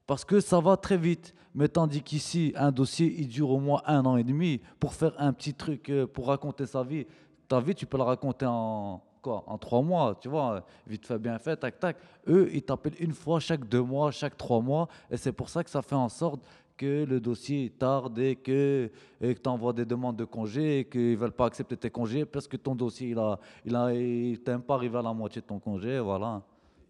Parce 0.07 0.23
que 0.23 0.39
ça 0.39 0.59
va 0.59 0.77
très 0.77 0.97
vite. 0.97 1.33
Mais 1.53 1.69
tandis 1.69 2.01
qu'ici, 2.01 2.53
un 2.55 2.71
dossier, 2.71 3.15
il 3.17 3.29
dure 3.29 3.49
au 3.49 3.59
moins 3.59 3.81
un 3.85 4.05
an 4.05 4.17
et 4.17 4.23
demi 4.23 4.61
pour 4.79 4.93
faire 4.93 5.13
un 5.17 5.31
petit 5.31 5.53
truc, 5.53 5.89
euh, 5.89 6.05
pour 6.05 6.27
raconter 6.27 6.65
sa 6.65 6.83
vie. 6.83 7.07
Ta 7.47 7.61
vie, 7.61 7.73
tu 7.73 7.85
peux 7.85 7.97
la 7.97 8.03
raconter 8.03 8.45
en 8.45 9.01
quoi 9.21 9.43
En 9.47 9.57
trois 9.57 9.81
mois, 9.81 10.17
tu 10.19 10.27
vois, 10.27 10.65
vite 10.85 11.07
fait, 11.07 11.17
bien 11.17 11.39
fait, 11.39 11.55
tac, 11.55 11.79
tac. 11.79 11.97
Eux, 12.27 12.49
ils 12.53 12.61
t'appellent 12.61 12.99
une 12.99 13.13
fois 13.13 13.39
chaque 13.39 13.67
deux 13.67 13.81
mois, 13.81 14.11
chaque 14.11 14.37
trois 14.37 14.59
mois. 14.59 14.89
Et 15.09 15.15
c'est 15.15 15.31
pour 15.31 15.47
ça 15.49 15.63
que 15.63 15.69
ça 15.69 15.81
fait 15.81 15.95
en 15.95 16.09
sorte 16.09 16.41
que 16.77 17.05
le 17.05 17.19
dossier 17.19 17.71
tarde 17.77 18.19
et 18.19 18.35
que 18.35 18.89
tu 19.21 19.49
envoies 19.49 19.73
des 19.73 19.85
demandes 19.85 20.17
de 20.17 20.25
congés 20.25 20.79
et 20.79 20.85
qu'ils 20.85 21.11
ne 21.11 21.15
veulent 21.15 21.31
pas 21.31 21.45
accepter 21.45 21.77
tes 21.77 21.89
congés 21.89 22.25
parce 22.25 22.47
que 22.47 22.57
ton 22.57 22.75
dossier, 22.75 23.09
il 23.09 23.19
a, 23.19 23.39
il 23.65 23.75
a, 23.75 23.93
il 23.93 24.39
t'aime 24.41 24.61
pas 24.61 24.75
arriver 24.75 24.97
à 24.97 25.01
la 25.01 25.13
moitié 25.13 25.41
de 25.41 25.47
ton 25.47 25.59
congé, 25.59 25.99
voilà. 25.99 26.41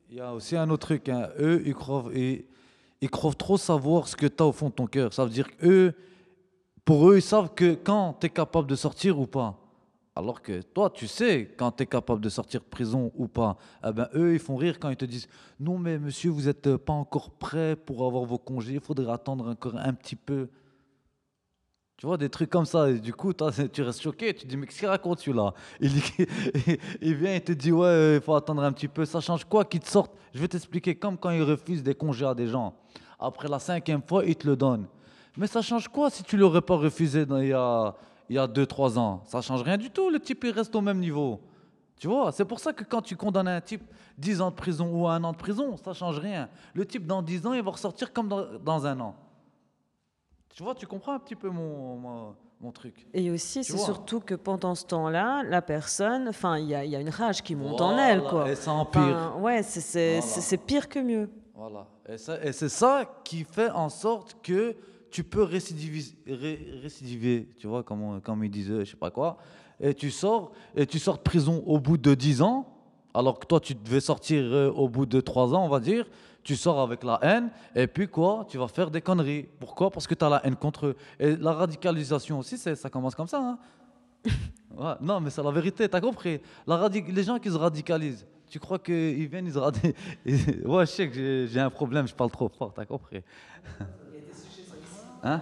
Il 0.09 0.17
y 0.17 0.21
a 0.21 0.33
aussi 0.33 0.55
un 0.55 0.69
autre 0.69 0.87
truc, 0.87 1.09
hein. 1.09 1.29
eux, 1.39 1.63
ils 1.65 1.73
croient, 1.73 2.05
ils, 2.13 2.45
ils 3.01 3.09
croient 3.09 3.33
trop 3.33 3.57
savoir 3.57 4.07
ce 4.07 4.15
que 4.15 4.27
tu 4.27 4.41
as 4.41 4.45
au 4.45 4.51
fond 4.51 4.69
de 4.69 4.73
ton 4.73 4.87
cœur. 4.87 5.13
Ça 5.13 5.23
veut 5.25 5.31
dire 5.31 5.55
qu'eux, 5.57 5.93
pour 6.83 7.09
eux, 7.09 7.17
ils 7.17 7.21
savent 7.21 7.53
que 7.53 7.73
quand 7.75 8.17
tu 8.19 8.27
es 8.27 8.29
capable 8.29 8.67
de 8.67 8.75
sortir 8.75 9.19
ou 9.19 9.25
pas. 9.25 9.57
Alors 10.17 10.41
que 10.41 10.62
toi, 10.62 10.89
tu 10.89 11.08
sais 11.08 11.54
quand 11.58 11.71
tu 11.71 11.84
es 11.84 11.86
capable 11.86 12.21
de 12.21 12.30
sortir 12.30 12.62
de 12.62 12.65
prison 12.65 13.12
ou 13.15 13.28
pas. 13.28 13.58
Eh 13.86 13.91
ben, 13.91 14.08
eux, 14.15 14.34
ils 14.34 14.39
font 14.39 14.56
rire 14.56 14.80
quand 14.80 14.89
ils 14.89 14.95
te 14.95 15.04
disent 15.04 15.28
Non, 15.60 15.78
mais 15.78 15.99
monsieur, 15.99 16.30
vous 16.32 16.43
n'êtes 16.43 16.78
pas 16.78 16.93
encore 16.93 17.32
prêt 17.32 17.75
pour 17.75 18.06
avoir 18.06 18.23
vos 18.23 18.38
congés, 18.38 18.75
il 18.75 18.80
faudrait 18.80 19.12
attendre 19.12 19.49
encore 19.49 19.75
un 19.75 19.93
petit 19.93 20.15
peu. 20.15 20.47
Tu 21.97 22.06
vois, 22.06 22.17
des 22.17 22.30
trucs 22.30 22.49
comme 22.49 22.65
ça. 22.65 22.89
Et 22.89 22.99
du 22.99 23.13
coup, 23.13 23.34
tu 23.73 23.82
restes 23.82 24.01
choqué. 24.01 24.34
Tu 24.34 24.47
dis, 24.47 24.56
mais 24.56 24.67
qu'est-ce 24.67 24.80
qu'il 24.80 24.88
raconte 24.88 25.19
celui-là? 25.19 25.54
Il, 25.82 25.91
il 27.01 27.15
vient 27.15 27.36
et 27.36 27.41
te 27.41 27.51
dit, 27.51 27.71
ouais, 27.71 28.15
il 28.15 28.21
faut 28.21 28.36
attendre 28.36 28.63
un 28.63 28.71
petit 28.71 28.88
peu. 28.88 29.06
Ça 29.06 29.19
change 29.19 29.43
quoi 29.45 29.65
qu'il 29.65 29.82
te 29.82 29.89
sorte? 29.89 30.13
Je 30.34 30.39
vais 30.39 30.47
t'expliquer. 30.47 30.95
Comme 30.95 31.17
quand 31.17 31.32
il 31.32 31.43
refuse 31.43 31.84
des 31.84 31.95
congés 31.95 32.25
à 32.25 32.34
des 32.34 32.47
gens. 32.47 32.73
Après 33.19 33.47
la 33.47 33.60
cinquième 33.60 34.01
fois, 34.01 34.25
il 34.25 34.36
te 34.36 34.47
le 34.47 34.56
donne. 34.56 34.88
Mais 35.38 35.47
ça 35.47 35.62
change 35.62 35.88
quoi 35.89 36.10
si 36.10 36.23
tu 36.23 36.38
l'aurais 36.38 36.62
pas 36.62 36.75
refusé 36.75 37.25
dans, 37.25 37.39
il 37.39 37.49
y 37.49 37.54
a 37.54 37.95
2-3 38.29 38.97
ans 38.97 39.21
Ça 39.25 39.41
change 39.41 39.61
rien 39.61 39.77
du 39.77 39.89
tout. 39.89 40.09
Le 40.09 40.19
type, 40.19 40.43
il 40.43 40.51
reste 40.51 40.75
au 40.75 40.81
même 40.81 40.99
niveau. 40.99 41.39
Tu 41.97 42.07
vois, 42.07 42.31
c'est 42.31 42.45
pour 42.45 42.59
ça 42.59 42.73
que 42.73 42.83
quand 42.83 43.01
tu 43.01 43.15
condamnes 43.15 43.47
un 43.47 43.61
type 43.61 43.83
10 44.17 44.41
ans 44.41 44.49
de 44.49 44.55
prison 44.55 44.89
ou 44.91 45.07
un 45.07 45.23
an 45.23 45.31
de 45.31 45.38
prison, 45.38 45.77
ça 45.77 45.93
change 45.93 46.19
rien. 46.19 46.49
Le 46.73 46.85
type, 46.85 47.05
dans 47.05 47.21
10 47.21 47.47
ans, 47.47 47.53
il 47.53 47.61
va 47.61 47.71
ressortir 47.71 48.11
comme 48.11 48.27
dans, 48.27 48.57
dans 48.59 48.85
un 48.85 48.99
an. 48.99 49.15
Tu 50.53 50.63
vois, 50.63 50.75
tu 50.75 50.88
comprends 50.88 51.13
un 51.13 51.19
petit 51.19 51.35
peu 51.35 51.49
mon, 51.49 52.35
mon, 52.61 52.71
truc. 52.71 53.07
Et 53.13 53.29
aussi, 53.29 53.63
c'est 53.63 53.77
surtout 53.77 54.19
que 54.19 54.33
pendant 54.35 54.73
ce 54.73 54.85
temps-là, 54.85 55.43
la 55.43 55.61
personne, 55.61 56.29
enfin, 56.29 56.57
il 56.57 56.65
y, 56.65 56.69
y 56.69 56.95
a, 56.95 56.99
une 56.99 57.09
rage 57.09 57.43
qui 57.43 57.55
monte 57.55 57.79
en 57.79 57.97
elle, 57.97 58.23
quoi. 58.23 58.49
Et 58.49 58.55
ça 58.55 58.71
empire. 58.71 59.35
ouais, 59.39 59.61
c'est 59.63 60.57
pire 60.65 60.89
que 60.89 60.99
mieux. 60.99 61.29
Voilà. 61.53 61.88
Et, 62.07 62.17
c'est 62.17 62.69
ça 62.69 63.03
qui 63.23 63.43
fait 63.43 63.69
en 63.69 63.89
sorte 63.89 64.38
que 64.41 64.75
tu 65.11 65.23
peux 65.23 65.43
récidiver, 65.43 66.03
récidiver 66.81 67.49
tu 67.57 67.67
vois, 67.67 67.83
comme, 67.83 68.21
comme 68.21 68.43
ils 68.43 68.51
disaient, 68.51 68.85
je 68.85 68.91
sais 68.91 68.97
pas 68.97 69.11
quoi. 69.11 69.37
Et 69.79 69.93
tu 69.93 70.11
sors, 70.11 70.51
et 70.75 70.85
tu 70.85 70.99
sors 70.99 71.17
de 71.17 71.21
prison 71.21 71.63
au 71.65 71.79
bout 71.79 71.97
de 71.97 72.13
10 72.13 72.41
ans, 72.41 72.67
alors 73.13 73.39
que 73.39 73.45
toi, 73.45 73.59
tu 73.59 73.75
devais 73.75 74.01
sortir 74.01 74.43
euh, 74.43 74.69
au 74.71 74.89
bout 74.89 75.05
de 75.05 75.21
3 75.21 75.53
ans, 75.53 75.65
on 75.65 75.69
va 75.69 75.79
dire 75.79 76.05
tu 76.45 76.55
sors 76.55 76.79
avec 76.79 77.03
la 77.03 77.17
haine, 77.23 77.49
et 77.75 77.87
puis 77.87 78.07
quoi 78.07 78.45
Tu 78.47 78.59
vas 78.59 78.67
faire 78.67 78.91
des 78.91 79.01
conneries. 79.01 79.49
Pourquoi? 79.59 79.89
Parce 79.89 80.05
que 80.05 80.13
tu 80.13 80.23
as 80.23 80.29
la 80.29 80.45
haine 80.45 80.55
contre 80.55 80.85
eux. 80.85 80.95
Et 81.19 81.35
la 81.35 81.51
radicalisation 81.51 82.37
aussi, 82.37 82.55
ça 82.57 82.89
commence 82.91 83.15
comme 83.15 83.27
ça. 83.27 83.39
Hein. 83.39 83.57
non, 85.01 85.19
mais 85.19 85.31
c'est 85.31 85.41
la 85.41 85.49
vérité, 85.49 85.89
tu 85.89 85.95
as 85.95 86.01
compris. 86.01 86.39
La 86.67 86.87
les 86.87 87.23
gens 87.23 87.39
qui 87.39 87.49
se 87.49 87.57
radicalisent, 87.57 88.27
tu 88.47 88.59
crois 88.59 88.77
qu'ils 88.77 89.27
viennent, 89.27 89.47
ils 89.47 89.53
se 89.53 89.57
radicalisent. 89.57 89.95
ouais, 90.65 90.85
je 90.85 90.91
sais 90.91 91.09
que 91.09 91.47
j'ai 91.47 91.59
un 91.59 91.71
problème, 91.71 92.07
je 92.07 92.13
parle 92.13 92.29
trop 92.29 92.47
fort, 92.47 92.71
tu 92.75 92.79
as 92.79 92.85
compris. 92.85 93.21
hein? 95.25 95.41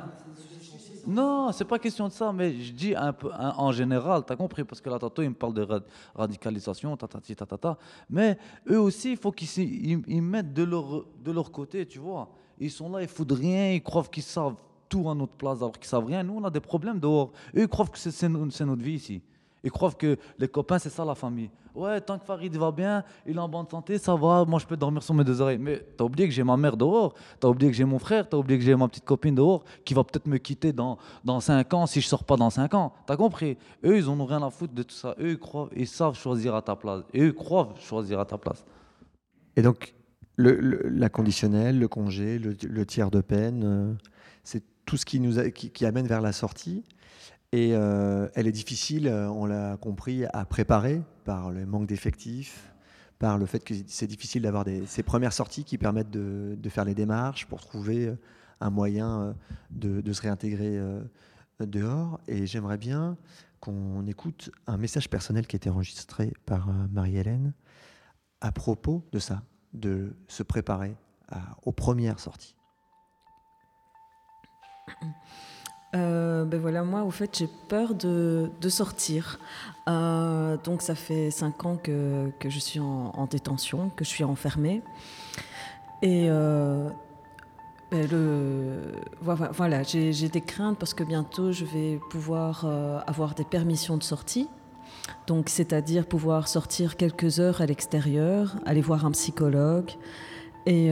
Non, 1.06 1.52
c'est 1.52 1.65
pas 1.65 1.80
question 1.80 2.08
de 2.08 2.13
ça, 2.13 2.32
mais 2.32 2.54
je 2.62 2.72
dis 2.72 2.96
un 2.96 3.12
peu 3.12 3.30
en 3.34 3.72
général, 3.74 4.24
tu 4.26 4.32
as 4.32 4.36
compris, 4.38 4.63
parce 4.63 4.80
que 4.80 4.89
là, 4.89 4.98
tantôt, 4.98 5.22
il 5.22 5.30
me 5.30 5.36
parle 5.36 5.54
de 5.54 5.67
radicalisation, 6.15 6.96
tatati, 6.96 7.36
tatata. 7.36 7.78
Mais 8.10 8.38
eux 8.69 8.80
aussi, 8.80 9.12
il 9.12 9.17
faut 9.17 9.32
qu'ils 9.32 10.04
ils, 10.08 10.22
mettent 10.22 10.54
de 10.54 10.63
leur, 10.63 11.06
de 11.22 11.32
leur 11.32 11.52
côté, 11.52 11.86
tu 11.86 12.00
vois. 12.00 12.30
Ils 12.58 12.72
sont 12.72 12.89
là, 12.89 13.02
ils 13.02 13.08
foutent 13.10 13.34
rien, 13.34 13.74
ils 13.74 13.84
croient 13.84 14.04
qu'ils 14.04 14.24
savent 14.24 14.56
tout 14.88 15.10
à 15.10 15.15
notre 15.15 15.34
place, 15.34 15.58
alors 15.58 15.74
qu'ils 15.74 15.89
savent 15.89 16.06
rien. 16.06 16.24
Nous, 16.24 16.36
on 16.38 16.43
a 16.46 16.50
des 16.50 16.62
problèmes 16.62 17.00
dehors. 17.00 17.34
Eux, 17.56 17.63
ils 17.63 17.67
croient 17.67 17.88
que 17.88 17.98
c'est 17.98 18.30
notre 18.30 18.82
vie 18.82 18.93
ici. 18.93 19.22
Ils 19.63 19.71
croient 19.71 19.91
que 19.91 20.17
les 20.38 20.47
copains, 20.47 20.78
c'est 20.80 20.89
ça 20.89 21.06
la 21.06 21.15
famille. 21.15 21.49
Ouais, 21.73 21.99
tant 22.02 22.19
que 22.19 22.26
Farid 22.26 22.56
va 22.56 22.71
bien, 22.71 23.04
il 23.26 23.36
est 23.36 23.39
en 23.39 23.49
bonne 23.49 23.67
santé, 23.67 23.97
ça 23.97 24.13
va, 24.13 24.45
moi 24.45 24.60
je 24.60 24.65
peux 24.65 24.78
dormir 24.78 25.02
sur 25.02 25.15
mes 25.15 25.23
deux 25.23 25.41
oreilles. 25.41 25.58
Mais 25.58 25.84
t'as 25.97 26.04
oublié 26.04 26.28
que 26.28 26.34
j'ai 26.34 26.43
ma 26.43 26.56
mère 26.56 26.78
dehors, 26.78 27.15
t'as 27.39 27.47
oublié 27.47 27.71
que 27.71 27.78
j'ai 27.78 27.86
mon 27.86 27.97
frère, 27.97 28.30
t'as 28.30 28.38
oublié 28.38 28.60
que 28.60 28.65
j'ai 28.65 28.76
ma 28.76 28.88
petite 28.88 29.06
copine 29.06 29.34
dehors, 29.34 29.63
qui 29.84 29.95
va 29.95 30.04
peut-être 30.04 30.28
me 30.28 30.38
quitter 30.38 30.71
dans, 30.71 30.99
dans 31.23 31.39
5 31.39 31.73
ans 31.73 31.88
si 31.88 31.99
je 31.99 32.08
sors 32.08 32.26
pas 32.26 32.36
dans 32.36 32.52
5 32.52 32.73
ans. 32.76 32.93
T'as 33.08 33.17
compris? 33.17 33.58
Eux, 33.84 33.97
ils 33.97 34.08
ont 34.10 34.23
rien 34.26 34.43
à 34.43 34.52
foutre 34.52 34.73
de 34.73 34.84
tout 34.84 34.93
ça. 34.93 35.15
Eux, 35.19 35.32
ils, 35.32 35.39
croient, 35.39 35.69
ils 35.76 35.88
savent 35.88 36.15
choisir 36.15 36.54
à 36.54 36.62
ta 36.62 36.76
place. 36.76 37.04
Et 37.13 37.21
eux, 37.21 37.32
croient 37.32 37.73
choisir 37.80 38.19
à 38.19 38.26
ta 38.26 38.38
place. 38.38 38.63
Et 39.56 39.63
donc, 39.63 39.95
la 40.38 41.10
conditionnelle, 41.10 41.80
le 41.80 41.88
congé, 41.88 42.38
le, 42.38 42.86
tiers 42.86 43.10
de 43.10 43.21
peine, 43.21 43.62
euh, 43.63 43.93
c'est 44.43 44.63
tout 44.86 44.97
ce 44.97 45.06
qui 45.06 45.19
nous 45.19 45.41
qui 45.52 45.86
amène 45.86 46.08
vers 46.08 46.21
la 46.21 46.34
sortie. 46.34 46.84
Et 47.54 47.76
euh, 47.76 48.28
elle 48.34 48.48
est 48.48 48.52
difficile, 48.52 49.08
euh, 49.08 49.30
on 49.30 49.46
l'a 49.46 49.78
compris, 49.78 50.26
à 50.34 50.44
préparer 50.44 51.04
par 51.24 51.52
le 51.52 51.68
manque 51.68 51.86
d'effectifs, 51.86 52.74
par 53.20 53.38
le 53.38 53.46
fait 53.46 53.60
que 53.60 53.76
c'est 53.86 54.08
difficile 54.08 54.42
d'avoir 54.42 54.66
ces 54.88 55.04
premières 55.04 55.34
sorties 55.34 55.63
qui 55.63 55.78
permettent 55.78 56.10
de, 56.10 56.70
faire 56.70 56.84
les 56.84 56.96
démarches 56.96 57.46
pour 57.46 57.62
trouver 57.62 58.08
euh, 58.08 58.16
un 58.60 58.72
moyen 58.72 59.36
de, 59.70 60.12
se 60.12 60.22
réintégrer 60.24 60.82
dehors. 61.60 62.20
Et 62.28 62.48
j'aimerais 62.48 62.80
bien 62.80 63.18
qu'on 63.60 64.08
écoute 64.08 64.50
un 64.66 64.78
message 64.78 65.08
personnel 65.08 65.46
qui 65.46 65.56
a 65.56 65.58
été 65.58 65.70
enregistré 65.70 66.34
par 66.48 66.70
Marie-Hélène 66.92 67.54
à 68.42 68.52
propos 68.52 69.06
de 69.12 69.20
ça, 69.20 69.44
de 69.74 70.16
se 70.28 70.42
préparer 70.44 70.96
aux 71.63 71.74
premières 71.74 72.20
sorties. 72.20 72.56
Euh, 75.95 76.43
ben 76.45 76.60
voilà, 76.60 76.84
moi, 76.84 77.03
au 77.03 77.12
fait, 77.12 77.38
j'ai 77.38 77.47
peur 77.67 77.93
de, 77.93 78.49
de 78.60 78.69
sortir. 78.69 79.39
Euh, 79.88 80.58
donc, 80.63 80.82
ça 80.82 80.95
fait 80.95 81.29
cinq 81.29 81.65
ans 81.65 81.77
que, 81.77 82.32
que 82.39 82.49
je 82.49 82.60
suis 82.60 82.79
en, 82.79 83.27
détention, 83.29 83.91
que 83.95 84.03
je 84.03 84.10
suis 84.10 84.23
enfermée. 84.23 84.82
Et 86.01 86.27
euh, 86.29 86.89
ben 87.91 88.10
le, 88.10 88.93
voilà, 89.21 89.84
j'ai 89.84 90.29
des 90.29 90.41
craintes 90.41 90.77
parce 90.79 90.93
que 90.93 91.03
bientôt, 91.03 91.51
je 91.51 91.63
vais 91.63 91.99
pouvoir 92.10 92.65
avoir 93.06 93.36
des 93.36 93.45
permissions 93.45 93.97
de 93.97 94.03
sortie. 94.03 94.47
Donc, 95.27 95.49
c'est-à-dire 95.49 96.08
pouvoir 96.08 96.47
sortir 96.47 96.97
quelques 96.97 97.39
heures 97.39 97.62
à 97.62 97.65
l'extérieur, 97.65 98.56
aller 98.65 98.82
voir 98.82 99.06
un 99.06 99.12
psychologue. 99.12 99.91
Et, 100.65 100.91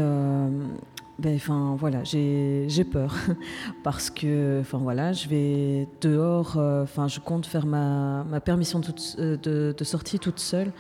ben, 1.21 1.36
enfin 1.36 1.75
voilà, 1.77 2.03
j'ai 2.03 2.84
peur 2.91 3.15
parce 3.84 4.10
que 4.10 4.60
enfin 4.62 4.79
voilà, 4.79 5.13
je 5.13 5.29
vais 5.29 5.88
dehors. 6.01 6.57
Euh, 6.57 6.81
enfin, 6.81 7.07
je 7.07 7.19
compte 7.19 7.45
faire 7.45 7.67
ma, 7.67 8.23
ma 8.23 8.39
permission 8.39 8.81
euh, 9.19 9.38
de, 9.38 9.75
de, 9.77 9.84
sortie 9.84 10.17
toute 10.17 10.39
seule 10.39 10.71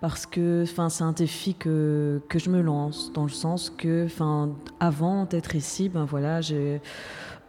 parce 0.00 0.26
que 0.26 0.62
enfin 0.62 0.88
c'est 0.88 1.02
un 1.02 1.12
défi 1.12 1.54
que, 1.54 2.22
que 2.28 2.38
je 2.38 2.50
me 2.50 2.60
lance 2.60 3.12
dans 3.12 3.24
le 3.24 3.30
sens 3.30 3.68
que 3.68 4.04
enfin 4.04 4.50
avant 4.78 5.24
d'être 5.24 5.56
ici, 5.56 5.88
ben 5.88 6.04
voilà, 6.04 6.40
j'ai 6.40 6.80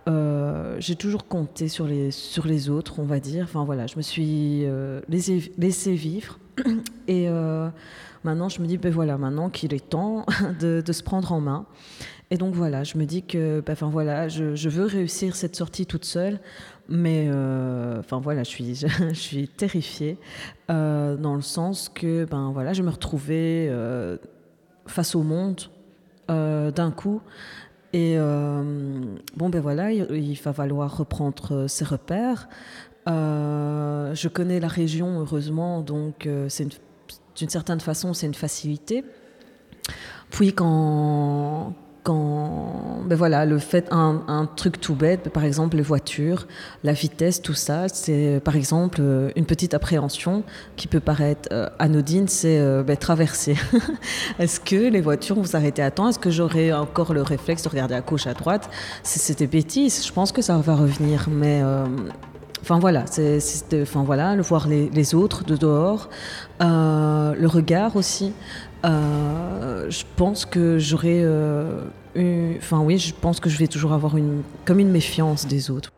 euh, 0.10 0.77
j'ai 0.80 0.95
toujours 0.95 1.27
compté 1.27 1.67
sur 1.67 1.86
les, 1.86 2.10
sur 2.10 2.47
les 2.47 2.69
autres, 2.69 2.97
on 2.97 3.06
va 3.06 3.19
dire. 3.19 3.43
Enfin 3.43 3.63
voilà, 3.65 3.86
je 3.86 3.97
me 3.97 4.01
suis 4.01 4.65
laissé, 5.10 5.51
laissé, 5.60 5.93
vivre. 5.93 6.39
Et 7.08 7.30
maintenant, 8.23 8.49
je 8.49 8.62
me 8.62 8.65
dis, 8.65 8.77
ben 8.77 8.91
voilà, 8.91 9.19
maintenant 9.19 9.49
qu'il 9.51 9.75
est 9.75 9.89
temps 9.89 10.25
de, 10.60 10.82
de, 10.84 10.91
se 10.91 11.04
prendre 11.04 11.32
en 11.32 11.39
main. 11.39 11.67
Et 12.32 12.38
donc 12.38 12.56
voilà, 12.56 12.86
je 12.86 12.98
me 12.98 13.04
dis 13.04 13.24
que, 13.24 13.60
bah, 13.60 13.74
enfin 13.74 13.89
voilà, 13.89 14.30
je, 14.30 14.70
veux 14.70 14.86
réussir 14.86 15.36
cette 15.36 15.58
sortie 15.58 15.86
toute 15.86 16.06
seule, 16.06 16.39
mais 16.88 17.28
euh, 17.30 18.00
enfin 18.00 18.22
voilà, 18.22 18.44
je 18.44 18.50
suis, 18.50 18.76
je, 19.10 19.13
suis 19.13 19.50
terrifiée 19.50 20.17
euh, 20.70 21.17
dans 21.17 21.36
le 21.36 21.41
sens 21.41 21.89
que, 21.89 22.24
ben 22.24 22.52
voilà, 22.54 22.72
je 22.72 22.84
me 22.84 22.89
retrouvais 22.89 23.67
euh, 23.70 24.17
face 24.88 25.13
au 25.13 25.24
monde 25.24 25.62
d'un 26.30 26.91
coup. 26.91 27.22
Et 27.91 28.15
bon, 28.15 29.50
ben 29.50 29.60
voilà, 29.60 29.91
il, 29.91 30.39
va 30.39 30.54
falloir 30.54 30.96
reprendre 30.96 31.67
ses 31.67 31.84
repères. 31.84 32.48
je 33.06 34.28
connais 34.30 34.62
la 34.62 34.70
région, 34.70 35.20
heureusement, 35.20 35.82
donc 35.82 36.30
c'est 36.48 36.70
d'une 37.36 37.50
certaine 37.50 37.82
façon, 37.82 38.13
c'est 38.13 38.28
une 38.28 38.34
facilité. 38.34 39.04
Puis 40.30 40.54
quand, 40.54 41.74
ben 43.12 43.17
voilà, 43.17 43.45
le 43.45 43.60
fait, 43.60 43.89
un, 43.91 44.24
un, 44.30 44.45
truc 44.45 44.80
tout 44.80 44.95
bête, 44.95 45.28
par 45.32 45.43
exemple 45.43 45.76
les 45.76 45.84
voitures, 45.84 46.47
la 46.86 46.93
vitesse, 46.93 47.41
tout 47.41 47.54
ça, 47.54 47.89
c'est 47.89 48.39
par 48.41 48.56
exemple 48.56 49.00
euh, 49.02 49.32
une 49.36 49.45
petite 49.45 49.74
appréhension 49.74 50.43
qui 50.78 50.88
peut 50.88 51.02
paraître 51.02 51.50
euh, 51.52 51.67
anodine, 51.78 52.30
c'est 52.30 52.58
euh, 52.58 52.84
ben, 52.84 52.95
traverser. 52.95 53.58
Est-ce 54.39 54.62
que 54.62 54.89
les 54.89 55.02
voitures 55.02 55.36
vont 55.36 55.43
s'arrêter 55.43 55.82
à 55.82 55.91
temps? 55.91 56.08
Est-ce 56.08 56.19
que 56.19 56.32
j'aurai 56.32 56.71
encore 56.71 57.13
le 57.13 57.21
réflexe 57.21 57.63
de 57.63 57.67
regarder 57.67 57.95
à 57.95 58.00
gauche, 58.00 58.28
à 58.28 58.34
droite? 58.34 58.69
C'était 59.04 59.45
bêtise, 59.45 60.08
je 60.08 60.13
pense 60.13 60.32
que 60.32 60.41
ça 60.41 60.56
va 60.60 60.76
revenir, 60.76 61.28
mais... 61.30 61.62
Enfin 62.62 62.80
voilà, 62.80 63.04
c'est, 63.08 63.39
enfin 63.82 64.04
voilà, 64.04 64.38
le 64.38 64.41
voir 64.41 64.70
les, 64.70 65.16
autres 65.16 65.43
de 65.43 65.57
dehors, 65.57 66.09
le 66.62 67.45
regard 67.47 67.97
aussi. 67.97 68.32
Je 68.86 70.03
pense 70.16 70.45
que 70.45 70.80
j'aurais. 70.80 71.26
Enfin, 72.16 72.80
oui, 72.80 72.97
je 72.97 73.14
pense 73.14 73.39
que 73.39 73.49
je 73.49 73.57
vais 73.57 73.68
toujours 73.68 73.93
avoir 73.93 74.18
une, 74.18 74.43
comme 74.66 74.80
une 74.80 74.91
méfiance 74.91 75.47
des 75.47 75.72
autres. 75.72 75.91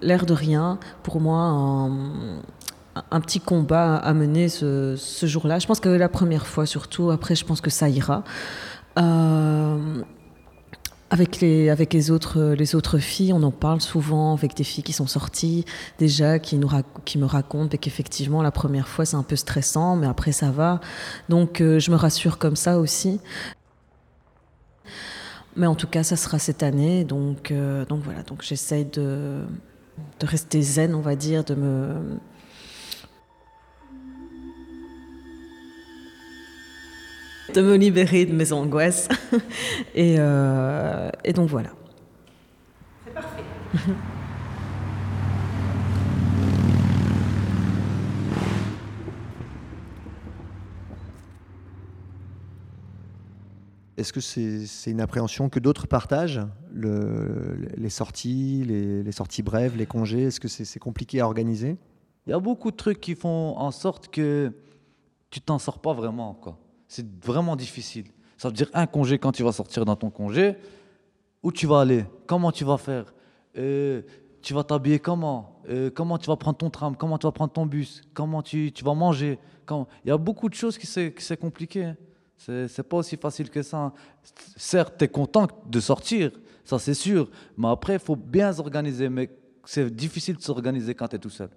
L'air 0.00 0.26
de 0.26 0.34
rien, 0.34 0.78
pour 1.02 1.20
moi, 1.20 1.90
un, 3.10 3.20
petit 3.20 3.40
combat 3.40 3.96
à 3.96 4.12
mener 4.12 4.48
ce, 4.48 4.96
jour-là. 5.22 5.58
Je 5.58 5.66
pense 5.66 5.80
que 5.80 5.88
la 5.88 6.08
première 6.08 6.46
fois 6.46 6.66
surtout, 6.66 7.10
après 7.10 7.34
je 7.34 7.44
pense 7.44 7.60
que 7.60 7.70
ça 7.70 7.88
ira. 7.88 8.24
Euh, 8.98 10.02
Avec 11.10 11.40
les, 11.40 11.70
avec 11.70 11.92
les, 11.92 12.10
autres, 12.10 12.54
les 12.54 12.74
autres 12.74 12.98
filles, 12.98 13.32
on 13.32 13.42
en 13.42 13.50
parle 13.50 13.80
souvent 13.80 14.34
avec 14.34 14.54
des 14.54 14.64
filles 14.64 14.82
qui 14.82 14.92
sont 14.92 15.06
sorties 15.06 15.64
déjà, 15.98 16.38
qui, 16.38 16.56
nous 16.56 16.68
qui 17.04 17.18
me 17.18 17.26
racontent 17.26 17.76
qu'effectivement 17.76 18.42
la 18.42 18.50
première 18.50 18.88
fois 18.88 19.04
c'est 19.04 19.16
un 19.16 19.22
peu 19.22 19.36
stressant, 19.36 19.96
mais 19.96 20.06
après 20.06 20.32
ça 20.32 20.50
va. 20.50 20.80
Donc 21.28 21.60
euh, 21.60 21.78
je 21.78 21.90
me 21.90 21.96
rassure 21.96 22.38
comme 22.38 22.56
ça 22.56 22.78
aussi. 22.78 23.20
Mais 25.56 25.66
en 25.66 25.74
tout 25.74 25.86
cas, 25.86 26.02
ça 26.02 26.16
sera 26.16 26.38
cette 26.38 26.62
année. 26.62 27.04
Donc, 27.04 27.50
euh, 27.50 27.84
donc 27.84 28.02
voilà, 28.02 28.22
donc 28.22 28.42
j'essaye 28.42 28.84
de, 28.84 29.42
de 30.20 30.26
rester 30.26 30.60
zen, 30.62 30.94
on 30.94 31.00
va 31.00 31.16
dire, 31.16 31.44
de 31.44 31.54
me, 31.54 31.94
de 37.54 37.62
me 37.62 37.76
libérer 37.76 38.26
de 38.26 38.34
mes 38.34 38.52
angoisses. 38.52 39.08
et, 39.94 40.16
euh, 40.18 41.10
et 41.24 41.32
donc 41.32 41.48
voilà. 41.48 41.70
C'est 43.04 43.14
parfait. 43.14 43.42
Est-ce 53.96 54.12
que 54.12 54.20
c'est 54.20 54.90
une 54.90 55.00
appréhension 55.00 55.48
que 55.48 55.60
d'autres 55.60 55.86
partagent 55.86 56.40
le, 56.72 57.56
Les 57.76 57.90
sorties, 57.90 58.64
les, 58.66 59.04
les, 59.04 59.12
sorties 59.12 59.42
brèves, 59.42 59.76
les 59.76 59.86
congés? 59.86 60.24
Est-ce 60.24 60.40
que 60.40 60.48
c'est 60.48 60.78
compliqué 60.80 61.20
à 61.20 61.26
organiser? 61.26 61.76
Il 62.26 62.30
y 62.30 62.32
a 62.32 62.40
beaucoup 62.40 62.72
de 62.72 62.76
trucs 62.76 63.00
qui 63.00 63.14
font 63.14 63.56
en 63.56 63.70
sorte 63.70 64.08
que 64.08 64.52
tu 65.30 65.40
t'en 65.40 65.58
sors 65.58 65.78
pas 65.78 65.94
vraiment. 65.94 66.34
Quoi. 66.34 66.58
C'est 66.88 67.06
vraiment 67.24 67.56
difficile. 67.56 68.06
Ça 68.36 68.48
veut 68.48 68.54
dire 68.54 68.70
un 68.74 68.86
congé 68.86 69.18
quand 69.18 69.32
tu 69.32 69.42
vas 69.42 69.52
sortir 69.52 69.84
dans 69.84 69.96
ton 69.96 70.10
congé. 70.10 70.56
Où 71.42 71.52
tu 71.52 71.66
vas 71.66 71.80
aller 71.80 72.04
Comment 72.26 72.52
tu 72.52 72.64
vas 72.64 72.78
faire 72.78 73.12
euh, 73.56 74.02
Tu 74.40 74.54
vas 74.54 74.64
t'habiller 74.64 74.98
comment 74.98 75.60
euh, 75.68 75.90
Comment 75.94 76.18
tu 76.18 76.26
vas 76.26 76.36
prendre 76.36 76.56
ton 76.56 76.70
tram 76.70 76.96
Comment 76.96 77.18
tu 77.18 77.26
vas 77.26 77.32
prendre 77.32 77.52
ton 77.52 77.66
bus 77.66 78.02
Comment 78.14 78.42
tu, 78.42 78.72
vas 78.82 78.94
manger. 78.94 79.38
Il 79.70 80.08
y 80.08 80.10
a 80.10 80.18
beaucoup 80.18 80.48
de 80.48 80.54
choses 80.54 80.78
qui 80.78 80.86
c'est 80.86 81.36
compliqué. 81.36 81.84
Hein. 81.84 81.96
C'est 82.36 82.82
pas 82.82 82.98
aussi 82.98 83.16
facile 83.16 83.50
que 83.50 83.62
ça. 83.62 83.92
Certes, 84.56 84.94
tu 84.98 85.04
es 85.04 85.08
content 85.08 85.46
de 85.66 85.80
sortir, 85.80 86.32
ça 86.64 86.78
c'est 86.78 86.94
sûr, 86.94 87.30
mais 87.56 87.68
après, 87.68 87.94
il 87.94 87.98
faut 87.98 88.16
bien 88.16 88.52
s'organiser. 88.52 89.08
Mais 89.08 89.30
c'est 89.64 89.94
difficile 89.94 90.36
de 90.36 90.42
s'organiser 90.42 90.94
quand 90.94 91.08
tu 91.08 91.16
es 91.16 91.18
tout 91.18 91.30
seul. 91.30 91.48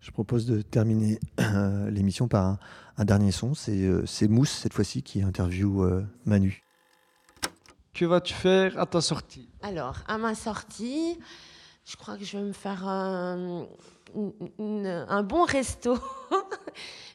Je 0.00 0.10
propose 0.10 0.46
de 0.46 0.62
terminer 0.62 1.18
euh, 1.40 1.90
l'émission 1.90 2.28
par 2.28 2.58
un, 2.96 3.04
dernier 3.04 3.32
son. 3.32 3.52
Euh, 3.68 4.02
c'est 4.06 4.28
Mousse, 4.28 4.50
cette 4.50 4.72
fois-ci, 4.72 5.02
qui 5.02 5.22
interview 5.22 5.82
euh, 5.82 6.04
Manu. 6.24 6.62
Que 7.94 8.04
vas-tu 8.04 8.34
faire 8.34 8.78
à 8.78 8.86
ta 8.86 9.00
sortie? 9.00 9.48
Alors, 9.62 9.98
à 10.06 10.18
ma 10.18 10.34
sortie, 10.34 11.18
je 11.84 11.96
crois 11.96 12.16
que 12.16 12.24
je 12.24 12.38
vais 12.38 12.44
me 12.44 12.52
faire 12.52 12.86
un, 12.86 13.66
un 14.16 15.22
bon 15.22 15.44
resto. 15.44 15.98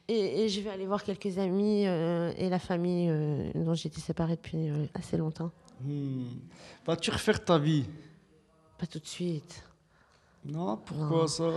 Et, 0.07 0.49
je 0.49 0.59
vais 0.61 0.69
aller 0.69 0.85
voir 0.85 1.03
quelques 1.03 1.37
amis 1.37 1.87
euh, 1.87 2.33
et 2.37 2.49
la 2.49 2.59
famille 2.59 3.09
euh, 3.09 3.51
dont 3.55 3.73
j'étais 3.73 4.01
séparée 4.01 4.35
depuis 4.35 4.69
euh, 4.69 4.85
assez 4.93 5.15
longtemps. 5.15 5.51
Hmm. 5.81 6.25
Vas-tu 6.85 7.09
refaire 7.09 7.43
ta 7.43 7.57
vie? 7.57 7.85
Pas 8.77 8.85
tout 8.85 8.99
de 8.99 9.07
suite. 9.07 9.63
Non, 10.43 10.75
pourquoi 10.75 11.27
ça? 11.27 11.49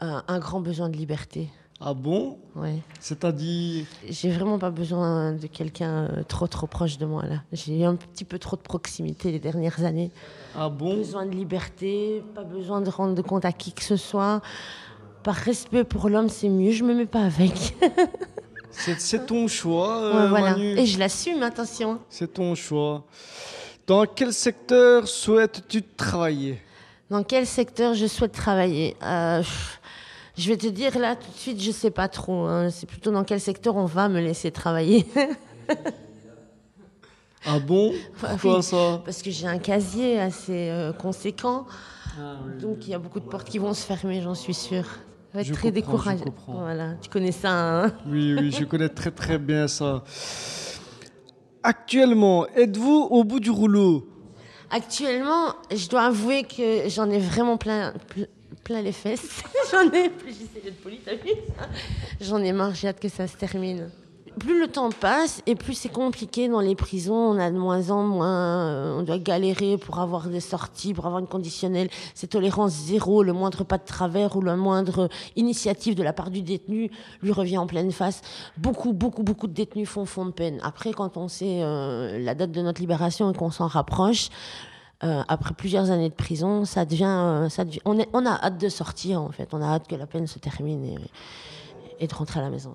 Un, 0.00 0.38
grand 0.38 0.60
besoin 0.60 0.88
de 0.88 0.96
liberté. 0.96 1.48
Ah 1.80 1.94
bon? 1.94 2.38
Oui. 2.56 2.80
C'est-à-dire? 2.98 3.86
J'ai 4.08 4.30
vraiment 4.30 4.58
pas 4.58 4.70
besoin 4.70 5.32
de 5.32 5.46
quelqu'un 5.46 6.08
trop 6.28 6.46
trop 6.46 6.66
proche 6.66 6.98
de 6.98 7.06
moi 7.06 7.24
là. 7.24 7.42
J'ai 7.52 7.80
eu 7.80 7.84
un 7.84 7.96
petit 7.96 8.24
peu 8.24 8.38
trop 8.38 8.56
de 8.56 8.62
proximité 8.62 9.32
les 9.32 9.38
dernières 9.38 9.82
années. 9.84 10.10
Ah 10.54 10.68
bon? 10.68 10.96
Besoin 10.96 11.24
de 11.24 11.32
liberté, 11.32 12.22
pas 12.34 12.44
besoin 12.44 12.82
de 12.82 12.90
rendre 12.90 13.22
compte 13.22 13.44
à 13.44 13.52
qui 13.52 13.72
que 13.72 13.82
ce 13.82 13.96
soit 13.96 14.42
par 15.22 15.34
respect 15.34 15.84
pour 15.84 16.08
l'homme, 16.08 16.28
c'est 16.28 16.48
mieux, 16.48 16.72
je 16.72 16.84
me 16.84 16.94
mets 16.94 17.06
pas 17.06 17.24
avec. 17.24 17.74
c'est 18.70 19.26
ton 19.26 19.48
choix, 19.48 20.02
euh, 20.02 20.28
voilà. 20.28 20.56
Et 20.58 20.86
je 20.86 20.98
l'assume, 20.98 21.42
attention. 21.42 21.98
C'est 22.08 22.34
ton 22.34 22.54
choix. 22.54 23.04
Dans 23.86 24.06
quel 24.06 24.32
secteur 24.32 25.08
souhaites-tu 25.08 25.82
travailler? 25.82 26.60
Dans 27.10 27.24
quel 27.24 27.46
secteur 27.46 27.94
je 27.94 28.06
souhaite 28.06 28.32
travailler? 28.32 28.96
Euh, 29.02 29.42
Je 30.36 30.48
vais 30.48 30.56
te 30.56 30.66
dire 30.66 30.98
là 30.98 31.16
tout 31.16 31.30
de 31.30 31.36
suite, 31.36 31.62
je 31.62 31.70
sais 31.70 31.90
pas 31.90 32.08
trop. 32.08 32.44
Hein. 32.44 32.70
C'est 32.70 32.86
plutôt 32.86 33.10
dans 33.10 33.24
quel 33.24 33.40
secteur 33.40 33.76
on 33.76 33.84
va 33.84 34.08
me 34.08 34.20
laisser 34.20 34.50
travailler. 34.50 35.06
ah 37.46 37.58
bon? 37.58 37.92
Pourquoi 38.18 38.62
ça? 38.62 39.02
Parce 39.04 39.22
que 39.22 39.30
j'ai 39.30 39.46
un 39.46 39.58
casier 39.58 40.20
assez 40.20 40.70
euh, 40.70 40.92
conséquent. 40.92 41.66
Ah 42.18 42.36
Donc 42.60 42.86
il 42.86 42.90
y 42.90 42.94
a 42.94 42.98
beaucoup 42.98 43.20
de 43.20 43.26
portes 43.26 43.48
qui 43.48 43.58
vont 43.58 43.74
se 43.74 43.84
fermer, 43.84 44.22
j'en 44.22 44.34
suis 44.34 44.54
sûre 44.54 44.86
va 45.34 45.40
être 45.42 45.52
très 45.52 45.70
décourageant. 45.70 46.24
Voilà, 46.46 46.94
tu 47.00 47.08
connais 47.08 47.32
ça. 47.32 47.84
Hein 47.84 47.92
oui, 48.06 48.34
oui, 48.38 48.50
je 48.50 48.64
connais 48.64 48.88
très 48.88 49.10
très 49.10 49.38
bien 49.38 49.68
ça. 49.68 50.02
Actuellement, 51.62 52.46
êtes-vous 52.48 53.08
au 53.10 53.24
bout 53.24 53.40
du 53.40 53.50
rouleau? 53.50 54.06
Actuellement, 54.70 55.54
je 55.74 55.88
dois 55.88 56.04
avouer 56.04 56.44
que 56.44 56.88
j'en 56.88 57.10
ai 57.10 57.18
vraiment 57.18 57.56
plein, 57.56 57.92
plein 58.64 58.82
les 58.82 58.92
fesses. 58.92 59.42
j'en 59.70 59.90
ai, 59.92 60.10
j'essaie 60.26 60.60
d'être 60.62 60.80
poli, 60.82 61.00
t'as 61.04 61.14
vu 61.14 61.30
J'en 62.20 62.42
ai 62.42 62.52
marre, 62.52 62.74
j'ai 62.74 62.88
hâte 62.88 63.00
que 63.00 63.08
ça 63.08 63.26
se 63.26 63.36
termine 63.36 63.90
plus 64.38 64.60
le 64.60 64.68
temps 64.68 64.90
passe 64.90 65.42
et 65.46 65.54
plus 65.54 65.74
c'est 65.74 65.88
compliqué 65.88 66.48
dans 66.48 66.60
les 66.60 66.74
prisons. 66.74 67.14
On 67.14 67.38
a 67.38 67.50
de 67.50 67.56
moins 67.56 67.90
en 67.90 68.02
moins, 68.02 68.66
euh, 68.66 68.98
on 68.98 69.02
doit 69.02 69.18
galérer 69.18 69.76
pour 69.76 69.98
avoir 69.98 70.28
des 70.28 70.40
sorties, 70.40 70.94
pour 70.94 71.06
avoir 71.06 71.20
une 71.20 71.26
conditionnelle. 71.26 71.88
C'est 72.14 72.28
tolérance 72.28 72.72
zéro. 72.72 73.22
Le 73.22 73.32
moindre 73.32 73.64
pas 73.64 73.78
de 73.78 73.84
travers 73.84 74.36
ou 74.36 74.42
la 74.42 74.56
moindre 74.56 75.08
initiative 75.36 75.94
de 75.94 76.02
la 76.02 76.12
part 76.12 76.30
du 76.30 76.42
détenu 76.42 76.90
lui 77.22 77.32
revient 77.32 77.58
en 77.58 77.66
pleine 77.66 77.92
face. 77.92 78.22
Beaucoup, 78.56 78.92
beaucoup, 78.92 79.22
beaucoup 79.22 79.46
de 79.46 79.52
détenus 79.52 79.88
font 79.88 80.04
fond 80.04 80.26
de 80.26 80.32
peine. 80.32 80.58
Après, 80.62 80.92
quand 80.92 81.16
on 81.16 81.28
sait 81.28 81.62
euh, 81.62 82.18
la 82.18 82.34
date 82.34 82.52
de 82.52 82.62
notre 82.62 82.80
libération 82.80 83.30
et 83.30 83.34
qu'on 83.34 83.50
s'en 83.50 83.66
rapproche, 83.66 84.28
euh, 85.02 85.22
après 85.28 85.54
plusieurs 85.54 85.90
années 85.90 86.10
de 86.10 86.14
prison, 86.14 86.64
ça 86.64 86.84
devient, 86.84 87.46
ça 87.50 87.64
on, 87.84 87.98
est, 87.98 88.08
on, 88.12 88.26
a 88.26 88.32
hâte 88.32 88.58
de 88.58 88.68
sortir 88.68 89.22
en 89.22 89.30
fait. 89.30 89.48
On 89.52 89.62
a 89.62 89.66
hâte 89.66 89.88
que 89.88 89.94
la 89.96 90.06
peine 90.06 90.26
se 90.26 90.38
termine 90.38 90.84
et, 90.84 90.98
et 92.00 92.06
de 92.06 92.14
rentrer 92.14 92.40
à 92.40 92.42
la 92.42 92.50
maison 92.50 92.74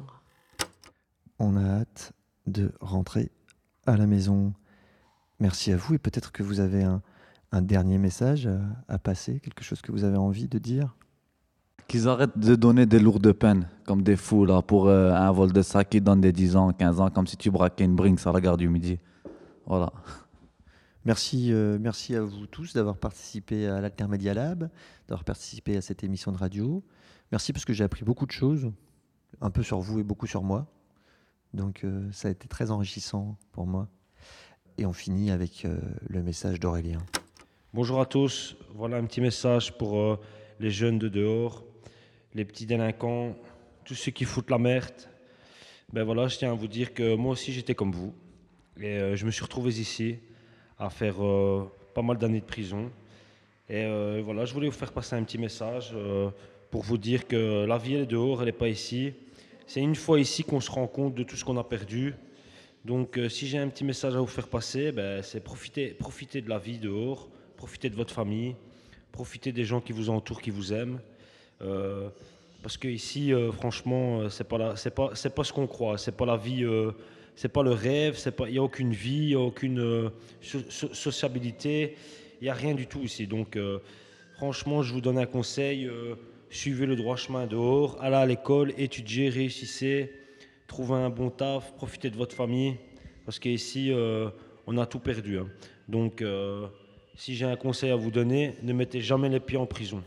on 1.40 1.56
a 1.58 1.82
hâte 1.82 2.14
de 2.48 2.72
rentrer 2.80 3.32
à 3.86 3.98
la 3.98 4.08
maison. 4.08 4.54
Merci 5.40 5.72
à 5.72 5.78
vous 5.78 5.96
et 5.96 5.98
peut-être 5.98 6.32
que 6.32 6.44
vous 6.44 6.60
avez 6.60 6.84
un, 6.84 7.02
dernier 7.62 7.98
message 7.98 8.50
à, 8.90 9.00
passer, 9.00 9.40
quelque 9.40 9.64
chose 9.64 9.82
que 9.82 9.94
vous 9.94 10.04
avez 10.04 10.18
envie 10.18 10.50
de 10.50 10.60
dire? 10.60 10.94
Qu'ils 11.88 12.10
arrêtent 12.10 12.38
de 12.38 12.56
donner 12.56 12.86
des 12.86 13.00
lourdes 13.00 13.32
peines, 13.32 13.70
comme 13.86 14.02
des 14.02 14.18
fous, 14.18 14.44
là, 14.44 14.62
pour 14.62 14.88
euh, 14.90 15.14
un 15.14 15.32
vol 15.32 15.54
de 15.54 15.62
sac 15.62 15.90
qui 15.90 16.02
donne 16.02 16.20
des 16.20 16.34
10 16.34 16.58
ans, 16.58 16.74
15 16.74 17.00
ans, 17.00 17.10
comme 17.10 17.28
si 17.28 17.38
tu 17.38 17.52
braquais 17.52 17.86
une 17.86 17.96
Brinks 17.96 18.28
à 18.28 18.34
la 18.34 18.42
gare 18.42 18.58
du 18.58 18.68
Midi. 18.68 19.00
Voilà. 19.66 19.94
Merci, 21.06 21.54
euh, 21.54 21.78
merci 21.80 22.16
à 22.16 22.22
vous 22.22 22.48
tous 22.48 22.74
d'avoir 22.74 22.98
participé 22.98 23.68
à 23.68 23.80
l'Altermedia 23.80 24.34
Lab, 24.34 24.72
d'avoir 25.08 25.24
participé 25.24 25.78
à 25.78 25.82
cette 25.82 26.04
émission 26.04 26.32
de 26.32 26.38
radio. 26.38 26.84
Merci 27.32 27.54
parce 27.54 27.64
que 27.64 27.74
j'ai 27.74 27.84
appris 27.84 28.04
beaucoup 28.04 28.26
de 28.26 28.32
choses, 28.32 28.72
un 29.40 29.52
peu 29.52 29.62
sur 29.62 29.80
vous 29.80 30.00
et 30.00 30.04
beaucoup 30.04 30.26
sur 30.26 30.42
moi. 30.42 30.66
Donc 31.54 31.84
euh, 31.84 32.12
ça 32.12 32.30
a 32.30 32.32
été 32.32 32.48
très 32.48 32.72
enrichissant 32.72 33.38
pour 33.52 33.68
moi. 33.68 33.88
Et 34.80 34.88
on 34.88 34.94
finit 34.94 35.30
avec 35.30 35.64
euh, 35.64 35.78
le 36.10 36.24
message 36.24 36.60
d'Aurélien. 36.60 36.98
Bonjour 37.72 38.02
à 38.02 38.08
tous. 38.08 38.58
Voilà 38.74 38.98
un 38.98 39.06
petit 39.06 39.22
message 39.22 39.78
pour 39.78 40.20
les 40.60 40.72
jeunes 40.72 40.98
de 40.98 41.08
dehors, 41.08 41.64
les 42.34 42.46
petits 42.46 42.66
délinquants, 42.66 43.36
tous 43.84 43.94
ceux 43.94 44.12
qui 44.12 44.26
foutent 44.26 44.50
la 44.50 44.58
merde. 44.58 44.96
Ben 45.94 46.04
voilà, 46.04 46.28
je 46.30 46.40
tiens 46.40 46.52
à 46.52 46.56
vous 46.56 46.68
dire 46.68 46.96
que 46.96 47.14
moi 47.16 47.34
aussi 47.34 47.54
j'étais 47.54 47.76
comme 47.76 47.92
vous. 47.92 48.16
Et 48.78 49.16
je 49.16 49.26
me 49.26 49.30
suis 49.30 49.44
retrouvé 49.44 49.80
ici 49.80 50.18
à 50.80 50.90
faire 50.90 51.16
pas 51.94 52.02
mal 52.02 52.18
d'années 52.18 52.42
de 52.42 52.46
prison. 52.46 52.92
Et 53.70 53.86
voilà, 54.22 54.46
je 54.46 54.54
voulais 54.54 54.68
vous 54.68 54.74
faire 54.74 54.92
passer 54.92 55.16
un 55.16 55.24
petit 55.24 55.38
message 55.38 55.94
pour 56.70 56.84
vous 56.84 56.98
dire 56.98 57.28
que 57.28 57.66
la 57.66 57.78
vie 57.78 57.96
elle 57.96 58.02
est 58.02 58.06
dehors, 58.06 58.42
elle 58.42 58.48
n'est 58.48 58.52
pas 58.52 58.68
ici. 58.68 59.14
C'est 59.68 59.82
une 59.82 59.96
fois 59.96 60.20
ici 60.20 60.44
qu'on 60.44 60.60
se 60.60 60.70
rend 60.70 60.88
compte 60.88 61.16
de 61.16 61.24
tout 61.24 61.36
ce 61.36 61.44
qu'on 61.44 61.58
a 61.58 61.64
perdu. 61.64 62.14
Donc 62.86 63.18
euh, 63.18 63.30
si 63.30 63.48
j'ai 63.48 63.58
un 63.58 63.68
petit 63.68 63.84
message 63.84 64.16
à 64.16 64.20
vous 64.20 64.28
faire 64.28 64.48
passer, 64.48 64.92
ben, 64.92 65.24
c'est 65.24 65.40
profiter, 65.40 65.88
profiter 65.88 66.42
de 66.42 66.50
la 66.50 66.60
vie 66.60 66.78
dehors, 66.78 67.30
profiter 67.58 67.90
de 67.90 67.96
votre 67.96 68.14
famille, 68.14 68.56
profiter 69.12 69.52
des 69.52 69.66
gens 69.66 69.82
qui 69.82 69.92
vous 69.92 70.12
entourent, 70.12 70.42
qui 70.42 70.52
vous 70.52 70.72
aiment. 70.72 71.00
Euh, 71.62 72.10
parce 72.62 72.78
que 72.78 72.88
ici, 72.88 73.34
euh, 73.34 73.52
franchement, 73.52 74.30
c'est 74.30 74.48
pas 74.48 74.76
pas, 74.96 75.14
pas 75.14 75.44
ce 75.44 75.54
qu'on 75.54 75.66
croit. 75.66 75.98
C'est 75.98 76.12
pas 76.16 76.28
la 76.28 76.38
vie, 76.38 76.64
c'est 77.36 77.50
pas 77.50 77.64
le 77.64 77.72
rêve. 77.72 78.18
C'est 78.18 78.36
pas, 78.36 78.50
il 78.50 78.56
y 78.56 78.58
a 78.58 78.64
aucune 78.64 78.94
vie, 78.94 79.24
il 79.24 79.30
y 79.30 79.36
a 79.36 79.40
aucune 79.40 80.12
sociabilité. 80.42 81.96
Il 82.42 82.48
y 82.48 82.50
a 82.50 82.54
rien 82.54 82.74
du 82.74 82.88
tout 82.88 83.02
ici. 83.02 83.28
Donc, 83.28 83.58
franchement, 84.36 84.84
je 84.84 84.94
vous 84.94 85.02
donne 85.02 85.18
un 85.18 85.26
conseil 85.26 85.90
suivez 86.56 86.86
le 86.86 86.96
droit 86.96 87.16
chemin 87.16 87.48
dehors, 87.48 87.98
allez 88.02 88.16
à 88.16 88.26
l'école, 88.26 88.74
étudiez, 88.78 89.30
réussissez, 89.30 90.12
trouvez 90.68 90.96
un 90.96 91.10
bon 91.10 91.30
taf, 91.30 91.74
profitez 91.76 92.10
de 92.10 92.16
votre 92.16 92.36
famille. 92.36 92.78
Parce 93.26 93.40
qu'ici, 93.40 93.92
euh, 93.92 94.30
on 94.68 94.78
a 94.78 94.86
tout 94.86 95.00
perdu. 95.00 95.40
hein. 95.40 95.48
Donc, 95.88 96.22
euh, 96.22 96.68
si 97.16 97.36
j'ai 97.36 97.46
un 97.46 97.56
conseil 97.56 97.92
à 97.92 97.96
vous 97.96 98.12
donner, 98.12 98.54
ne 98.64 98.72
mettez 98.72 99.02
jamais 99.02 99.30
les 99.30 99.40
pieds 99.40 99.58
en 99.58 99.66
prison. 99.66 100.02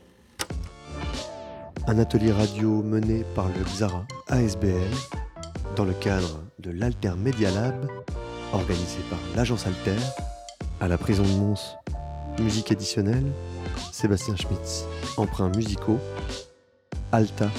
Un 1.87 1.99
atelier 1.99 2.33
radio 2.33 2.83
mené 2.83 3.25
par 3.35 3.49
le 3.49 3.65
Xara 3.65 4.07
ASBL 4.29 4.91
dans 5.75 5.85
le 5.85 5.95
cadre 5.95 6.48
de 6.59 6.71
l'Alter 6.71 7.13
Media 7.17 7.51
Lab, 7.51 7.89
organisé 8.53 8.99
par 9.11 9.19
l'agence 9.37 9.67
Alter, 9.67 10.01
à 10.81 10.89
la 10.89 10.99
prison 10.99 11.23
de 11.23 11.29
Mons. 11.29 11.77
Musique 12.41 12.73
additionnelle, 12.73 13.27
Sébastien 13.93 14.37
Schmitz. 14.37 14.85
Emprunts 15.17 15.51
musicaux, 15.57 15.99
Alta 17.13 17.51